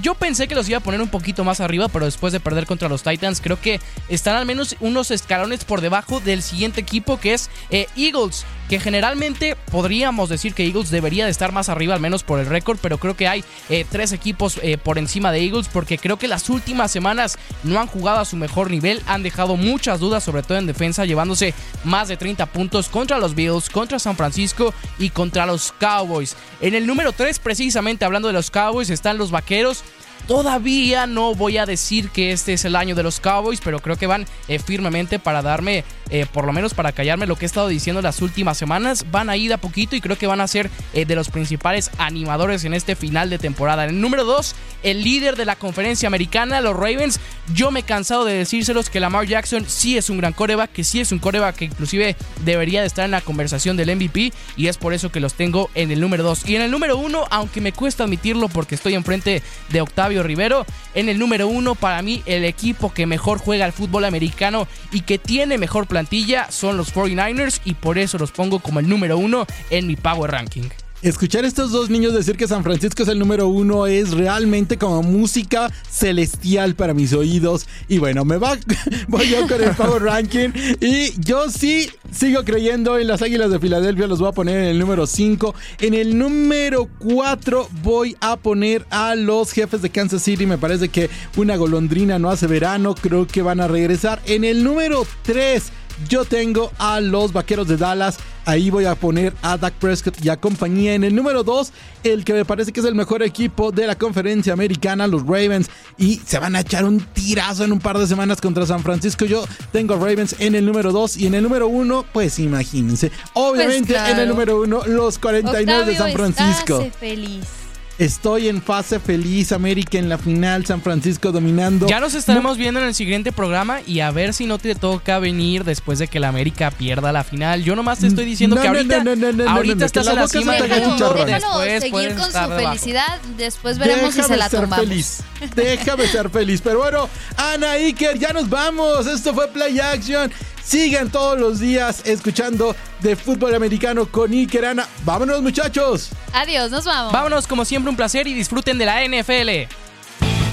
Yo 0.00 0.14
pensé 0.14 0.48
que 0.48 0.54
los 0.54 0.68
iba 0.68 0.78
a 0.78 0.82
poner 0.82 1.00
un 1.00 1.08
poquito 1.08 1.44
más 1.44 1.60
arriba, 1.60 1.88
pero 1.88 2.04
después 2.04 2.32
de 2.32 2.40
perder 2.40 2.66
contra 2.66 2.88
los 2.88 3.02
Titans, 3.02 3.40
creo 3.40 3.60
que 3.60 3.80
están 4.08 4.36
al 4.36 4.46
menos 4.46 4.76
unos 4.80 5.10
escalones 5.10 5.64
por 5.64 5.80
debajo 5.80 6.20
del 6.20 6.42
siguiente 6.42 6.80
equipo 6.80 7.18
que 7.18 7.34
es 7.34 7.50
eh, 7.70 7.86
Eagles. 7.96 8.44
Que 8.68 8.80
generalmente 8.80 9.56
podríamos 9.70 10.28
decir 10.28 10.54
que 10.54 10.64
Eagles 10.66 10.90
debería 10.90 11.24
de 11.24 11.30
estar 11.30 11.52
más 11.52 11.68
arriba, 11.68 11.94
al 11.94 12.00
menos 12.00 12.22
por 12.22 12.40
el 12.40 12.46
récord, 12.46 12.78
pero 12.80 12.98
creo 12.98 13.16
que 13.16 13.28
hay 13.28 13.44
eh, 13.68 13.84
tres 13.90 14.12
equipos 14.12 14.58
eh, 14.62 14.78
por 14.78 14.98
encima 14.98 15.32
de 15.32 15.44
Eagles, 15.44 15.68
porque 15.68 15.98
creo 15.98 16.18
que 16.18 16.28
las 16.28 16.48
últimas 16.48 16.90
semanas 16.90 17.38
no 17.62 17.78
han 17.80 17.86
jugado 17.86 18.20
a 18.20 18.24
su 18.24 18.36
mejor 18.36 18.70
nivel, 18.70 19.02
han 19.06 19.22
dejado 19.22 19.56
muchas 19.56 20.00
dudas, 20.00 20.24
sobre 20.24 20.42
todo 20.42 20.58
en 20.58 20.66
defensa, 20.66 21.04
llevándose 21.04 21.54
más 21.84 22.08
de 22.08 22.16
30 22.16 22.46
puntos 22.46 22.88
contra 22.88 23.18
los 23.18 23.34
Bills, 23.34 23.68
contra 23.68 23.98
San 23.98 24.16
Francisco 24.16 24.72
y 24.98 25.10
contra 25.10 25.46
los 25.46 25.72
Cowboys. 25.72 26.36
En 26.60 26.74
el 26.74 26.86
número 26.86 27.12
3, 27.12 27.38
precisamente 27.38 28.04
hablando 28.04 28.28
de 28.28 28.34
los 28.34 28.50
Cowboys, 28.50 28.90
están 28.90 29.18
los 29.18 29.30
Vaqueros. 29.30 29.84
Todavía 30.26 31.06
no 31.06 31.34
voy 31.34 31.58
a 31.58 31.66
decir 31.66 32.08
que 32.08 32.32
este 32.32 32.54
es 32.54 32.64
el 32.64 32.76
año 32.76 32.94
de 32.94 33.02
los 33.02 33.20
Cowboys, 33.20 33.60
pero 33.62 33.80
creo 33.80 33.96
que 33.96 34.06
van 34.06 34.26
eh, 34.48 34.58
firmemente 34.58 35.18
para 35.18 35.42
darme, 35.42 35.84
eh, 36.08 36.24
por 36.32 36.46
lo 36.46 36.52
menos 36.54 36.72
para 36.72 36.92
callarme 36.92 37.26
lo 37.26 37.36
que 37.36 37.44
he 37.44 37.46
estado 37.46 37.68
diciendo 37.68 38.00
las 38.00 38.22
últimas 38.22 38.56
semanas. 38.56 39.04
Van 39.10 39.28
a 39.28 39.36
ir 39.36 39.52
a 39.52 39.58
poquito 39.58 39.96
y 39.96 40.00
creo 40.00 40.16
que 40.16 40.26
van 40.26 40.40
a 40.40 40.48
ser 40.48 40.70
eh, 40.94 41.04
de 41.04 41.14
los 41.14 41.28
principales 41.28 41.90
animadores 41.98 42.64
en 42.64 42.72
este 42.72 42.96
final 42.96 43.28
de 43.28 43.38
temporada. 43.38 43.84
En 43.84 43.90
el 43.90 44.00
número 44.00 44.24
2, 44.24 44.54
el 44.82 45.04
líder 45.04 45.36
de 45.36 45.44
la 45.44 45.56
conferencia 45.56 46.06
americana, 46.06 46.62
los 46.62 46.74
Ravens. 46.74 47.20
Yo 47.52 47.70
me 47.70 47.80
he 47.80 47.82
cansado 47.82 48.24
de 48.24 48.32
decírselos 48.32 48.88
que 48.88 49.00
Lamar 49.00 49.26
Jackson 49.26 49.66
sí 49.68 49.98
es 49.98 50.08
un 50.08 50.16
gran 50.16 50.32
coreback, 50.32 50.72
que 50.72 50.84
sí 50.84 51.00
es 51.00 51.12
un 51.12 51.18
coreback 51.18 51.56
que 51.56 51.64
inclusive 51.66 52.16
debería 52.44 52.80
de 52.80 52.86
estar 52.86 53.04
en 53.04 53.10
la 53.10 53.20
conversación 53.20 53.76
del 53.76 53.94
MVP 53.94 54.32
y 54.56 54.68
es 54.68 54.78
por 54.78 54.94
eso 54.94 55.12
que 55.12 55.20
los 55.20 55.34
tengo 55.34 55.68
en 55.74 55.90
el 55.90 56.00
número 56.00 56.24
2. 56.24 56.48
Y 56.48 56.56
en 56.56 56.62
el 56.62 56.70
número 56.70 56.96
1, 56.96 57.26
aunque 57.30 57.60
me 57.60 57.72
cuesta 57.72 58.04
admitirlo 58.04 58.48
porque 58.48 58.74
estoy 58.74 58.94
enfrente 58.94 59.42
de 59.68 59.80
Octavio 59.82 60.13
Rivero, 60.22 60.66
en 60.94 61.08
el 61.08 61.18
número 61.18 61.48
1 61.48 61.74
para 61.74 62.02
mí 62.02 62.22
el 62.26 62.44
equipo 62.44 62.92
que 62.92 63.06
mejor 63.06 63.38
juega 63.38 63.64
al 63.64 63.72
fútbol 63.72 64.04
americano 64.04 64.68
y 64.92 65.00
que 65.00 65.18
tiene 65.18 65.58
mejor 65.58 65.86
plantilla 65.86 66.50
son 66.50 66.76
los 66.76 66.94
49ers 66.94 67.60
y 67.64 67.74
por 67.74 67.98
eso 67.98 68.18
los 68.18 68.32
pongo 68.32 68.60
como 68.60 68.80
el 68.80 68.88
número 68.88 69.18
1 69.18 69.46
en 69.70 69.86
mi 69.86 69.96
Power 69.96 70.30
Ranking. 70.30 70.83
Escuchar 71.04 71.44
a 71.44 71.48
estos 71.48 71.70
dos 71.70 71.90
niños 71.90 72.14
decir 72.14 72.38
que 72.38 72.48
San 72.48 72.62
Francisco 72.62 73.02
es 73.02 73.10
el 73.10 73.18
número 73.18 73.46
uno 73.48 73.86
es 73.86 74.12
realmente 74.12 74.78
como 74.78 75.02
música 75.02 75.70
celestial 75.86 76.76
para 76.76 76.94
mis 76.94 77.12
oídos. 77.12 77.66
Y 77.88 77.98
bueno, 77.98 78.24
me 78.24 78.38
va, 78.38 78.56
voy 79.08 79.28
yo 79.28 79.46
con 79.46 79.62
el 79.62 79.70
Power 79.76 80.02
Ranking. 80.02 80.48
Y 80.80 81.12
yo 81.20 81.50
sí 81.50 81.90
sigo 82.10 82.42
creyendo 82.44 82.98
en 82.98 83.08
las 83.08 83.20
Águilas 83.20 83.50
de 83.50 83.58
Filadelfia. 83.58 84.06
Los 84.06 84.18
voy 84.18 84.30
a 84.30 84.32
poner 84.32 84.56
en 84.56 84.68
el 84.68 84.78
número 84.78 85.06
5. 85.06 85.54
En 85.80 85.92
el 85.92 86.16
número 86.16 86.88
4 87.00 87.68
voy 87.82 88.16
a 88.22 88.36
poner 88.36 88.86
a 88.88 89.14
los 89.14 89.52
jefes 89.52 89.82
de 89.82 89.90
Kansas 89.90 90.22
City. 90.22 90.46
Me 90.46 90.56
parece 90.56 90.88
que 90.88 91.10
una 91.36 91.56
golondrina 91.56 92.18
no 92.18 92.30
hace 92.30 92.46
verano. 92.46 92.94
Creo 92.94 93.26
que 93.26 93.42
van 93.42 93.60
a 93.60 93.68
regresar. 93.68 94.22
En 94.24 94.42
el 94.42 94.64
número 94.64 95.06
3 95.20 95.70
yo 96.08 96.24
tengo 96.24 96.72
a 96.78 97.00
los 97.00 97.32
Vaqueros 97.32 97.68
de 97.68 97.76
Dallas. 97.76 98.18
Ahí 98.46 98.68
voy 98.68 98.84
a 98.84 98.94
poner 98.94 99.32
a 99.42 99.56
Dak 99.56 99.74
Prescott 99.74 100.22
y 100.22 100.28
a 100.28 100.36
compañía. 100.36 100.94
En 100.94 101.02
el 101.04 101.14
número 101.14 101.44
2, 101.44 101.72
el 102.04 102.24
que 102.24 102.34
me 102.34 102.44
parece 102.44 102.72
que 102.72 102.80
es 102.80 102.86
el 102.86 102.94
mejor 102.94 103.22
equipo 103.22 103.72
de 103.72 103.86
la 103.86 103.96
conferencia 103.96 104.52
americana, 104.52 105.06
los 105.06 105.22
Ravens. 105.22 105.70
Y 105.96 106.20
se 106.26 106.38
van 106.38 106.54
a 106.56 106.60
echar 106.60 106.84
un 106.84 107.00
tirazo 107.00 107.64
en 107.64 107.72
un 107.72 107.80
par 107.80 107.98
de 107.98 108.06
semanas 108.06 108.40
contra 108.40 108.66
San 108.66 108.82
Francisco. 108.82 109.24
Yo 109.24 109.44
tengo 109.72 109.94
a 109.94 109.96
Ravens 109.96 110.36
en 110.38 110.54
el 110.54 110.66
número 110.66 110.92
2 110.92 111.16
y 111.16 111.26
en 111.26 111.34
el 111.34 111.42
número 111.42 111.68
1, 111.68 112.04
pues 112.12 112.38
imagínense. 112.38 113.10
Obviamente 113.32 113.94
Pues 113.94 114.10
en 114.10 114.18
el 114.18 114.28
número 114.28 114.60
1, 114.60 114.86
los 114.86 115.18
49 115.18 115.92
de 115.92 115.96
San 115.96 116.12
Francisco. 116.12 116.86
Feliz. 117.00 117.63
Estoy 117.96 118.48
en 118.48 118.60
fase 118.60 118.98
feliz, 118.98 119.52
América 119.52 119.98
en 119.98 120.08
la 120.08 120.18
final, 120.18 120.66
San 120.66 120.82
Francisco 120.82 121.30
dominando. 121.30 121.86
Ya 121.86 122.00
nos 122.00 122.14
estaremos 122.14 122.58
viendo 122.58 122.80
en 122.80 122.86
el 122.86 122.94
siguiente 122.94 123.30
programa 123.30 123.82
y 123.86 124.00
a 124.00 124.10
ver 124.10 124.34
si 124.34 124.46
no 124.46 124.58
te 124.58 124.74
toca 124.74 125.20
venir 125.20 125.62
después 125.62 126.00
de 126.00 126.08
que 126.08 126.18
la 126.18 126.26
América 126.28 126.72
pierda 126.72 127.12
la 127.12 127.22
final. 127.22 127.62
Yo 127.62 127.76
nomás 127.76 128.00
te 128.00 128.08
estoy 128.08 128.24
diciendo 128.24 128.56
No, 128.56 128.62
que 128.62 128.66
ahorita, 128.68 129.04
no, 129.04 129.14
no, 129.14 129.30
no, 129.32 129.44
no, 129.44 129.48
ahorita 129.50 129.84
estás 129.84 130.08
en 130.08 130.16
la 130.16 130.26
cima 130.26 130.56
chicharrón. 130.58 131.26
Déjalo 131.26 131.58
después 131.60 131.82
seguir 131.82 132.14
con 132.16 132.26
su 132.26 132.32
debajo. 132.32 132.56
felicidad. 132.56 133.20
Después 133.36 133.78
veremos 133.78 134.12
si 134.12 134.22
se 134.22 134.36
la 134.36 134.48
ser 134.48 134.62
tomamos. 134.62 134.86
feliz. 134.88 135.20
Déjame 135.54 136.08
ser 136.08 136.30
feliz. 136.30 136.60
Pero 136.64 136.80
bueno, 136.80 137.08
Ana 137.36 137.72
Iker, 137.72 138.18
ya 138.18 138.32
nos 138.32 138.48
vamos. 138.50 139.06
Esto 139.06 139.32
fue 139.32 139.46
Play 139.48 139.78
Action. 139.78 140.32
Sigan 140.64 141.10
todos 141.10 141.38
los 141.38 141.60
días 141.60 142.02
escuchando 142.04 142.74
de 143.00 143.16
fútbol 143.16 143.54
americano 143.54 144.06
con 144.06 144.32
Iker 144.32 144.64
Ana. 144.64 144.88
Vámonos, 145.04 145.42
muchachos. 145.42 146.10
Adiós, 146.32 146.70
nos 146.70 146.84
vamos. 146.84 147.12
Vámonos, 147.12 147.46
como 147.46 147.64
siempre, 147.64 147.90
un 147.90 147.96
placer 147.96 148.26
y 148.26 148.34
disfruten 148.34 148.78
de 148.78 148.86
la 148.86 149.04
NFL. 149.06 149.68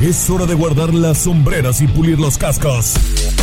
Es 0.02 0.30
hora 0.32 0.48
de 0.48 0.56
guardar 0.56 0.94
las 0.96 1.20
sombreras 1.20 1.80
y 1.82 1.88
pulir 1.88 2.20
los 2.20 2.38
cascos. 2.38 2.94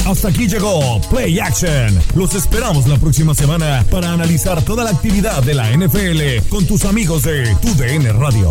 Hasta 0.07 0.29
aquí 0.29 0.49
llegó 0.49 1.01
Play 1.09 1.39
Action. 1.39 1.97
Los 2.17 2.35
esperamos 2.35 2.89
la 2.89 2.99
próxima 2.99 3.33
semana 3.33 3.85
para 3.91 4.13
analizar 4.13 4.63
toda 4.63 4.83
la 4.83 4.91
actividad 4.91 5.43
de 5.45 5.55
la 5.55 5.71
NFL 5.71 6.49
con 6.49 6.67
tus 6.67 6.85
amigos 6.85 7.23
de 7.23 7.55
Tu 7.63 7.75
DN 7.77 8.13
Radio. 8.13 8.51